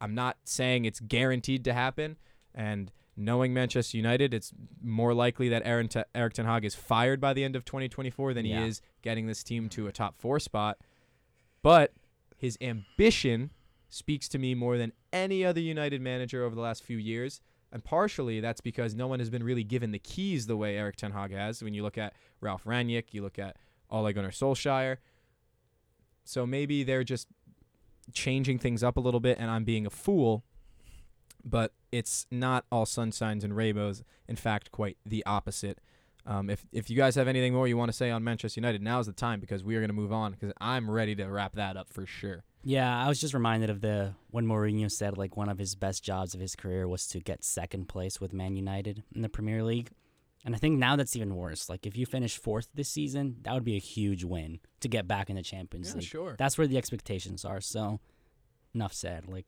I'm 0.00 0.14
not 0.16 0.36
saying 0.44 0.84
it's 0.84 0.98
guaranteed 0.98 1.62
to 1.64 1.72
happen. 1.72 2.16
And 2.52 2.90
knowing 3.16 3.54
Manchester 3.54 3.96
United, 3.96 4.34
it's 4.34 4.52
more 4.82 5.14
likely 5.14 5.48
that 5.50 5.62
Aaron 5.64 5.86
Te- 5.86 6.02
Eric 6.12 6.32
Ten 6.34 6.44
Hag 6.44 6.64
is 6.64 6.74
fired 6.74 7.20
by 7.20 7.32
the 7.32 7.44
end 7.44 7.54
of 7.54 7.64
2024 7.64 8.34
than 8.34 8.44
Yeah. 8.44 8.62
he 8.62 8.66
is 8.68 8.80
getting 9.02 9.28
this 9.28 9.44
team 9.44 9.68
to 9.68 9.86
a 9.86 9.92
top 9.92 10.18
four 10.18 10.40
spot. 10.40 10.78
But 11.62 11.92
his 12.42 12.58
ambition 12.60 13.52
speaks 13.88 14.28
to 14.28 14.36
me 14.36 14.52
more 14.52 14.76
than 14.76 14.92
any 15.12 15.44
other 15.44 15.60
United 15.60 16.02
manager 16.02 16.44
over 16.44 16.56
the 16.56 16.60
last 16.60 16.82
few 16.82 16.96
years. 16.96 17.40
And 17.70 17.84
partially 17.84 18.40
that's 18.40 18.60
because 18.60 18.96
no 18.96 19.06
one 19.06 19.20
has 19.20 19.30
been 19.30 19.44
really 19.44 19.62
given 19.62 19.92
the 19.92 20.00
keys 20.00 20.48
the 20.48 20.56
way 20.56 20.76
Eric 20.76 20.96
Ten 20.96 21.12
Hag 21.12 21.30
has. 21.30 21.62
When 21.62 21.72
you 21.72 21.84
look 21.84 21.96
at 21.96 22.14
Ralf 22.40 22.64
Rangnick, 22.64 23.12
you 23.12 23.22
look 23.22 23.38
at 23.38 23.58
Ole 23.90 24.12
Gunnar 24.12 24.32
Solskjaer. 24.32 24.96
So 26.24 26.44
maybe 26.44 26.82
they're 26.82 27.04
just 27.04 27.28
changing 28.12 28.58
things 28.58 28.82
up 28.82 28.96
a 28.96 29.00
little 29.00 29.20
bit 29.20 29.38
and 29.38 29.48
I'm 29.48 29.62
being 29.62 29.86
a 29.86 29.90
fool, 29.90 30.42
but 31.44 31.74
it's 31.92 32.26
not 32.28 32.64
all 32.72 32.86
sunshines 32.86 33.44
and 33.44 33.54
rainbows. 33.54 34.02
In 34.26 34.34
fact, 34.34 34.72
quite 34.72 34.96
the 35.06 35.24
opposite. 35.26 35.78
Um, 36.24 36.50
if 36.50 36.64
if 36.72 36.88
you 36.88 36.96
guys 36.96 37.14
have 37.16 37.26
anything 37.28 37.52
more 37.52 37.66
you 37.66 37.76
want 37.76 37.90
to 37.90 37.96
say 37.96 38.10
on 38.10 38.22
Manchester 38.22 38.60
United, 38.60 38.80
now 38.82 39.00
is 39.00 39.06
the 39.06 39.12
time 39.12 39.40
because 39.40 39.64
we 39.64 39.74
are 39.76 39.80
going 39.80 39.88
to 39.90 39.94
move 39.94 40.12
on 40.12 40.32
because 40.32 40.52
I'm 40.60 40.90
ready 40.90 41.14
to 41.16 41.26
wrap 41.26 41.54
that 41.56 41.76
up 41.76 41.88
for 41.92 42.06
sure. 42.06 42.44
Yeah, 42.64 42.96
I 43.04 43.08
was 43.08 43.20
just 43.20 43.34
reminded 43.34 43.70
of 43.70 43.80
the 43.80 44.14
when 44.30 44.46
Mourinho 44.46 44.88
said 44.90 45.18
like 45.18 45.36
one 45.36 45.48
of 45.48 45.58
his 45.58 45.74
best 45.74 46.04
jobs 46.04 46.32
of 46.34 46.40
his 46.40 46.54
career 46.54 46.86
was 46.86 47.08
to 47.08 47.18
get 47.20 47.42
second 47.42 47.88
place 47.88 48.20
with 48.20 48.32
Man 48.32 48.54
United 48.54 49.02
in 49.14 49.22
the 49.22 49.28
Premier 49.28 49.64
League. 49.64 49.90
And 50.44 50.54
I 50.54 50.58
think 50.58 50.78
now 50.78 50.94
that's 50.96 51.14
even 51.16 51.34
worse. 51.36 51.68
Like 51.68 51.86
if 51.86 51.96
you 51.96 52.06
finish 52.06 52.36
fourth 52.36 52.68
this 52.74 52.88
season, 52.88 53.36
that 53.42 53.52
would 53.54 53.64
be 53.64 53.76
a 53.76 53.80
huge 53.80 54.22
win 54.24 54.60
to 54.80 54.88
get 54.88 55.08
back 55.08 55.28
in 55.28 55.36
the 55.36 55.42
Champions 55.42 55.88
Yeah, 55.90 55.94
League. 55.96 56.04
sure. 56.08 56.36
That's 56.38 56.56
where 56.58 56.66
the 56.68 56.78
expectations 56.78 57.44
are. 57.44 57.60
So 57.60 57.98
enough 58.74 58.92
said. 58.92 59.26
Like 59.28 59.46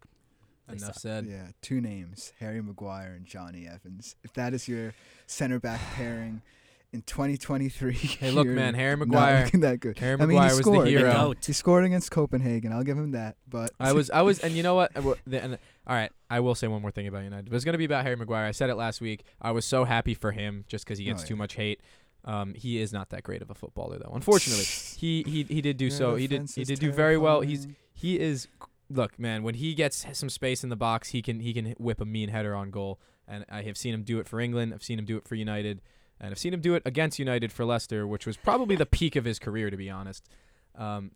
they 0.69 0.75
Enough 0.77 0.95
suck. 0.95 0.99
said. 0.99 1.27
Yeah, 1.27 1.49
two 1.63 1.81
names, 1.81 2.33
Harry 2.41 2.61
Maguire 2.63 3.13
and 3.15 3.27
Johnny 3.27 3.67
Evans. 3.69 4.17
If 4.25 4.33
that 4.35 4.55
is 4.55 4.67
your 4.67 4.93
center 5.27 5.61
back 5.61 5.81
pairing 5.95 6.43
in 6.95 7.03
2023, 7.03 7.93
Hey, 7.95 8.31
look, 8.31 8.47
man, 8.47 8.75
Harry 8.75 8.97
not 8.97 9.09
Maguire- 9.09 9.45
looking 9.45 9.61
that 9.61 9.81
good. 9.81 9.99
Harry 9.99 10.15
I 10.15 10.17
mean, 10.27 10.29
Maguire 10.29 10.43
he 10.45 10.51
was 10.51 10.57
the 10.59 10.63
scored. 10.63 10.89
hero. 10.89 11.09
The 11.09 11.13
goat. 11.15 11.45
He 11.45 11.53
scored 11.53 11.85
against 11.85 12.11
Copenhagen. 12.11 12.73
I'll 12.73 12.85
give 12.85 12.97
him 12.97 13.11
that. 13.13 13.37
But 13.49 13.73
I 13.79 13.93
was, 13.93 14.11
I 14.11 14.23
was, 14.23 14.39
and 14.39 14.55
you 14.55 14.63
know 14.63 14.75
what? 14.75 14.93
The- 15.27 15.43
and, 15.43 15.59
all 15.87 15.95
right, 15.97 16.11
I 16.31 16.41
will 16.41 16.55
say 16.55 16.67
one 16.69 16.81
more 16.81 16.91
thing 16.91 17.07
about 17.07 17.25
United. 17.25 17.49
It 17.49 17.53
was 17.53 17.65
going 17.65 17.73
to 17.75 17.79
be 17.79 17.85
about 17.85 18.05
Harry 18.05 18.17
Maguire. 18.17 18.47
I 18.47 18.53
said 18.53 18.71
it 18.71 18.77
last 18.77 19.01
week. 19.01 19.25
I 19.43 19.51
was 19.51 19.65
so 19.67 19.85
happy 19.85 20.15
for 20.15 20.33
him 20.33 20.65
just 20.69 20.85
because 20.85 20.99
he 20.99 21.05
gets 21.05 21.25
Oh, 21.25 21.27
too 21.27 21.37
much 21.37 21.55
hate. 21.55 21.81
Um, 22.25 22.55
he 22.55 22.79
is 22.81 22.91
not 22.93 23.11
that 23.11 23.23
great 23.23 23.43
of 23.43 23.51
a 23.51 23.55
footballer, 23.55 23.99
though. 23.99 24.13
Unfortunately, 24.15 24.65
he 24.99 25.23
he 25.27 25.43
he 25.43 25.61
did 25.61 25.77
do 25.77 25.87
Your 25.87 25.91
so. 25.91 26.15
He 26.15 26.27
did 26.27 26.49
he 26.51 26.65
did 26.65 26.79
do 26.81 26.91
very 26.91 27.19
well. 27.19 27.43
He's 27.43 27.67
he 27.93 28.19
is 28.19 28.49
look, 28.89 29.19
man. 29.19 29.43
When 29.43 29.55
he 29.57 29.75
gets 29.75 30.07
some 30.13 30.31
space 30.31 30.63
in 30.65 30.71
the 30.71 30.77
box, 30.77 31.11
he 31.11 31.21
can 31.21 31.41
he 31.41 31.53
can 31.53 31.73
whip 31.79 32.01
a 32.01 32.07
mean 32.07 32.31
header 32.31 32.55
on 32.55 32.71
goal. 32.71 32.99
And 33.29 33.45
I 33.51 33.63
have 33.63 33.77
seen 33.77 33.93
him 33.95 34.03
do 34.05 34.19
it 34.21 34.29
for 34.29 34.41
England. 34.41 34.73
I've 34.75 34.83
seen 34.83 34.99
him 34.99 35.05
do 35.07 35.17
it 35.19 35.27
for 35.29 35.35
United. 35.35 35.81
And 36.21 36.31
I've 36.31 36.39
seen 36.39 36.55
him 36.55 36.61
do 36.61 36.75
it 36.75 36.83
against 36.85 37.19
United 37.19 37.53
for 37.53 37.65
Leicester, 37.65 38.07
which 38.07 38.27
was 38.27 38.37
probably 38.37 38.77
the 38.77 38.87
peak 38.87 39.17
of 39.17 39.25
his 39.25 39.39
career, 39.39 39.71
to 39.71 39.77
be 39.77 39.91
honest. 39.91 40.29
Um, 40.77 41.13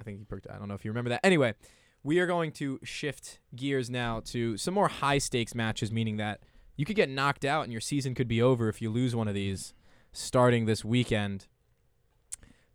I 0.00 0.04
think 0.04 0.18
he 0.18 0.24
perked. 0.24 0.46
I 0.50 0.58
don't 0.58 0.68
know 0.68 0.74
if 0.74 0.84
you 0.84 0.90
remember 0.90 1.10
that. 1.10 1.20
Anyway, 1.24 1.54
we 2.02 2.18
are 2.18 2.26
going 2.26 2.52
to 2.52 2.78
shift 2.82 3.40
gears 3.54 3.90
now 3.90 4.20
to 4.26 4.56
some 4.56 4.74
more 4.74 4.88
high 4.88 5.18
stakes 5.18 5.54
matches, 5.54 5.92
meaning 5.92 6.16
that 6.16 6.40
you 6.76 6.84
could 6.84 6.96
get 6.96 7.10
knocked 7.10 7.44
out 7.44 7.64
and 7.64 7.72
your 7.72 7.80
season 7.80 8.14
could 8.14 8.28
be 8.28 8.40
over 8.40 8.68
if 8.68 8.80
you 8.80 8.90
lose 8.90 9.14
one 9.14 9.28
of 9.28 9.34
these 9.34 9.74
starting 10.12 10.64
this 10.64 10.84
weekend 10.84 11.46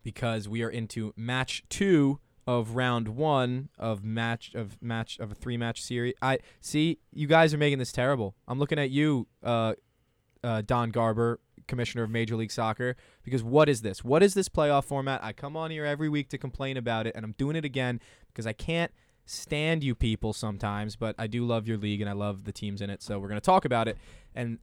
because 0.04 0.48
we 0.48 0.62
are 0.62 0.70
into 0.70 1.12
match 1.18 1.64
two 1.70 2.20
of 2.48 2.76
round 2.76 3.10
one 3.10 3.70
of 3.80 4.04
match 4.04 4.54
of 4.54 4.80
match 4.82 5.18
of 5.20 5.32
a 5.32 5.36
three 5.36 5.58
match 5.58 5.82
series. 5.82 6.14
I 6.22 6.38
see 6.62 7.00
you 7.12 7.28
guys 7.28 7.54
are 7.54 7.58
making 7.58 7.80
this 7.80 7.92
terrible. 7.92 8.36
I'm 8.48 8.60
looking 8.60 8.78
at 8.78 8.92
you, 8.92 9.28
uh, 9.44 9.74
uh, 10.46 10.62
Don 10.62 10.92
Garber, 10.92 11.40
commissioner 11.68 12.04
of 12.04 12.10
Major 12.12 12.36
League 12.36 12.52
Soccer, 12.52 12.96
because 13.24 13.44
what 13.44 13.68
is 13.68 13.82
this? 13.82 14.04
What 14.04 14.22
is 14.22 14.36
this 14.36 14.48
playoff 14.48 14.86
format? 14.86 15.24
I 15.24 15.34
come 15.34 15.58
on 15.58 15.72
here 15.72 15.86
every 15.86 16.08
week 16.08 16.30
to 16.30 16.38
complain 16.38 16.78
about 16.78 17.08
it, 17.08 17.16
and 17.16 17.26
I'm 17.26 17.34
doing 17.38 17.56
it 17.56 17.66
again 17.66 18.00
because 18.28 18.46
I 18.46 18.54
can't 18.54 18.92
stand 19.26 19.84
you 19.84 19.96
people 19.96 20.34
sometimes, 20.34 20.96
but 20.96 21.16
I 21.18 21.26
do 21.26 21.44
love 21.46 21.68
your 21.68 21.78
league 21.78 22.00
and 22.00 22.10
I 22.10 22.14
love 22.14 22.44
the 22.44 22.52
teams 22.52 22.82
in 22.82 22.92
it. 22.92 23.02
So 23.02 23.18
we're 23.18 23.28
gonna 23.28 23.42
talk 23.42 23.66
about 23.66 23.88
it, 23.88 23.98
and 24.36 24.60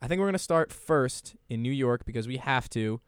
I 0.00 0.06
think 0.06 0.20
we're 0.20 0.28
gonna 0.28 0.38
start 0.38 0.72
first 0.72 1.34
in 1.48 1.62
New 1.62 1.72
York 1.72 2.04
because 2.04 2.28
we 2.28 2.36
have 2.36 2.70
to. 2.70 3.00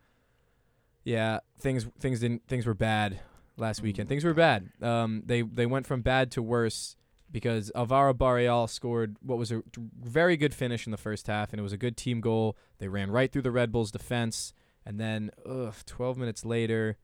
Yeah, 1.05 1.39
things 1.61 1.87
things 2.01 2.19
didn't 2.19 2.49
things 2.49 2.67
were 2.67 2.75
bad 2.75 3.21
last 3.57 3.83
weekend. 3.83 4.09
Things 4.09 4.25
were 4.25 4.35
bad. 4.35 4.71
Um, 4.83 5.23
they 5.25 5.43
they 5.43 5.67
went 5.67 5.87
from 5.87 6.03
bad 6.03 6.33
to 6.33 6.43
worse 6.43 6.97
because 7.31 7.71
Alvaro 7.75 8.15
Barreal 8.15 8.67
scored 8.67 9.17
what 9.21 9.39
was 9.39 9.53
a 9.53 9.63
very 10.01 10.37
good 10.37 10.55
finish 10.55 10.87
in 10.87 10.91
the 10.91 10.97
first 10.97 11.27
half, 11.27 11.53
and 11.53 11.61
it 11.61 11.63
was 11.63 11.73
a 11.73 11.79
good 11.79 11.97
team 11.97 12.21
goal. 12.21 12.57
They 12.79 12.89
ran 12.89 13.11
right 13.11 13.31
through 13.31 13.43
the 13.43 13.51
Red 13.51 13.73
Bulls' 13.73 13.91
defense, 13.91 14.53
and 14.85 15.01
then 15.01 15.31
ugh, 15.49 15.75
12 15.85 16.17
minutes 16.17 16.45
later, 16.45 16.97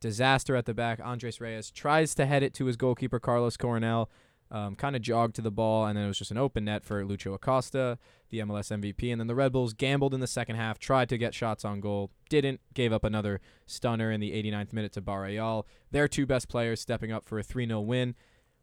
disaster 0.00 0.54
at 0.56 0.66
the 0.66 0.74
back. 0.74 1.00
Andres 1.02 1.40
Reyes 1.40 1.70
tries 1.70 2.14
to 2.14 2.26
head 2.26 2.42
it 2.42 2.54
to 2.54 2.66
his 2.66 2.76
goalkeeper 2.76 3.18
Carlos 3.18 3.56
Coronel, 3.56 4.10
um, 4.50 4.76
kind 4.76 4.96
of 4.96 5.02
jogged 5.02 5.34
to 5.36 5.42
the 5.42 5.50
ball, 5.50 5.86
and 5.86 5.96
then 5.96 6.04
it 6.04 6.08
was 6.08 6.18
just 6.18 6.30
an 6.30 6.38
open 6.38 6.64
net 6.64 6.84
for 6.84 7.04
Lucho 7.04 7.34
Acosta, 7.34 7.98
the 8.30 8.38
MLS 8.38 8.70
MVP. 8.70 9.10
And 9.10 9.20
then 9.20 9.26
the 9.26 9.34
Red 9.34 9.52
Bulls 9.52 9.72
gambled 9.72 10.14
in 10.14 10.20
the 10.20 10.26
second 10.26 10.56
half, 10.56 10.78
tried 10.78 11.08
to 11.10 11.18
get 11.18 11.34
shots 11.34 11.64
on 11.64 11.80
goal, 11.80 12.10
didn't, 12.30 12.60
gave 12.72 12.92
up 12.92 13.04
another 13.04 13.40
stunner 13.66 14.10
in 14.10 14.20
the 14.20 14.30
89th 14.30 14.72
minute 14.72 14.92
to 14.92 15.00
Barreal. 15.00 15.66
Their 15.90 16.08
two 16.08 16.26
best 16.26 16.48
players 16.48 16.80
stepping 16.80 17.12
up 17.12 17.26
for 17.26 17.38
a 17.38 17.42
3 17.42 17.66
0 17.66 17.80
win. 17.80 18.14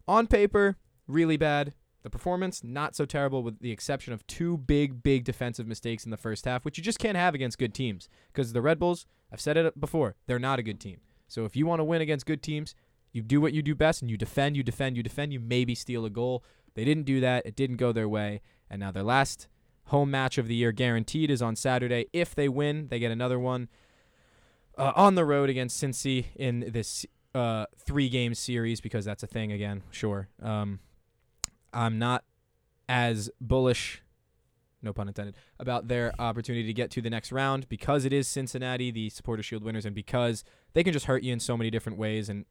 On 0.08 0.26
paper, 0.26 0.76
really 1.06 1.36
bad. 1.36 1.74
The 2.02 2.10
performance, 2.10 2.62
not 2.62 2.94
so 2.94 3.04
terrible, 3.04 3.42
with 3.42 3.58
the 3.58 3.72
exception 3.72 4.12
of 4.12 4.26
two 4.26 4.58
big, 4.58 5.02
big 5.02 5.24
defensive 5.24 5.66
mistakes 5.66 6.04
in 6.04 6.12
the 6.12 6.16
first 6.16 6.44
half, 6.44 6.64
which 6.64 6.78
you 6.78 6.84
just 6.84 7.00
can't 7.00 7.16
have 7.16 7.34
against 7.34 7.58
good 7.58 7.74
teams. 7.74 8.08
Because 8.32 8.52
the 8.52 8.62
Red 8.62 8.78
Bulls, 8.78 9.06
I've 9.32 9.40
said 9.40 9.56
it 9.56 9.80
before, 9.80 10.14
they're 10.26 10.38
not 10.38 10.60
a 10.60 10.62
good 10.62 10.78
team. 10.78 11.00
So 11.26 11.44
if 11.44 11.56
you 11.56 11.66
want 11.66 11.80
to 11.80 11.84
win 11.84 12.00
against 12.00 12.26
good 12.26 12.42
teams, 12.42 12.74
you 13.12 13.22
do 13.22 13.40
what 13.40 13.52
you 13.52 13.62
do 13.62 13.74
best 13.74 14.02
and 14.02 14.10
you 14.10 14.16
defend, 14.16 14.56
you 14.56 14.62
defend, 14.62 14.96
you 14.96 15.02
defend, 15.02 15.32
you 15.32 15.40
maybe 15.40 15.74
steal 15.74 16.04
a 16.04 16.10
goal. 16.10 16.44
They 16.74 16.84
didn't 16.84 17.04
do 17.04 17.20
that. 17.20 17.44
It 17.44 17.56
didn't 17.56 17.76
go 17.76 17.90
their 17.90 18.08
way. 18.08 18.40
And 18.70 18.80
now 18.80 18.90
their 18.92 19.02
last 19.02 19.48
home 19.86 20.10
match 20.10 20.38
of 20.38 20.48
the 20.48 20.54
year 20.54 20.72
guaranteed 20.72 21.30
is 21.30 21.42
on 21.42 21.56
Saturday. 21.56 22.06
If 22.12 22.34
they 22.34 22.48
win, 22.48 22.88
they 22.88 22.98
get 22.98 23.10
another 23.10 23.38
one 23.38 23.68
uh, 24.76 24.92
on 24.94 25.14
the 25.14 25.24
road 25.24 25.48
against 25.48 25.82
Cincy 25.82 26.26
in 26.36 26.70
this 26.72 27.06
uh, 27.34 27.66
three 27.78 28.08
game 28.08 28.34
series 28.34 28.80
because 28.80 29.04
that's 29.04 29.22
a 29.22 29.26
thing 29.26 29.52
again. 29.52 29.82
Sure. 29.90 30.28
Um, 30.42 30.80
I'm 31.76 31.98
not 31.98 32.24
as 32.88 33.30
bullish, 33.40 34.02
no 34.80 34.92
pun 34.92 35.08
intended, 35.08 35.34
about 35.60 35.88
their 35.88 36.12
opportunity 36.18 36.66
to 36.66 36.72
get 36.72 36.90
to 36.92 37.02
the 37.02 37.10
next 37.10 37.30
round 37.30 37.68
because 37.68 38.04
it 38.04 38.12
is 38.12 38.26
Cincinnati, 38.26 38.90
the 38.90 39.10
Supporter 39.10 39.42
Shield 39.42 39.62
winners, 39.62 39.84
and 39.84 39.94
because 39.94 40.42
they 40.72 40.82
can 40.82 40.92
just 40.92 41.06
hurt 41.06 41.22
you 41.22 41.32
in 41.32 41.40
so 41.40 41.56
many 41.56 41.70
different 41.70 41.98
ways. 41.98 42.28
And 42.28 42.46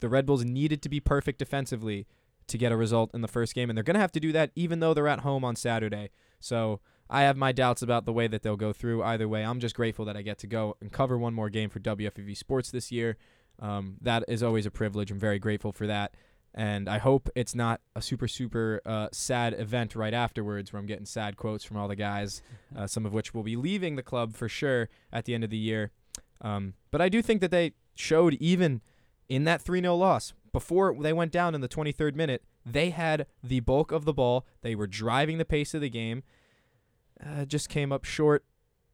the 0.00 0.08
Red 0.08 0.26
Bulls 0.26 0.44
needed 0.44 0.82
to 0.82 0.88
be 0.88 1.00
perfect 1.00 1.38
defensively 1.38 2.06
to 2.48 2.58
get 2.58 2.70
a 2.70 2.76
result 2.76 3.10
in 3.14 3.22
the 3.22 3.28
first 3.28 3.54
game, 3.54 3.70
and 3.70 3.76
they're 3.76 3.82
going 3.82 3.94
to 3.94 4.00
have 4.00 4.12
to 4.12 4.20
do 4.20 4.30
that 4.32 4.50
even 4.54 4.80
though 4.80 4.92
they're 4.92 5.08
at 5.08 5.20
home 5.20 5.42
on 5.44 5.56
Saturday. 5.56 6.10
So 6.38 6.80
I 7.08 7.22
have 7.22 7.36
my 7.36 7.52
doubts 7.52 7.82
about 7.82 8.04
the 8.04 8.12
way 8.12 8.26
that 8.26 8.42
they'll 8.42 8.56
go 8.56 8.72
through. 8.74 9.02
Either 9.02 9.26
way, 9.26 9.42
I'm 9.42 9.58
just 9.58 9.74
grateful 9.74 10.04
that 10.04 10.16
I 10.16 10.22
get 10.22 10.38
to 10.40 10.46
go 10.46 10.76
and 10.80 10.92
cover 10.92 11.16
one 11.16 11.34
more 11.34 11.48
game 11.48 11.70
for 11.70 11.80
WFUV 11.80 12.36
Sports 12.36 12.70
this 12.70 12.92
year. 12.92 13.16
Um, 13.58 13.96
that 14.02 14.24
is 14.28 14.42
always 14.42 14.66
a 14.66 14.70
privilege. 14.70 15.10
I'm 15.10 15.18
very 15.18 15.38
grateful 15.38 15.72
for 15.72 15.86
that. 15.86 16.14
And 16.56 16.88
I 16.88 16.96
hope 16.98 17.28
it's 17.34 17.54
not 17.54 17.82
a 17.94 18.00
super, 18.00 18.26
super 18.26 18.80
uh, 18.86 19.08
sad 19.12 19.52
event 19.52 19.94
right 19.94 20.14
afterwards 20.14 20.72
where 20.72 20.80
I'm 20.80 20.86
getting 20.86 21.04
sad 21.04 21.36
quotes 21.36 21.64
from 21.64 21.76
all 21.76 21.86
the 21.86 21.96
guys, 21.96 22.40
uh, 22.74 22.86
some 22.86 23.04
of 23.04 23.12
which 23.12 23.34
will 23.34 23.42
be 23.42 23.56
leaving 23.56 23.96
the 23.96 24.02
club 24.02 24.34
for 24.34 24.48
sure 24.48 24.88
at 25.12 25.26
the 25.26 25.34
end 25.34 25.44
of 25.44 25.50
the 25.50 25.58
year. 25.58 25.90
Um, 26.40 26.72
but 26.90 27.02
I 27.02 27.10
do 27.10 27.20
think 27.20 27.42
that 27.42 27.50
they 27.50 27.72
showed 27.94 28.34
even 28.34 28.80
in 29.28 29.44
that 29.44 29.60
3 29.60 29.80
0 29.80 29.96
loss, 29.96 30.32
before 30.52 30.96
they 30.98 31.12
went 31.12 31.32
down 31.32 31.54
in 31.54 31.60
the 31.60 31.68
23rd 31.68 32.14
minute, 32.14 32.42
they 32.64 32.88
had 32.88 33.26
the 33.42 33.60
bulk 33.60 33.92
of 33.92 34.06
the 34.06 34.14
ball. 34.14 34.46
They 34.62 34.74
were 34.74 34.86
driving 34.86 35.36
the 35.36 35.44
pace 35.44 35.74
of 35.74 35.82
the 35.82 35.90
game. 35.90 36.22
Uh, 37.24 37.44
just 37.44 37.68
came 37.68 37.92
up 37.92 38.04
short 38.04 38.44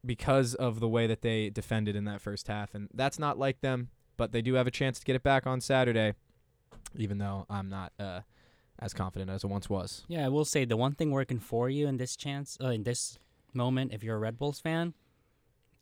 because 0.05 0.55
of 0.55 0.81
the 0.81 0.89
way 0.89 1.07
that 1.07 1.23
they 1.23 1.51
defended 1.51 1.95
in 1.95 2.05
that 2.05 2.21
first 2.21 2.49
half. 2.49 2.75
And 2.75 2.89
that's 2.93 3.19
not 3.19 3.39
like 3.39 3.61
them, 3.61 3.91
but 4.17 4.33
they 4.33 4.43
do 4.43 4.55
have 4.55 4.67
a 4.67 4.73
chance 4.73 4.99
to 4.99 5.05
get 5.05 5.17
it 5.17 5.23
back 5.23 5.47
on 5.47 5.61
Saturday, 5.61 6.15
even 6.97 7.18
though 7.18 7.47
I'm 7.51 7.68
not 7.68 7.93
uh, 7.99 8.20
as 8.79 8.93
confident 8.95 9.31
as 9.31 9.45
I 9.45 9.49
once 9.49 9.68
was. 9.70 10.05
Yeah, 10.09 10.25
I 10.27 10.29
will 10.29 10.45
say 10.45 10.64
the 10.64 10.77
one 10.77 10.93
thing 10.93 11.11
working 11.11 11.39
for 11.39 11.68
you 11.70 11.87
in 11.89 11.97
this 11.97 12.16
chance, 12.16 12.57
uh, 12.62 12.68
in 12.68 12.83
this 12.85 13.18
moment, 13.55 13.93
if 13.93 14.03
you're 14.03 14.16
a 14.16 14.18
Red 14.18 14.39
Bulls 14.39 14.61
fan, 14.61 14.95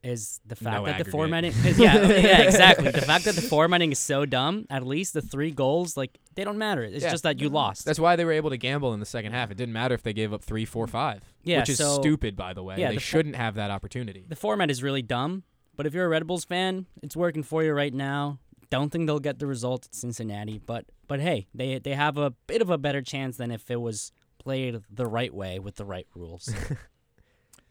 is 0.02 0.40
the 0.46 0.56
fact 0.56 0.76
No 0.76 0.86
that 0.86 0.92
the 0.92 0.94
aggregate. 0.94 1.12
formatting. 1.12 1.52
'cause 1.52 1.78
yeah, 1.78 1.94
yeah, 2.08 2.40
exactly. 2.42 2.90
The 2.90 3.02
fact 3.02 3.26
that 3.26 3.34
the 3.34 3.42
formatting 3.42 3.92
is 3.92 3.98
so 3.98 4.24
dumb. 4.24 4.64
At 4.70 4.86
least 4.86 5.12
the 5.12 5.20
three 5.20 5.50
goals, 5.50 5.94
like 5.96 6.18
they 6.36 6.42
don't 6.44 6.56
matter. 6.56 6.82
It's 6.82 7.04
Yeah. 7.04 7.10
just 7.10 7.22
that 7.24 7.38
you 7.38 7.50
lost. 7.50 7.84
That's 7.84 8.00
why 8.00 8.16
they 8.16 8.24
were 8.24 8.32
able 8.32 8.48
to 8.48 8.56
gamble 8.56 8.94
in 8.94 9.00
the 9.00 9.04
second 9.06 9.32
half. 9.32 9.50
It 9.50 9.58
didn't 9.58 9.74
matter 9.74 9.94
if 9.94 10.02
they 10.02 10.14
gave 10.14 10.32
up 10.32 10.42
three, 10.42 10.64
four, 10.64 10.86
five. 10.86 11.22
Yeah, 11.42 11.58
which 11.60 11.68
is 11.68 11.78
so- 11.78 12.00
stupid, 12.00 12.34
by 12.34 12.54
the 12.54 12.62
way. 12.62 12.76
yeah, 12.78 12.88
they 12.88 12.94
the 12.94 13.00
shouldn't 13.00 13.36
have 13.36 13.56
that 13.56 13.70
opportunity. 13.70 14.24
the 14.26 14.36
format 14.36 14.70
is 14.70 14.82
really 14.82 15.02
dumb. 15.02 15.42
But 15.76 15.86
if 15.86 15.92
you're 15.94 16.06
a 16.06 16.08
Red 16.08 16.26
Bulls 16.26 16.44
fan, 16.44 16.86
it's 17.02 17.16
working 17.16 17.42
for 17.42 17.62
you 17.62 17.72
right 17.72 17.92
now. 17.94 18.38
Don't 18.70 18.90
think 18.90 19.06
they'll 19.06 19.18
get 19.18 19.38
the 19.38 19.46
result 19.46 19.86
at 19.86 19.94
Cincinnati, 19.94 20.58
but 20.64 20.86
but 21.08 21.20
hey, 21.20 21.48
they 21.54 21.78
they 21.78 21.94
have 21.94 22.16
a 22.16 22.30
bit 22.46 22.62
of 22.62 22.70
a 22.70 22.78
better 22.78 23.02
chance 23.02 23.36
than 23.36 23.50
if 23.50 23.70
it 23.70 23.80
was 23.80 24.12
played 24.38 24.80
the 24.90 25.06
right 25.06 25.34
way 25.34 25.58
with 25.58 25.76
the 25.76 25.84
right 25.84 26.06
rules. 26.14 26.48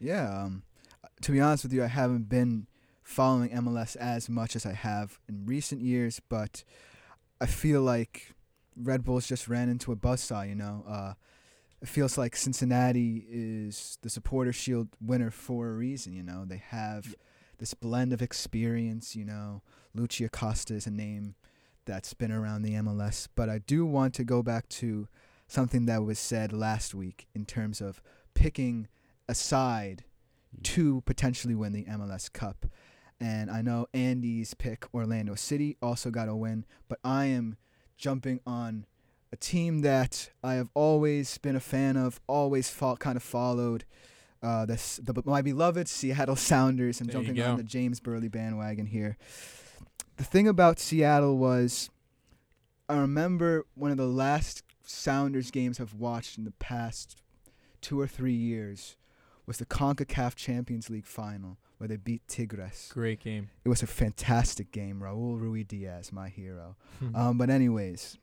Yeah. 0.00 0.44
Um, 0.44 0.62
to 1.22 1.30
be 1.30 1.40
honest 1.40 1.64
with 1.64 1.72
you, 1.72 1.84
I 1.84 1.88
haven't 1.88 2.28
been 2.28 2.66
following 3.02 3.50
MLS 3.50 3.96
as 3.96 4.28
much 4.28 4.56
as 4.56 4.64
I 4.64 4.72
have 4.72 5.20
in 5.28 5.44
recent 5.44 5.82
years, 5.82 6.20
but 6.28 6.64
I 7.40 7.46
feel 7.46 7.82
like 7.82 8.34
Red 8.74 9.04
Bulls 9.04 9.28
just 9.28 9.46
ran 9.46 9.68
into 9.68 9.92
a 9.92 9.96
buzzsaw. 9.96 10.48
You 10.48 10.54
know, 10.54 10.84
uh, 10.88 11.12
it 11.82 11.88
feels 11.88 12.16
like 12.16 12.34
Cincinnati 12.34 13.26
is 13.30 13.98
the 14.00 14.08
Supporter 14.10 14.52
Shield 14.52 14.88
winner 15.00 15.30
for 15.30 15.68
a 15.68 15.72
reason. 15.72 16.14
You 16.14 16.22
know, 16.22 16.44
they 16.46 16.62
have 16.68 17.14
this 17.60 17.74
blend 17.74 18.12
of 18.12 18.20
experience. 18.20 19.14
You 19.14 19.24
know, 19.24 19.62
Lucho 19.96 20.26
Acosta 20.26 20.74
is 20.74 20.86
a 20.86 20.90
name 20.90 21.36
that's 21.86 22.14
been 22.14 22.32
around 22.32 22.62
the 22.62 22.74
MLS, 22.74 23.28
but 23.36 23.48
I 23.48 23.58
do 23.58 23.86
want 23.86 24.14
to 24.14 24.24
go 24.24 24.42
back 24.42 24.68
to 24.70 25.06
something 25.46 25.86
that 25.86 26.04
was 26.04 26.18
said 26.18 26.52
last 26.52 26.94
week 26.94 27.26
in 27.34 27.44
terms 27.44 27.80
of 27.80 28.02
picking 28.34 28.88
a 29.28 29.34
side 29.34 30.04
mm. 30.56 30.62
to 30.62 31.02
potentially 31.02 31.54
win 31.54 31.72
the 31.72 31.84
MLS 31.84 32.32
Cup. 32.32 32.66
And 33.20 33.50
I 33.50 33.60
know 33.60 33.86
Andy's 33.92 34.54
pick, 34.54 34.86
Orlando 34.94 35.34
City, 35.34 35.76
also 35.82 36.10
got 36.10 36.28
a 36.28 36.34
win, 36.34 36.64
but 36.88 36.98
I 37.04 37.26
am 37.26 37.56
jumping 37.98 38.40
on 38.46 38.86
a 39.32 39.36
team 39.36 39.82
that 39.82 40.30
I 40.42 40.54
have 40.54 40.70
always 40.74 41.36
been 41.38 41.54
a 41.54 41.60
fan 41.60 41.96
of, 41.96 42.20
always 42.26 42.70
fought, 42.70 42.98
kind 42.98 43.16
of 43.16 43.22
followed. 43.22 43.84
Uh, 44.42 44.64
this, 44.64 44.98
the, 45.02 45.22
my 45.24 45.42
beloved 45.42 45.88
Seattle 45.88 46.36
Sounders. 46.50 47.00
I'm 47.00 47.06
There 47.06 47.22
jumping 47.22 47.42
on 47.42 47.56
the 47.56 47.62
James 47.62 48.00
Birle 48.00 48.30
bandwagon 48.30 48.86
here. 48.86 49.16
The 50.16 50.24
thing 50.24 50.48
about 50.48 50.78
Seattle 50.78 51.38
was, 51.38 51.90
I 52.88 52.96
remember 52.96 53.66
one 53.74 53.90
of 53.90 53.96
the 53.96 54.06
last 54.06 54.62
Sounders 54.82 55.50
games 55.50 55.80
I've 55.80 55.94
watched 55.94 56.36
in 56.38 56.44
the 56.44 56.52
past 56.52 57.16
two 57.80 58.00
or 58.00 58.06
three 58.06 58.34
years 58.34 58.96
was 59.46 59.58
the 59.58 59.66
CONCACAF 59.66 60.36
Champions 60.36 60.90
League 60.90 61.06
final 61.06 61.58
where 61.78 61.88
they 61.88 61.96
beat 61.96 62.22
Tigres. 62.28 62.90
Great 62.92 63.20
game. 63.20 63.48
It 63.64 63.68
was 63.68 63.82
a 63.82 63.86
fantastic 63.86 64.70
game. 64.70 65.00
Raul 65.00 65.40
Ruidiaz, 65.40 66.12
my 66.12 66.28
hero. 66.28 66.76
Hmm. 66.98 67.16
Um, 67.16 67.38
but 67.38 67.48
anyways, 67.48 68.18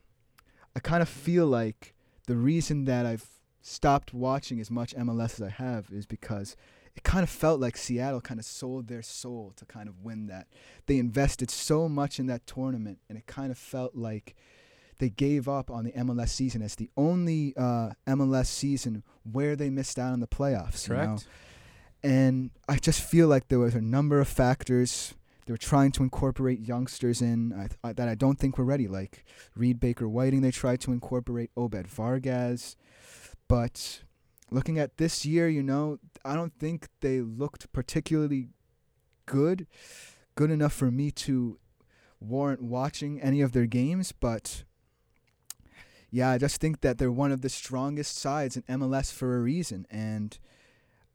I 0.76 0.80
kind 0.80 1.02
of 1.02 1.10
feel 1.10 1.48
like 1.48 1.96
the 2.28 2.36
reason 2.36 2.86
that 2.86 3.06
I've 3.06 3.28
stopped 3.68 4.14
watching 4.14 4.60
as 4.60 4.72
much 4.72 4.96
MLS 4.96 5.36
as 5.36 5.42
I 5.42 5.50
have 5.50 5.90
is 5.92 6.06
because 6.06 6.56
it 6.96 7.04
kind 7.04 7.22
of 7.22 7.30
felt 7.30 7.60
like 7.60 7.78
Seattle 7.78 8.22
kind 8.22 8.40
of 8.40 8.46
sold 8.46 8.88
their 8.88 9.04
soul 9.04 9.54
to 9.58 9.66
kind 9.66 9.88
of 9.88 10.04
win 10.04 10.28
that. 10.28 10.48
They 10.88 10.98
invested 10.98 11.52
so 11.52 11.88
much 11.88 12.20
in 12.20 12.26
that 12.28 12.48
tournament, 12.48 13.00
and 13.08 13.18
it 13.18 13.28
kind 13.28 13.52
of 13.52 13.58
felt 13.58 13.96
like 13.96 14.36
they 15.00 15.10
gave 15.10 15.48
up 15.48 15.70
on 15.70 15.84
the 15.84 15.92
MLS 15.92 16.30
season 16.30 16.62
as 16.62 16.76
the 16.76 16.90
only 16.98 17.54
uh, 17.56 17.92
MLS 18.08 18.48
season 18.48 19.04
where 19.32 19.56
they 19.56 19.70
missed 19.70 20.00
out 20.00 20.14
on 20.14 20.22
the 20.22 20.28
playoffs. 20.28 20.88
you 20.88 20.96
know? 20.96 21.02
Correct. 21.06 21.28
and 22.04 22.50
I 22.68 22.78
just 22.78 23.02
feel 23.02 23.28
like 23.28 23.50
there 23.50 23.60
was 23.60 23.76
a 23.76 23.82
number 23.82 24.20
of 24.20 24.28
factors. 24.28 25.14
They 25.46 25.54
were 25.54 25.58
trying 25.58 25.92
to 25.94 26.04
incorporate 26.04 26.60
youngsters 26.62 27.22
in 27.22 27.54
I, 27.54 27.90
I, 27.90 27.94
that 27.94 28.10
I 28.10 28.16
don't 28.16 28.40
think 28.40 28.58
were 28.58 28.66
ready, 28.66 28.88
like 28.88 29.24
Reed 29.56 29.80
Baker 29.80 30.08
Whiting. 30.10 30.42
They 30.42 30.52
tried 30.52 30.82
to 30.82 30.92
incorporate 30.92 31.52
Obed 31.56 31.88
Vargas, 31.88 32.76
but 33.48 34.04
looking 34.52 34.80
at 34.80 34.98
this 34.98 35.26
year, 35.26 35.48
you 35.48 35.64
know, 35.64 36.00
I 36.24 36.36
don't 36.36 36.58
think 36.58 36.88
they 37.02 37.22
looked 37.22 37.72
particularly 37.72 38.50
good, 39.26 39.68
good 40.36 40.52
enough 40.52 40.74
for 40.74 40.92
me 40.92 41.12
to 41.12 41.60
warrant 42.20 42.62
watching 42.62 43.22
any 43.22 43.42
of 43.42 43.52
their 43.52 43.66
games. 43.66 44.12
But 44.12 44.64
yeah, 46.10 46.32
I 46.32 46.38
just 46.38 46.60
think 46.62 46.82
that 46.82 46.98
they're 46.98 47.12
one 47.12 47.32
of 47.32 47.42
the 47.42 47.50
strongest 47.50 48.18
sides 48.18 48.58
in 48.58 48.64
MLS 48.64 49.12
for 49.12 49.36
a 49.36 49.42
reason, 49.42 49.86
and 49.90 50.38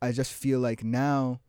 I 0.01 0.11
just 0.11 0.33
feel 0.33 0.59
like 0.59 0.83
now 0.83 1.39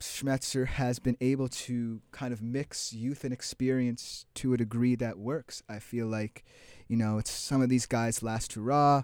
Schmetzer 0.00 0.66
has 0.66 0.98
been 0.98 1.16
able 1.20 1.48
to 1.48 2.00
kind 2.12 2.32
of 2.32 2.40
mix 2.40 2.92
youth 2.92 3.24
and 3.24 3.32
experience 3.32 4.26
to 4.34 4.54
a 4.54 4.56
degree 4.56 4.94
that 4.96 5.18
works. 5.18 5.62
I 5.68 5.78
feel 5.78 6.06
like, 6.06 6.44
you 6.86 6.96
know, 6.96 7.18
it's 7.18 7.30
some 7.30 7.62
of 7.62 7.68
these 7.68 7.86
guys 7.86 8.22
last 8.22 8.52
hurrah. 8.52 9.02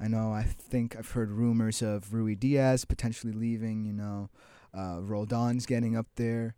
I 0.00 0.08
know 0.08 0.32
I 0.32 0.42
think 0.42 0.96
I've 0.96 1.10
heard 1.12 1.30
rumors 1.30 1.80
of 1.82 2.06
Ruidiaz 2.10 2.86
potentially 2.86 3.32
leaving, 3.32 3.84
you 3.84 3.92
know, 3.92 4.28
uh, 4.74 5.00
Roldan's 5.00 5.64
getting 5.66 5.96
up 5.96 6.06
there. 6.16 6.54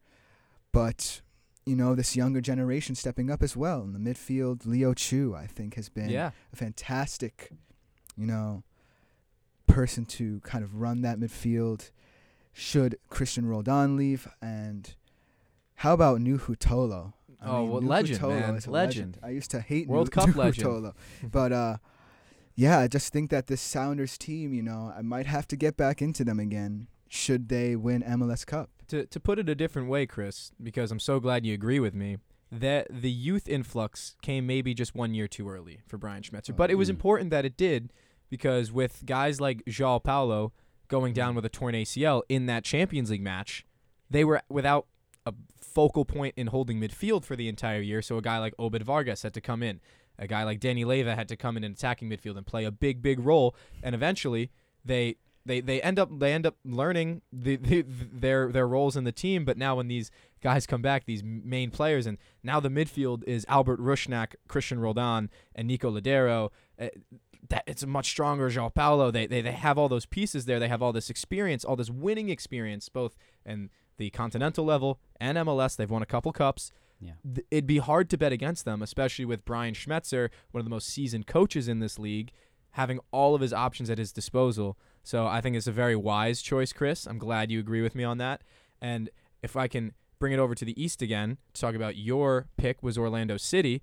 But, 0.72 1.20
you 1.64 1.76
know, 1.76 1.94
this 1.94 2.16
younger 2.16 2.40
generation 2.40 2.94
stepping 2.94 3.30
up 3.30 3.42
as 3.42 3.56
well. 3.56 3.82
In 3.82 3.92
the 3.92 3.98
midfield, 4.00 4.66
Leo 4.66 4.92
Chu, 4.92 5.34
I 5.36 5.46
think, 5.46 5.74
has 5.74 5.88
been 5.88 6.08
Yeah. 6.10 6.32
a 6.52 6.56
fantastic, 6.56 7.50
you 8.16 8.26
know, 8.26 8.64
person 9.66 10.04
to 10.06 10.40
kind 10.40 10.64
of 10.64 10.76
run 10.76 11.02
that 11.02 11.18
midfield. 11.18 11.90
Should 12.52 12.98
Christian 13.08 13.46
Roldan 13.46 13.96
leave? 13.96 14.26
And 14.42 14.94
how 15.76 15.94
about 15.94 16.18
Nouhou 16.20 16.56
Tolo? 16.56 17.12
I 17.40 17.46
Oh, 17.46 17.62
mean, 17.62 17.70
well, 17.70 17.82
legend, 17.82 18.20
man. 18.22 18.60
a 18.66 18.70
Legend. 18.70 19.18
I 19.22 19.28
used 19.30 19.50
to 19.52 19.60
hate 19.60 19.86
World 19.86 20.10
Cup 20.10 20.34
legend. 20.34 20.66
Tolo, 20.66 20.94
but 21.30 21.52
uh, 21.52 21.76
yeah, 22.58 22.80
I 22.80 22.88
just 22.88 23.12
think 23.12 23.30
that 23.30 23.46
this 23.46 23.60
Sounders 23.60 24.18
team, 24.18 24.52
you 24.52 24.62
know, 24.64 24.92
I 24.96 25.02
might 25.02 25.26
have 25.26 25.46
to 25.48 25.56
get 25.56 25.76
back 25.76 26.02
into 26.02 26.24
them 26.24 26.40
again. 26.40 26.88
Should 27.08 27.48
they 27.48 27.76
win 27.76 28.02
MLS 28.02 28.44
Cup? 28.44 28.70
to 28.88 29.04
to 29.06 29.20
put 29.20 29.38
it 29.38 29.48
a 29.48 29.54
different 29.54 29.88
way, 29.88 30.06
Chris, 30.06 30.50
because 30.62 30.90
I'm 30.90 30.98
so 30.98 31.20
glad 31.20 31.46
you 31.46 31.54
agree 31.54 31.78
with 31.78 31.94
me. 31.94 32.16
That 32.50 32.86
the 32.90 33.10
youth 33.10 33.46
influx 33.48 34.16
came 34.22 34.46
maybe 34.46 34.72
just 34.74 34.94
one 34.94 35.14
year 35.14 35.28
too 35.28 35.48
early 35.48 35.80
for 35.86 35.98
Brian 35.98 36.22
Schmetzer, 36.22 36.56
but 36.56 36.70
it 36.70 36.74
was 36.76 36.88
Mm. 36.88 36.94
important 36.96 37.30
that 37.30 37.44
it 37.44 37.56
did 37.56 37.92
because 38.30 38.72
with 38.72 39.04
guys 39.06 39.40
like 39.40 39.62
João 39.66 40.02
Paulo 40.02 40.52
going 40.88 41.12
down 41.12 41.34
with 41.34 41.44
a 41.44 41.50
torn 41.50 41.74
ACL 41.74 42.22
in 42.30 42.46
that 42.46 42.64
Champions 42.64 43.10
League 43.10 43.22
match, 43.22 43.66
they 44.10 44.24
were 44.24 44.40
without 44.48 44.86
a 45.26 45.34
focal 45.60 46.06
point 46.06 46.32
in 46.38 46.46
holding 46.46 46.80
midfield 46.80 47.24
for 47.24 47.36
the 47.36 47.48
entire 47.48 47.82
year. 47.82 48.00
So 48.00 48.16
a 48.16 48.22
guy 48.22 48.38
like 48.38 48.54
Obed 48.58 48.82
Vargas 48.82 49.22
had 49.22 49.34
to 49.34 49.42
come 49.42 49.62
in. 49.62 49.80
A 50.18 50.26
guy 50.26 50.44
like 50.44 50.60
Danny 50.60 50.84
Leyva 50.84 51.14
had 51.14 51.28
to 51.28 51.36
come 51.36 51.56
in 51.56 51.64
and 51.64 51.74
attacking 51.74 52.10
midfield 52.10 52.36
and 52.36 52.46
play 52.46 52.64
a 52.64 52.70
big, 52.70 53.02
big 53.02 53.20
role. 53.20 53.54
And 53.82 53.94
eventually, 53.94 54.50
they 54.84 55.16
they 55.46 55.60
they 55.60 55.80
end 55.82 55.98
up 55.98 56.10
they 56.18 56.32
end 56.32 56.46
up 56.46 56.56
learning 56.64 57.22
the, 57.32 57.56
the 57.56 57.82
their 57.82 58.52
their 58.52 58.68
roles 58.68 58.96
in 58.96 59.04
the 59.04 59.12
team. 59.12 59.44
But 59.44 59.56
now 59.56 59.76
when 59.76 59.88
these 59.88 60.10
guys 60.42 60.66
come 60.66 60.82
back, 60.82 61.06
these 61.06 61.22
main 61.24 61.70
players, 61.70 62.06
and 62.06 62.18
now 62.42 62.60
the 62.60 62.68
midfield 62.68 63.24
is 63.24 63.44
Albert 63.48 63.80
Rusnak, 63.80 64.34
Christian 64.46 64.78
Roldan, 64.78 65.30
and 65.54 65.66
Nico 65.66 65.90
Lodeiro. 65.90 66.50
Uh, 66.80 66.88
that 67.50 67.64
it's 67.66 67.82
a 67.82 67.86
much 67.86 68.06
stronger 68.06 68.50
João 68.50 68.72
Paulo. 68.72 69.10
They, 69.10 69.26
they 69.26 69.40
they 69.40 69.52
have 69.52 69.78
all 69.78 69.88
those 69.88 70.06
pieces 70.06 70.44
there. 70.44 70.60
They 70.60 70.68
have 70.68 70.82
all 70.82 70.92
this 70.92 71.08
experience, 71.08 71.64
all 71.64 71.76
this 71.76 71.90
winning 71.90 72.28
experience, 72.28 72.88
both 72.88 73.16
in 73.46 73.70
the 73.96 74.10
continental 74.10 74.64
level 74.64 75.00
and 75.18 75.38
MLS. 75.38 75.76
They've 75.76 75.90
won 75.90 76.02
a 76.02 76.06
couple 76.06 76.32
cups. 76.32 76.70
Yeah. 77.00 77.12
Th- 77.24 77.46
It'd 77.50 77.66
be 77.66 77.78
hard 77.78 78.10
to 78.10 78.18
bet 78.18 78.32
against 78.32 78.64
them, 78.64 78.82
especially 78.82 79.24
with 79.24 79.44
Brian 79.44 79.74
Schmetzer, 79.74 80.30
one 80.50 80.60
of 80.60 80.64
the 80.64 80.70
most 80.70 80.88
seasoned 80.88 81.26
coaches 81.26 81.68
in 81.68 81.78
this 81.80 81.98
league, 81.98 82.32
having 82.72 82.98
all 83.12 83.34
of 83.34 83.40
his 83.40 83.52
options 83.52 83.88
at 83.90 83.98
his 83.98 84.12
disposal. 84.12 84.76
So 85.02 85.26
I 85.26 85.40
think 85.40 85.56
it's 85.56 85.66
a 85.66 85.72
very 85.72 85.96
wise 85.96 86.42
choice, 86.42 86.72
Chris. 86.72 87.06
I'm 87.06 87.18
glad 87.18 87.50
you 87.50 87.60
agree 87.60 87.82
with 87.82 87.94
me 87.94 88.04
on 88.04 88.18
that. 88.18 88.42
And 88.80 89.10
if 89.42 89.56
I 89.56 89.68
can 89.68 89.92
bring 90.18 90.32
it 90.32 90.38
over 90.38 90.54
to 90.54 90.64
the 90.64 90.80
East 90.80 91.00
again 91.00 91.38
to 91.54 91.60
talk 91.60 91.74
about 91.74 91.96
your 91.96 92.46
pick 92.56 92.82
was 92.82 92.98
Orlando 92.98 93.36
City. 93.36 93.82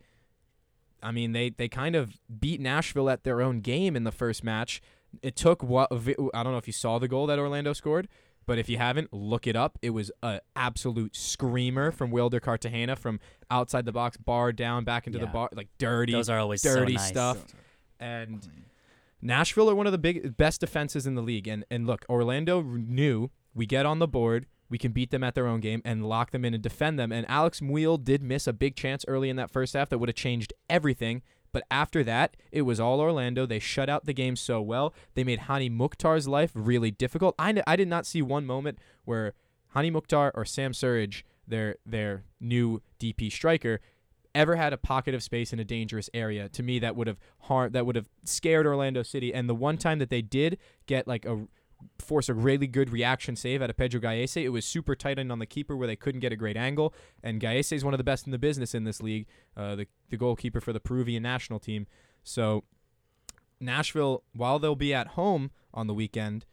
I 1.01 1.11
mean, 1.11 1.31
they 1.31 1.49
they 1.51 1.67
kind 1.67 1.95
of 1.95 2.17
beat 2.39 2.59
Nashville 2.59 3.09
at 3.09 3.23
their 3.23 3.41
own 3.41 3.61
game 3.61 3.95
in 3.95 4.03
the 4.03 4.11
first 4.11 4.43
match. 4.43 4.81
It 5.21 5.35
took 5.35 5.63
what 5.63 5.91
I 5.91 6.43
don't 6.43 6.51
know 6.51 6.57
if 6.57 6.67
you 6.67 6.73
saw 6.73 6.99
the 6.99 7.07
goal 7.07 7.27
that 7.27 7.39
Orlando 7.39 7.73
scored, 7.73 8.07
but 8.45 8.57
if 8.59 8.69
you 8.69 8.77
haven't, 8.77 9.11
look 9.13 9.47
it 9.47 9.55
up. 9.55 9.77
It 9.81 9.91
was 9.91 10.11
a 10.21 10.41
absolute 10.55 11.15
screamer 11.15 11.91
from 11.91 12.11
Wilder 12.11 12.39
Cartagena 12.39 12.95
from 12.95 13.19
outside 13.49 13.85
the 13.85 13.91
box, 13.91 14.17
bar 14.17 14.51
down, 14.51 14.83
back 14.83 15.07
into 15.07 15.19
the 15.19 15.27
bar, 15.27 15.49
like 15.53 15.69
dirty, 15.77 16.13
Those 16.13 16.29
are 16.29 16.39
always 16.39 16.61
dirty 16.61 16.93
so 16.93 16.97
nice. 16.99 17.07
stuff. 17.07 17.45
And 17.99 18.47
Nashville 19.21 19.69
are 19.69 19.75
one 19.75 19.85
of 19.85 19.91
the 19.91 19.97
big 19.97 20.37
best 20.37 20.61
defenses 20.61 21.07
in 21.07 21.15
the 21.15 21.21
league. 21.21 21.47
And 21.47 21.65
and 21.71 21.87
look, 21.87 22.05
Orlando 22.09 22.61
knew 22.61 23.31
we 23.53 23.65
get 23.65 23.85
on 23.85 23.99
the 23.99 24.07
board, 24.07 24.45
we 24.69 24.77
can 24.77 24.91
beat 24.91 25.11
them 25.11 25.23
at 25.23 25.35
their 25.35 25.47
own 25.47 25.59
game 25.59 25.81
and 25.85 26.05
lock 26.07 26.31
them 26.31 26.43
in 26.43 26.53
and 26.53 26.61
defend 26.61 26.99
them. 26.99 27.11
And 27.11 27.25
Alex 27.29 27.59
Muyl 27.59 28.03
did 28.03 28.21
miss 28.21 28.47
a 28.47 28.53
big 28.53 28.75
chance 28.75 29.05
early 29.07 29.29
in 29.29 29.35
that 29.37 29.51
first 29.51 29.73
half 29.73 29.89
that 29.89 29.97
would 29.99 30.09
have 30.09 30.15
changed 30.15 30.53
everything. 30.69 31.21
But 31.55 31.63
after 31.71 32.03
that, 32.03 32.35
it 32.51 32.63
was 32.63 32.81
all 32.81 32.99
Orlando. 32.99 33.45
They 33.45 33.59
shut 33.59 33.87
out 33.87 34.05
the 34.05 34.11
game 34.11 34.35
so 34.35 34.61
well. 34.61 34.93
They 35.13 35.23
made 35.23 35.43
Hani 35.43 35.71
Mukhtar's 35.71 36.27
life 36.27 36.51
really 36.53 36.91
difficult. 36.91 37.33
I, 37.39 37.47
n- 37.47 37.63
I 37.65 37.77
did 37.77 37.87
not 37.87 38.05
see 38.05 38.21
one 38.21 38.45
moment 38.45 38.77
where 39.05 39.31
Hani 39.73 39.89
Mukhtar 39.89 40.33
or 40.35 40.43
Sam 40.43 40.73
Surridge, 40.73 41.23
their 41.47 41.77
their 41.85 42.25
new 42.41 42.81
DP 42.99 43.31
striker, 43.31 43.79
ever 44.33 44.57
had 44.57 44.73
a 44.73 44.77
pocket 44.77 45.15
of 45.15 45.23
space 45.23 45.53
in 45.53 45.59
a 45.61 45.63
dangerous 45.63 46.09
area. 46.13 46.49
To 46.49 46.61
me, 46.61 46.77
that 46.79 46.97
would 46.97 47.07
have 47.07 47.21
harmed, 47.43 47.71
that 47.71 47.85
would 47.85 47.95
have 47.95 48.09
scared 48.25 48.67
Orlando 48.67 49.01
City. 49.01 49.33
And 49.33 49.47
the 49.47 49.55
one 49.55 49.77
time 49.77 49.99
that 49.99 50.09
they 50.09 50.21
did 50.21 50.57
get 50.87 51.07
like 51.07 51.23
a 51.23 51.47
force 51.99 52.29
a 52.29 52.33
really 52.33 52.67
good 52.67 52.89
reaction 52.91 53.35
save 53.35 53.61
out 53.61 53.69
of 53.69 53.77
Pedro 53.77 53.99
Gallese, 53.99 54.43
it 54.43 54.49
was 54.49 54.65
super 54.65 54.95
tight 54.95 55.19
in 55.19 55.31
on 55.31 55.39
the 55.39 55.45
keeper 55.45 55.75
where 55.75 55.87
they 55.87 55.95
couldn't 55.95 56.21
get 56.21 56.31
a 56.31 56.35
great 56.35 56.57
angle. 56.57 56.93
And 57.23 57.41
Gallese 57.41 57.73
is 57.73 57.83
one 57.83 57.93
of 57.93 57.97
the 57.97 58.03
best 58.03 58.25
in 58.25 58.31
the 58.31 58.37
business 58.37 58.73
in 58.73 58.83
this 58.83 59.01
league, 59.01 59.27
uh, 59.55 59.75
the 59.75 59.87
the 60.09 60.17
goalkeeper 60.17 60.61
for 60.61 60.73
the 60.73 60.79
Peruvian 60.79 61.23
national 61.23 61.59
team. 61.59 61.87
So 62.23 62.63
Nashville, 63.59 64.23
while 64.33 64.59
they'll 64.59 64.75
be 64.75 64.93
at 64.93 65.09
home 65.09 65.51
on 65.73 65.87
the 65.87 65.93
weekend, 65.93 66.45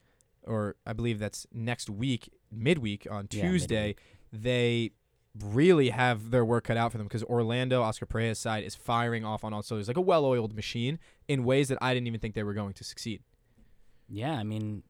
or 0.45 0.77
I 0.87 0.93
believe 0.93 1.19
that's 1.19 1.47
next 1.53 1.91
week, 1.91 2.31
midweek 2.51 3.07
on 3.11 3.29
Yeah, 3.31 3.43
Tuesday, 3.43 3.97
they 4.33 4.93
really 5.39 5.91
have 5.91 6.31
their 6.31 6.45
work 6.45 6.65
cut 6.65 6.77
out 6.77 6.93
for 6.93 6.99
them 6.99 7.07
because 7.07 7.23
Orlando, 7.25 7.83
Oscar 7.83 8.07
Pareja's 8.07 8.39
side, 8.39 8.65
is 8.65 8.75
firing 8.75 9.25
off 9.25 9.45
on 9.45 9.55
all 9.55 9.63
cylinders 9.63 9.89
like 9.89 9.97
a 9.97 10.03
well-oiled 10.03 10.55
machine 10.55 10.99
in 11.27 11.45
ways 11.45 11.69
that 11.69 11.79
I 11.81 11.95
didn't 11.95 12.07
even 12.07 12.21
think 12.21 12.35
they 12.35 12.43
were 12.43 12.55
going 12.55 12.75
to 12.75 12.85
succeed. 12.85 13.23
Yeah, 14.09 14.35
I 14.35 14.43
mean, 14.43 14.83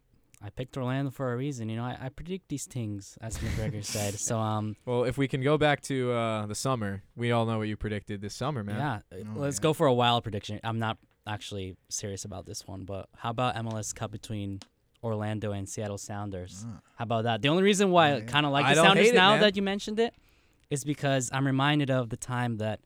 I 0.44 0.50
picked 0.50 0.76
Orlando 0.76 1.10
for 1.10 1.32
a 1.32 1.36
reason. 1.36 1.68
You 1.68 1.76
know, 1.76 1.84
I, 1.84 1.96
I 2.00 2.08
predict 2.08 2.48
these 2.48 2.66
things, 2.66 3.16
as 3.20 3.38
McGregor 3.38 3.84
said. 3.96 4.14
So, 4.18 4.38
um, 4.38 4.76
Well, 4.84 5.04
if 5.04 5.16
we 5.16 5.28
can 5.28 5.40
go 5.42 5.56
back 5.56 5.80
to 5.82 6.12
uh, 6.12 6.46
the 6.46 6.54
summer, 6.54 7.02
we 7.14 7.30
all 7.30 7.46
know 7.46 7.58
what 7.58 7.68
you 7.68 7.76
predicted 7.76 8.20
this 8.20 8.34
summer, 8.34 8.64
man. 8.64 8.76
yeah, 8.78 9.18
uh, 9.18 9.24
let's 9.36 9.58
go 9.58 9.72
for 9.72 9.86
a 9.86 9.92
wild 9.94 10.24
prediction. 10.24 10.58
I'm 10.64 10.78
not 10.78 10.98
actually 11.26 11.76
serious 11.88 12.24
about 12.24 12.46
this 12.46 12.66
one, 12.66 12.84
but 12.84 13.08
how 13.16 13.30
about 13.30 13.54
MLS 13.56 13.94
Cup 13.94 14.10
between 14.10 14.60
Orlando 15.02 15.52
and 15.52 15.68
Seattle 15.68 15.98
Sounders? 15.98 16.66
How 16.96 17.04
about 17.04 17.24
that? 17.24 17.42
The 17.42 17.48
only 17.48 17.62
reason 17.62 17.90
why 17.90 18.16
I 18.16 18.20
kind 18.22 18.44
of 18.46 18.52
like 18.52 18.64
I 18.64 18.74
the 18.74 18.82
Sounders 18.82 19.08
it, 19.08 19.14
now 19.14 19.32
man. 19.32 19.40
that 19.42 19.56
you 19.56 19.62
mentioned 19.62 20.00
it 20.00 20.14
is 20.70 20.84
because 20.84 21.30
I'm 21.32 21.46
reminded 21.46 21.90
of 21.90 22.08
the 22.08 22.16
time 22.16 22.56
that 22.56 22.80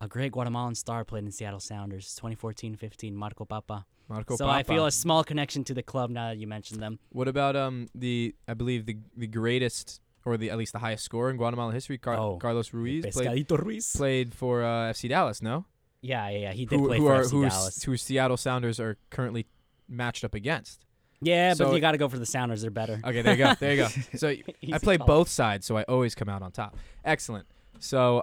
a 0.00 0.08
great 0.08 0.32
Guatemalan 0.32 0.74
star 0.74 1.04
played 1.04 1.24
in 1.24 1.30
Seattle 1.32 1.60
Sounders, 1.60 2.18
2014-15, 2.22 3.12
Marco 3.12 3.44
Pappa. 3.44 3.84
Marco 4.08 4.36
so 4.36 4.48
I 4.48 4.62
feel 4.62 4.86
a 4.86 4.90
small 4.92 5.22
connection 5.22 5.64
to 5.64 5.74
the 5.74 5.82
club 5.82 6.08
now 6.10 6.28
that 6.30 6.38
you 6.38 6.46
mentioned 6.46 6.82
them. 6.82 6.98
What 7.10 7.28
about 7.28 7.56
um 7.56 7.88
the 7.94 8.34
I 8.46 8.54
believe 8.54 8.86
the 8.86 8.96
the 9.16 9.26
greatest 9.26 10.00
or 10.24 10.38
the 10.38 10.50
at 10.50 10.56
least 10.56 10.72
the 10.72 10.78
highest 10.78 11.04
score 11.04 11.28
in 11.30 11.36
Guatemalan 11.36 11.74
history, 11.74 11.98
Car- 11.98 12.16
Oh, 12.16 12.36
Carlos 12.38 12.72
Ruiz 12.72 13.04
played, 13.14 13.50
Ruiz. 13.50 13.92
played 13.94 14.34
for 14.34 14.62
uh, 14.62 14.92
FC 14.92 15.08
Dallas, 15.10 15.42
no? 15.42 15.64
Yeah, 16.00 16.28
yeah, 16.30 16.38
yeah. 16.38 16.52
He 16.52 16.64
did 16.64 16.78
Who, 16.80 16.86
play 16.88 16.98
who 16.98 17.04
for 17.06 17.14
are 17.14 17.22
FC 17.22 17.30
who, 17.30 17.48
Dallas. 17.48 17.82
who 17.82 17.96
Seattle 17.96 18.36
Sounders 18.36 18.78
are 18.80 18.96
currently 19.10 19.46
matched 19.88 20.24
up 20.24 20.34
against. 20.34 20.84
Yeah, 21.20 21.52
So- 21.54 21.66
but 21.66 21.74
you 21.74 21.80
got 21.80 21.92
to 21.92 21.98
go 21.98 22.08
for 22.08 22.18
the 22.18 22.26
Sounders. 22.26 22.62
They're 22.62 22.70
better. 22.70 23.00
Okay, 23.04 23.22
there 23.22 23.32
you 23.34 23.44
go. 23.44 23.54
There 23.54 23.72
you 23.74 23.78
go. 23.82 23.88
So 24.16 24.28
I 24.72 24.78
play 24.78 24.96
call. 24.98 25.06
both 25.06 25.28
sides, 25.28 25.66
so 25.66 25.76
I 25.76 25.82
always 25.84 26.14
come 26.14 26.28
out 26.28 26.42
on 26.42 26.52
top. 26.52 26.76
Excellent. 27.04 27.46
So 27.78 28.22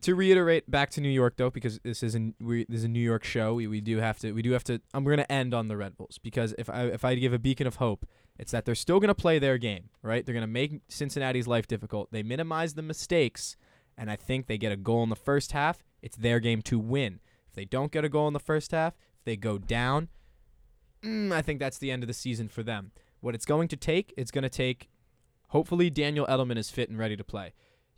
to 0.00 0.14
reiterate, 0.14 0.70
back 0.70 0.90
to 0.90 1.00
New 1.00 1.10
York 1.10 1.34
though, 1.36 1.50
because 1.50 1.78
this 1.80 2.02
is 2.02 2.16
a 2.16 2.32
we, 2.40 2.64
this 2.68 2.78
is 2.78 2.84
a 2.84 2.88
New 2.88 3.00
York 3.00 3.24
show. 3.24 3.54
We, 3.54 3.66
we 3.66 3.80
do 3.80 3.98
have 3.98 4.18
to 4.20 4.32
we 4.32 4.42
do 4.42 4.52
have 4.52 4.64
to. 4.64 4.80
I'm 4.94 5.04
going 5.04 5.18
to 5.18 5.30
end 5.30 5.52
on 5.52 5.68
the 5.68 5.76
Red 5.76 5.96
Bulls 5.96 6.18
because 6.18 6.54
if 6.58 6.70
I 6.70 6.84
if 6.84 7.04
I 7.04 7.14
give 7.14 7.32
a 7.32 7.38
beacon 7.38 7.66
of 7.66 7.76
hope, 7.76 8.06
it's 8.38 8.52
that 8.52 8.64
they're 8.64 8.74
still 8.74 9.00
going 9.00 9.08
to 9.08 9.14
play 9.14 9.38
their 9.38 9.58
game. 9.58 9.90
Right? 10.02 10.24
They're 10.24 10.32
going 10.32 10.42
to 10.42 10.46
make 10.46 10.80
Cincinnati's 10.88 11.46
life 11.46 11.66
difficult. 11.66 12.10
They 12.10 12.22
minimize 12.22 12.74
the 12.74 12.82
mistakes, 12.82 13.56
and 13.96 14.10
I 14.10 14.16
think 14.16 14.46
they 14.46 14.58
get 14.58 14.72
a 14.72 14.76
goal 14.76 15.02
in 15.02 15.10
the 15.10 15.16
first 15.16 15.52
half. 15.52 15.84
It's 16.00 16.16
their 16.16 16.40
game 16.40 16.62
to 16.62 16.78
win. 16.78 17.20
If 17.48 17.54
they 17.54 17.64
don't 17.64 17.92
get 17.92 18.04
a 18.04 18.08
goal 18.08 18.26
in 18.28 18.34
the 18.34 18.40
first 18.40 18.72
half, 18.72 18.94
if 19.18 19.24
they 19.24 19.36
go 19.36 19.58
down, 19.58 20.08
mm, 21.04 21.32
I 21.32 21.42
think 21.42 21.60
that's 21.60 21.78
the 21.78 21.90
end 21.90 22.02
of 22.02 22.06
the 22.06 22.14
season 22.14 22.48
for 22.48 22.62
them. 22.62 22.92
What 23.20 23.34
it's 23.34 23.44
going 23.44 23.68
to 23.68 23.76
take, 23.76 24.12
it's 24.16 24.30
going 24.30 24.42
to 24.42 24.48
take. 24.48 24.88
Hopefully, 25.48 25.90
Daniel 25.90 26.26
Edelman 26.26 26.56
is 26.56 26.70
fit 26.70 26.88
and 26.88 26.98
ready 26.98 27.14
to 27.14 27.22
play. 27.22 27.52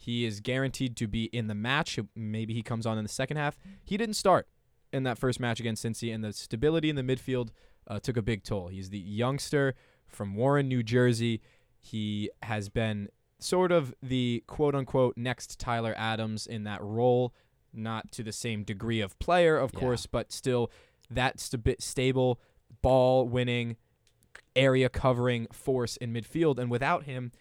He 0.04 0.26
is 0.26 0.40
guaranteed 0.40 0.96
to 0.98 1.06
be 1.08 1.24
in 1.24 1.46
the 1.46 1.54
match. 1.54 1.98
Maybe 2.14 2.52
he 2.52 2.62
comes 2.62 2.84
on 2.84 2.98
in 2.98 3.04
the 3.04 3.08
second 3.10 3.38
half. 3.38 3.58
He 3.84 3.96
didn't 3.96 4.16
start 4.16 4.46
in 4.92 5.02
that 5.04 5.18
first 5.18 5.40
match 5.40 5.60
against 5.60 5.82
Cincy, 5.82 6.14
and 6.14 6.22
the 6.22 6.32
stability 6.34 6.90
in 6.90 6.96
the 6.96 7.02
midfield 7.02 7.48
uh, 7.88 7.98
took 8.00 8.16
a 8.18 8.22
big 8.22 8.42
toll. 8.44 8.68
He's 8.68 8.90
the 8.90 8.98
youngster 8.98 9.74
from 10.06 10.34
Warren, 10.34 10.68
New 10.68 10.82
Jersey. 10.82 11.40
He 11.80 12.30
has 12.42 12.68
been 12.68 13.08
sort 13.38 13.72
of 13.72 13.94
the 14.02 14.44
quote 14.46 14.74
unquote 14.74 15.16
next 15.16 15.58
Tyler 15.58 15.94
Adams 15.96 16.46
in 16.46 16.64
that 16.64 16.82
role, 16.82 17.32
not 17.72 18.12
to 18.12 18.22
the 18.22 18.32
same 18.32 18.62
degree 18.62 19.00
of 19.00 19.18
player, 19.18 19.56
of 19.56 19.70
Yeah. 19.72 19.80
course, 19.80 20.04
but 20.06 20.32
still 20.32 20.70
that 21.10 21.40
st- 21.40 21.80
stable, 21.82 22.40
ball 22.82 23.26
winning, 23.26 23.76
area 24.54 24.88
covering 24.90 25.46
force 25.50 25.96
in 25.96 26.12
midfield. 26.12 26.58
And 26.58 26.70
without 26.70 27.04
him, 27.04 27.32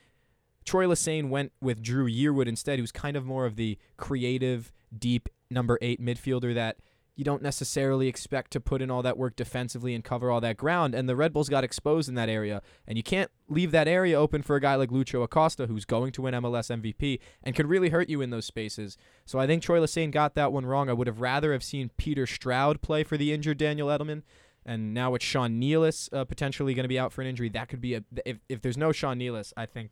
Troy 0.65 0.85
Lesesne 0.85 1.29
went 1.29 1.51
with 1.61 1.81
Dru 1.81 2.07
Yearwood 2.07 2.47
instead, 2.47 2.79
who's 2.79 2.91
kind 2.91 3.15
of 3.17 3.25
more 3.25 3.45
of 3.45 3.55
the 3.55 3.77
creative, 3.97 4.71
deep 4.97 5.29
number 5.49 5.77
eight 5.81 6.01
midfielder 6.01 6.53
that 6.53 6.77
you 7.15 7.23
don't 7.23 7.43
necessarily 7.43 8.07
expect 8.07 8.51
to 8.51 8.59
put 8.59 8.81
in 8.81 8.89
all 8.89 9.03
that 9.03 9.17
work 9.17 9.35
defensively 9.35 9.93
and 9.93 10.03
cover 10.03 10.31
all 10.31 10.41
that 10.41 10.57
ground. 10.57 10.95
And 10.95 11.07
the 11.07 11.15
Red 11.15 11.31
Bulls 11.31 11.49
got 11.49 11.63
exposed 11.63 12.09
in 12.09 12.15
that 12.15 12.29
area. 12.29 12.61
And 12.87 12.97
you 12.97 13.03
can't 13.03 13.29
leave 13.47 13.71
that 13.71 13.87
area 13.87 14.19
open 14.19 14.41
for 14.41 14.55
a 14.55 14.61
guy 14.61 14.75
like 14.75 14.89
Lucho 14.89 15.23
Acosta, 15.23 15.67
who's 15.67 15.85
going 15.85 16.11
to 16.13 16.23
win 16.23 16.33
MLS 16.33 16.75
MVP 16.75 17.19
and 17.43 17.55
could 17.55 17.67
really 17.67 17.89
hurt 17.89 18.09
you 18.09 18.21
in 18.21 18.31
those 18.31 18.45
spaces. 18.45 18.97
So 19.25 19.37
I 19.37 19.45
think 19.45 19.61
Troy 19.61 19.79
Lesesne 19.79 20.11
got 20.11 20.33
that 20.35 20.51
one 20.51 20.65
wrong. 20.65 20.89
I 20.89 20.93
would 20.93 21.07
have 21.07 21.21
rather 21.21 21.53
have 21.53 21.63
seen 21.63 21.91
Peter 21.97 22.25
Stroud 22.25 22.81
play 22.81 23.03
for 23.03 23.15
the 23.15 23.31
injured 23.31 23.59
Daniel 23.59 23.89
Edelman. 23.89 24.23
And 24.65 24.93
now 24.93 25.11
with 25.11 25.21
Sean 25.21 25.59
Nealis 25.59 26.11
uh, 26.13 26.25
potentially 26.25 26.73
going 26.73 26.85
to 26.85 26.89
be 26.89 26.97
out 26.97 27.11
for 27.11 27.21
an 27.21 27.27
injury, 27.27 27.49
that 27.49 27.67
could 27.67 27.81
be 27.81 27.95
a. 27.95 28.03
If, 28.25 28.37
if 28.47 28.61
there's 28.61 28.77
no 28.77 28.91
Sean 28.91 29.19
Nealis, 29.19 29.51
I 29.57 29.65
think 29.65 29.91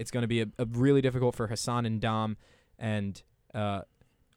it's 0.00 0.10
going 0.10 0.22
to 0.22 0.28
be 0.28 0.40
a, 0.40 0.46
a 0.58 0.64
really 0.64 1.02
difficult 1.02 1.36
for 1.36 1.48
Hassan 1.48 1.84
Ndam 1.84 2.36
and 2.78 3.22
uh, 3.54 3.82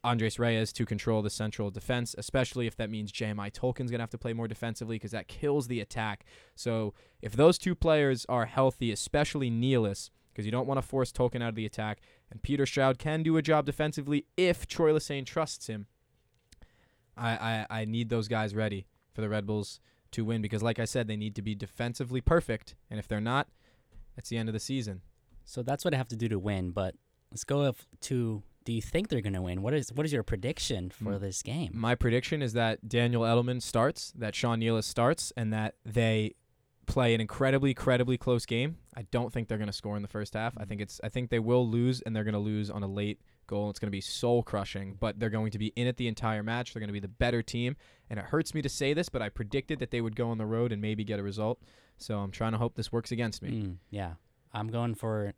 Andres 0.04 0.38
Reyes 0.38 0.74
to 0.74 0.86
control 0.86 1.22
the 1.22 1.30
central 1.30 1.72
defense, 1.72 2.14
especially 2.18 2.68
if 2.68 2.76
that 2.76 2.90
means 2.90 3.14
JMI 3.14 3.50
Tolkin's 3.50 3.90
going 3.90 4.00
to 4.00 4.02
have 4.02 4.10
to 4.10 4.18
play 4.18 4.34
more 4.34 4.50
defensively 4.50 4.98
because 4.98 5.12
that 5.12 5.30
kills 5.30 5.70
the 5.70 5.80
attack. 5.80 6.26
So 6.54 6.94
if 7.22 7.32
those 7.32 7.58
two 7.58 7.76
players 7.76 8.26
are 8.28 8.46
healthy, 8.46 8.92
especially 8.92 9.50
Nealis, 9.50 10.10
because 10.34 10.46
you 10.46 10.52
don't 10.52 10.68
want 10.68 10.80
to 10.80 10.82
force 10.86 11.14
Tolkin 11.14 11.42
out 11.42 11.50
of 11.50 11.56
the 11.56 11.66
attack, 11.66 12.02
and 12.30 12.42
Peter 12.42 12.66
Stroud 12.66 13.00
can 13.00 13.24
do 13.24 13.38
a 13.38 13.42
job 13.42 13.66
defensively 13.66 14.26
if 14.36 14.68
Troy 14.68 14.92
Lesesne 14.92 15.26
trusts 15.26 15.68
him, 15.68 15.88
I, 17.16 17.66
I, 17.70 17.82
I 17.82 17.86
need 17.86 18.10
those 18.10 18.28
guys 18.28 18.54
ready 18.54 18.88
for 19.14 19.22
the 19.22 19.30
Red 19.30 19.46
Bulls 19.46 19.80
to 20.12 20.26
win 20.26 20.42
because, 20.42 20.62
like 20.62 20.80
I 20.80 20.86
said, 20.86 21.08
they 21.08 21.16
need 21.16 21.36
to 21.36 21.42
be 21.42 21.56
defensively 21.56 22.20
perfect, 22.20 22.76
and 22.90 23.00
if 23.00 23.08
they're 23.08 23.22
not, 23.22 23.48
it's 24.18 24.28
the 24.28 24.38
end 24.38 24.50
of 24.50 24.54
the 24.54 24.60
season. 24.60 25.02
So 25.46 25.64
that's 25.64 25.84
what 25.86 25.94
I 25.94 25.98
have 25.98 26.08
to 26.10 26.16
do 26.16 26.28
to 26.30 26.40
win. 26.40 26.72
But 26.72 26.96
let's 27.32 27.44
go 27.44 27.74
to. 28.02 28.44
Do 28.66 28.72
you 28.72 28.82
think 28.82 29.10
they're 29.10 29.20
gonna 29.20 29.42
win? 29.42 29.62
What 29.62 29.74
is 29.74 29.92
what 29.92 30.06
is 30.06 30.14
your 30.14 30.24
prediction 30.24 30.90
for 30.90 31.20
this 31.20 31.42
game? 31.42 31.72
My 31.74 31.96
prediction 31.96 32.42
is 32.42 32.54
that 32.54 32.88
Daniel 32.88 33.24
Edelman 33.24 33.62
starts, 33.62 34.14
that 34.16 34.36
Sean 34.36 34.62
Nealis 34.62 34.86
starts, 34.86 35.34
and 35.36 35.52
that 35.52 35.76
they 35.86 36.36
play 36.86 37.14
an 37.14 37.22
incredibly, 37.22 37.72
incredibly 37.72 38.18
close 38.18 38.46
game. 38.46 38.78
I 38.96 39.04
don't 39.04 39.32
think 39.32 39.48
they're 39.48 39.58
going 39.58 39.68
to 39.68 39.74
score 39.74 39.96
in 39.96 40.02
the 40.02 40.08
first 40.08 40.34
half. 40.34 40.54
I 40.58 40.66
think 40.66 40.82
it's. 40.82 41.00
I 41.04 41.10
think 41.10 41.30
they 41.30 41.40
will 41.40 41.68
lose, 41.68 42.02
and 42.02 42.16
they're 42.16 42.24
going 42.24 42.34
to 42.34 42.40
lose 42.40 42.70
on 42.70 42.84
a 42.84 42.88
late 42.88 43.20
goal. 43.48 43.70
It's 43.70 43.80
going 43.80 43.88
to 43.88 43.92
be 43.92 44.02
soul 44.02 44.44
crushing, 44.44 44.98
but 45.00 45.20
they're 45.20 45.30
going 45.30 45.52
to 45.52 45.58
be 45.58 45.68
in 45.76 45.88
it 45.88 45.98
the 45.98 46.08
entire 46.08 46.44
match. 46.44 46.74
They're 46.74 46.80
going 46.80 46.90
to 46.90 46.94
be 46.94 47.00
the 47.00 47.08
better 47.08 47.42
team, 47.42 47.76
and 48.10 48.20
it 48.20 48.26
hurts 48.26 48.54
me 48.54 48.62
to 48.62 48.70
say 48.70 48.94
this, 48.94 49.10
but 49.10 49.22
I 49.22 49.30
predicted 49.30 49.80
that 49.80 49.92
they 49.92 50.02
would 50.02 50.16
go 50.16 50.30
on 50.30 50.38
the 50.38 50.46
road 50.46 50.72
and 50.72 50.82
maybe 50.82 51.04
get 51.04 51.20
a 51.20 51.24
result. 51.24 51.62
So 51.98 52.20
I'm 52.20 52.32
trying 52.32 52.54
to 52.54 52.58
hope 52.58 52.76
this 52.76 52.92
works 52.92 53.12
against 53.12 53.42
me. 53.42 53.50
Mm, 53.50 53.78
yeah, 53.90 54.14
I'm 54.54 54.68
going 54.68 54.96
for 54.96 55.34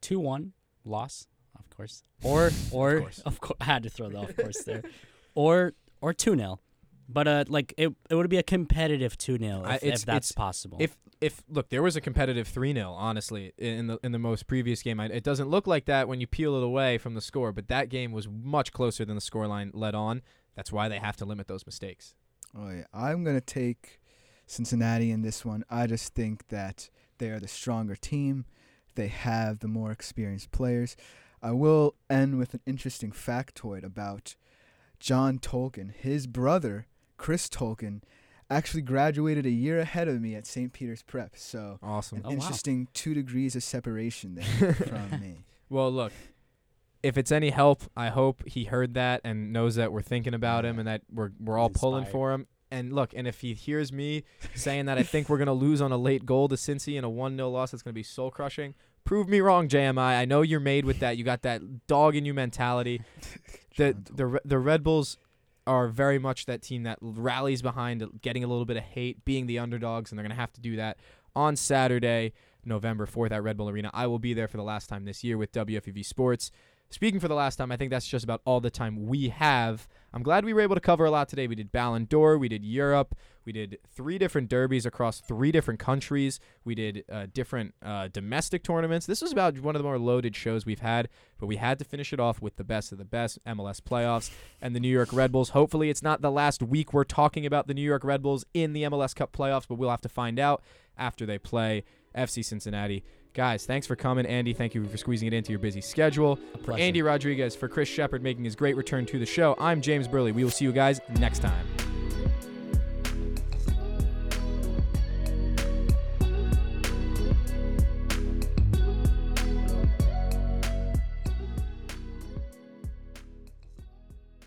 two 0.00 0.20
one 0.20 0.52
loss, 0.84 1.26
of 1.58 1.68
course, 1.70 2.02
or 2.22 2.50
or 2.70 3.00
course. 3.00 3.18
of 3.20 3.40
course 3.40 3.58
I 3.60 3.64
had 3.64 3.82
to 3.84 3.90
throw 3.90 4.08
the 4.08 4.20
of 4.20 4.36
course 4.36 4.62
there, 4.64 4.82
or 5.34 5.74
or 6.00 6.12
two 6.12 6.36
0 6.36 6.58
but 7.08 7.28
uh 7.28 7.44
like 7.48 7.74
it 7.76 7.92
it 8.10 8.14
would 8.14 8.30
be 8.30 8.38
a 8.38 8.42
competitive 8.42 9.16
two 9.18 9.38
0 9.38 9.64
if, 9.66 9.82
if 9.82 10.04
that's 10.04 10.32
possible. 10.32 10.78
If 10.80 10.96
if 11.20 11.40
look, 11.48 11.68
there 11.68 11.82
was 11.82 11.94
a 11.94 12.00
competitive 12.00 12.48
three 12.48 12.74
0 12.74 12.90
honestly 12.90 13.52
in 13.56 13.86
the 13.86 13.98
in 14.02 14.12
the 14.12 14.18
most 14.18 14.46
previous 14.46 14.82
game. 14.82 14.98
I, 14.98 15.06
it 15.06 15.22
doesn't 15.22 15.48
look 15.48 15.66
like 15.66 15.84
that 15.86 16.08
when 16.08 16.20
you 16.20 16.26
peel 16.26 16.56
it 16.56 16.64
away 16.64 16.98
from 16.98 17.14
the 17.14 17.20
score, 17.20 17.52
but 17.52 17.68
that 17.68 17.88
game 17.88 18.12
was 18.12 18.28
much 18.28 18.72
closer 18.72 19.04
than 19.04 19.14
the 19.14 19.22
scoreline 19.22 19.70
led 19.72 19.94
on. 19.94 20.22
That's 20.56 20.72
why 20.72 20.88
they 20.88 20.98
have 20.98 21.16
to 21.18 21.24
limit 21.24 21.46
those 21.46 21.64
mistakes. 21.64 22.14
Oh 22.56 22.70
yeah, 22.70 22.84
I'm 22.92 23.24
gonna 23.24 23.40
take 23.40 24.00
Cincinnati 24.46 25.10
in 25.10 25.22
this 25.22 25.44
one. 25.44 25.64
I 25.70 25.86
just 25.86 26.14
think 26.14 26.48
that 26.48 26.90
they 27.22 27.30
are 27.30 27.38
the 27.38 27.46
stronger 27.46 27.94
team. 27.94 28.44
They 28.96 29.06
have 29.06 29.60
the 29.60 29.68
more 29.68 29.92
experienced 29.92 30.50
players. 30.50 30.96
I 31.40 31.52
will 31.52 31.94
end 32.10 32.36
with 32.36 32.52
an 32.52 32.60
interesting 32.66 33.12
factoid 33.12 33.84
about 33.84 34.34
John 34.98 35.38
Tolkin. 35.38 35.92
His 35.94 36.26
brother, 36.26 36.86
Chris 37.16 37.48
Tolkin, 37.48 38.02
actually 38.50 38.82
graduated 38.82 39.46
a 39.46 39.50
year 39.50 39.78
ahead 39.78 40.08
of 40.08 40.20
me 40.20 40.34
at 40.34 40.46
St. 40.46 40.72
Peter's 40.72 41.02
Prep. 41.04 41.36
So 41.36 41.78
Awesome. 41.80 42.18
an 42.18 42.24
Oh, 42.26 42.28
wow. 42.30 42.34
interesting 42.34 42.88
two 42.92 43.14
degrees 43.14 43.54
of 43.54 43.62
separation 43.62 44.34
there 44.34 44.74
from 44.74 45.20
me. 45.20 45.44
Well, 45.70 45.90
look, 45.92 46.12
if 47.04 47.16
it's 47.16 47.30
any 47.32 47.50
help, 47.50 47.84
I 47.96 48.08
hope 48.08 48.42
he 48.48 48.64
heard 48.64 48.94
that 48.94 49.20
and 49.24 49.52
knows 49.52 49.76
that 49.76 49.92
we're 49.92 50.02
thinking 50.02 50.34
about 50.34 50.64
him 50.64 50.78
and 50.78 50.86
that 50.88 51.02
we're 51.10 51.30
we're 51.40 51.56
all 51.58 51.70
pulling 51.70 52.04
for 52.04 52.32
him. 52.32 52.46
And 52.72 52.94
look, 52.94 53.12
and 53.14 53.28
if 53.28 53.42
he 53.42 53.52
hears 53.52 53.92
me 53.92 54.24
saying 54.54 54.86
that 54.86 54.96
I 54.96 55.02
think 55.02 55.28
we're 55.28 55.36
gonna 55.36 55.52
lose 55.52 55.82
on 55.82 55.92
a 55.92 55.98
late 55.98 56.24
goal 56.24 56.48
to 56.48 56.54
Cincy 56.54 56.96
in 56.96 57.04
a 57.04 57.10
one 57.10 57.36
0 57.36 57.50
loss, 57.50 57.70
that's 57.70 57.82
gonna 57.82 57.92
be 57.92 58.02
soul 58.02 58.30
crushing. 58.30 58.74
Prove 59.04 59.28
me 59.28 59.40
wrong, 59.40 59.68
JMI. 59.68 59.98
I 59.98 60.24
know 60.24 60.40
you're 60.40 60.58
made 60.58 60.86
with 60.86 61.00
that. 61.00 61.18
You 61.18 61.24
got 61.24 61.42
that 61.42 61.86
dog 61.86 62.16
in 62.16 62.24
you 62.24 62.32
mentality. 62.32 63.02
the 63.76 63.94
the 64.10 64.40
the 64.44 64.58
Red 64.58 64.82
Bulls 64.82 65.18
are 65.66 65.86
very 65.88 66.18
much 66.18 66.46
that 66.46 66.62
team 66.62 66.84
that 66.84 66.98
rallies 67.02 67.60
behind 67.60 68.08
getting 68.22 68.42
a 68.42 68.46
little 68.46 68.64
bit 68.64 68.78
of 68.78 68.82
hate, 68.82 69.22
being 69.24 69.46
the 69.46 69.58
underdogs, 69.58 70.10
and 70.10 70.18
they're 70.18 70.24
gonna 70.24 70.34
have 70.34 70.52
to 70.54 70.60
do 70.62 70.76
that 70.76 70.96
on 71.36 71.56
Saturday, 71.56 72.32
November 72.64 73.04
fourth 73.04 73.32
at 73.32 73.42
Red 73.42 73.58
Bull 73.58 73.68
Arena. 73.68 73.90
I 73.92 74.06
will 74.06 74.18
be 74.18 74.32
there 74.32 74.48
for 74.48 74.56
the 74.56 74.62
last 74.62 74.88
time 74.88 75.04
this 75.04 75.22
year 75.22 75.36
with 75.36 75.52
WFUV 75.52 76.04
Sports. 76.06 76.50
Speaking 76.88 77.20
for 77.20 77.28
the 77.28 77.34
last 77.34 77.56
time, 77.56 77.70
I 77.70 77.76
think 77.76 77.90
that's 77.90 78.06
just 78.06 78.24
about 78.24 78.40
all 78.46 78.60
the 78.60 78.70
time 78.70 79.06
we 79.06 79.28
have. 79.28 79.86
I'm 80.14 80.22
glad 80.22 80.44
we 80.44 80.52
were 80.52 80.60
able 80.60 80.74
to 80.74 80.80
cover 80.80 81.06
a 81.06 81.10
lot 81.10 81.28
today. 81.28 81.46
We 81.46 81.54
did 81.54 81.72
Ballon 81.72 82.04
d'Or, 82.04 82.36
we 82.36 82.48
did 82.48 82.64
Europe, 82.64 83.14
we 83.46 83.52
did 83.52 83.78
three 83.94 84.18
different 84.18 84.50
derbies 84.50 84.84
across 84.84 85.20
three 85.20 85.50
different 85.50 85.80
countries, 85.80 86.38
we 86.64 86.74
did 86.74 87.04
uh, 87.10 87.26
different 87.32 87.74
uh, 87.82 88.08
domestic 88.08 88.62
tournaments. 88.62 89.06
This 89.06 89.22
was 89.22 89.32
about 89.32 89.58
one 89.60 89.74
of 89.74 89.80
the 89.80 89.84
more 89.84 89.98
loaded 89.98 90.36
shows 90.36 90.66
we've 90.66 90.80
had, 90.80 91.08
but 91.38 91.46
we 91.46 91.56
had 91.56 91.78
to 91.78 91.84
finish 91.84 92.12
it 92.12 92.20
off 92.20 92.42
with 92.42 92.56
the 92.56 92.64
best 92.64 92.92
of 92.92 92.98
the 92.98 93.06
best 93.06 93.38
MLS 93.46 93.80
playoffs 93.80 94.30
and 94.60 94.76
the 94.76 94.80
New 94.80 94.88
York 94.88 95.12
Red 95.12 95.32
Bulls. 95.32 95.50
Hopefully, 95.50 95.88
it's 95.88 96.02
not 96.02 96.20
the 96.20 96.30
last 96.30 96.62
week 96.62 96.92
we're 96.92 97.04
talking 97.04 97.46
about 97.46 97.66
the 97.66 97.74
New 97.74 97.80
York 97.80 98.04
Red 98.04 98.22
Bulls 98.22 98.44
in 98.52 98.74
the 98.74 98.82
MLS 98.82 99.14
Cup 99.14 99.32
playoffs, 99.32 99.66
but 99.66 99.76
we'll 99.76 99.90
have 99.90 100.02
to 100.02 100.10
find 100.10 100.38
out 100.38 100.62
after 100.98 101.24
they 101.24 101.38
play 101.38 101.84
FC 102.14 102.44
Cincinnati. 102.44 103.02
Guys, 103.34 103.64
thanks 103.64 103.86
for 103.86 103.96
coming. 103.96 104.26
Andy, 104.26 104.52
thank 104.52 104.74
you 104.74 104.84
for 104.84 104.96
squeezing 104.96 105.28
it 105.28 105.32
into 105.32 105.52
your 105.52 105.58
busy 105.58 105.80
schedule. 105.80 106.38
For. 106.64 106.74
Andy 106.74 107.00
Rodriguez, 107.00 107.56
for 107.56 107.66
Chris 107.66 107.88
Sheppard 107.88 108.22
making 108.22 108.44
his 108.44 108.54
great 108.54 108.76
return 108.76 109.06
to 109.06 109.18
the 109.18 109.26
show, 109.26 109.54
I'm 109.58 109.80
James 109.80 110.06
Birle. 110.06 110.34
We 110.34 110.44
will 110.44 110.50
see 110.50 110.66
you 110.66 110.72
guys 110.72 111.00
next 111.18 111.38
time. 111.40 111.66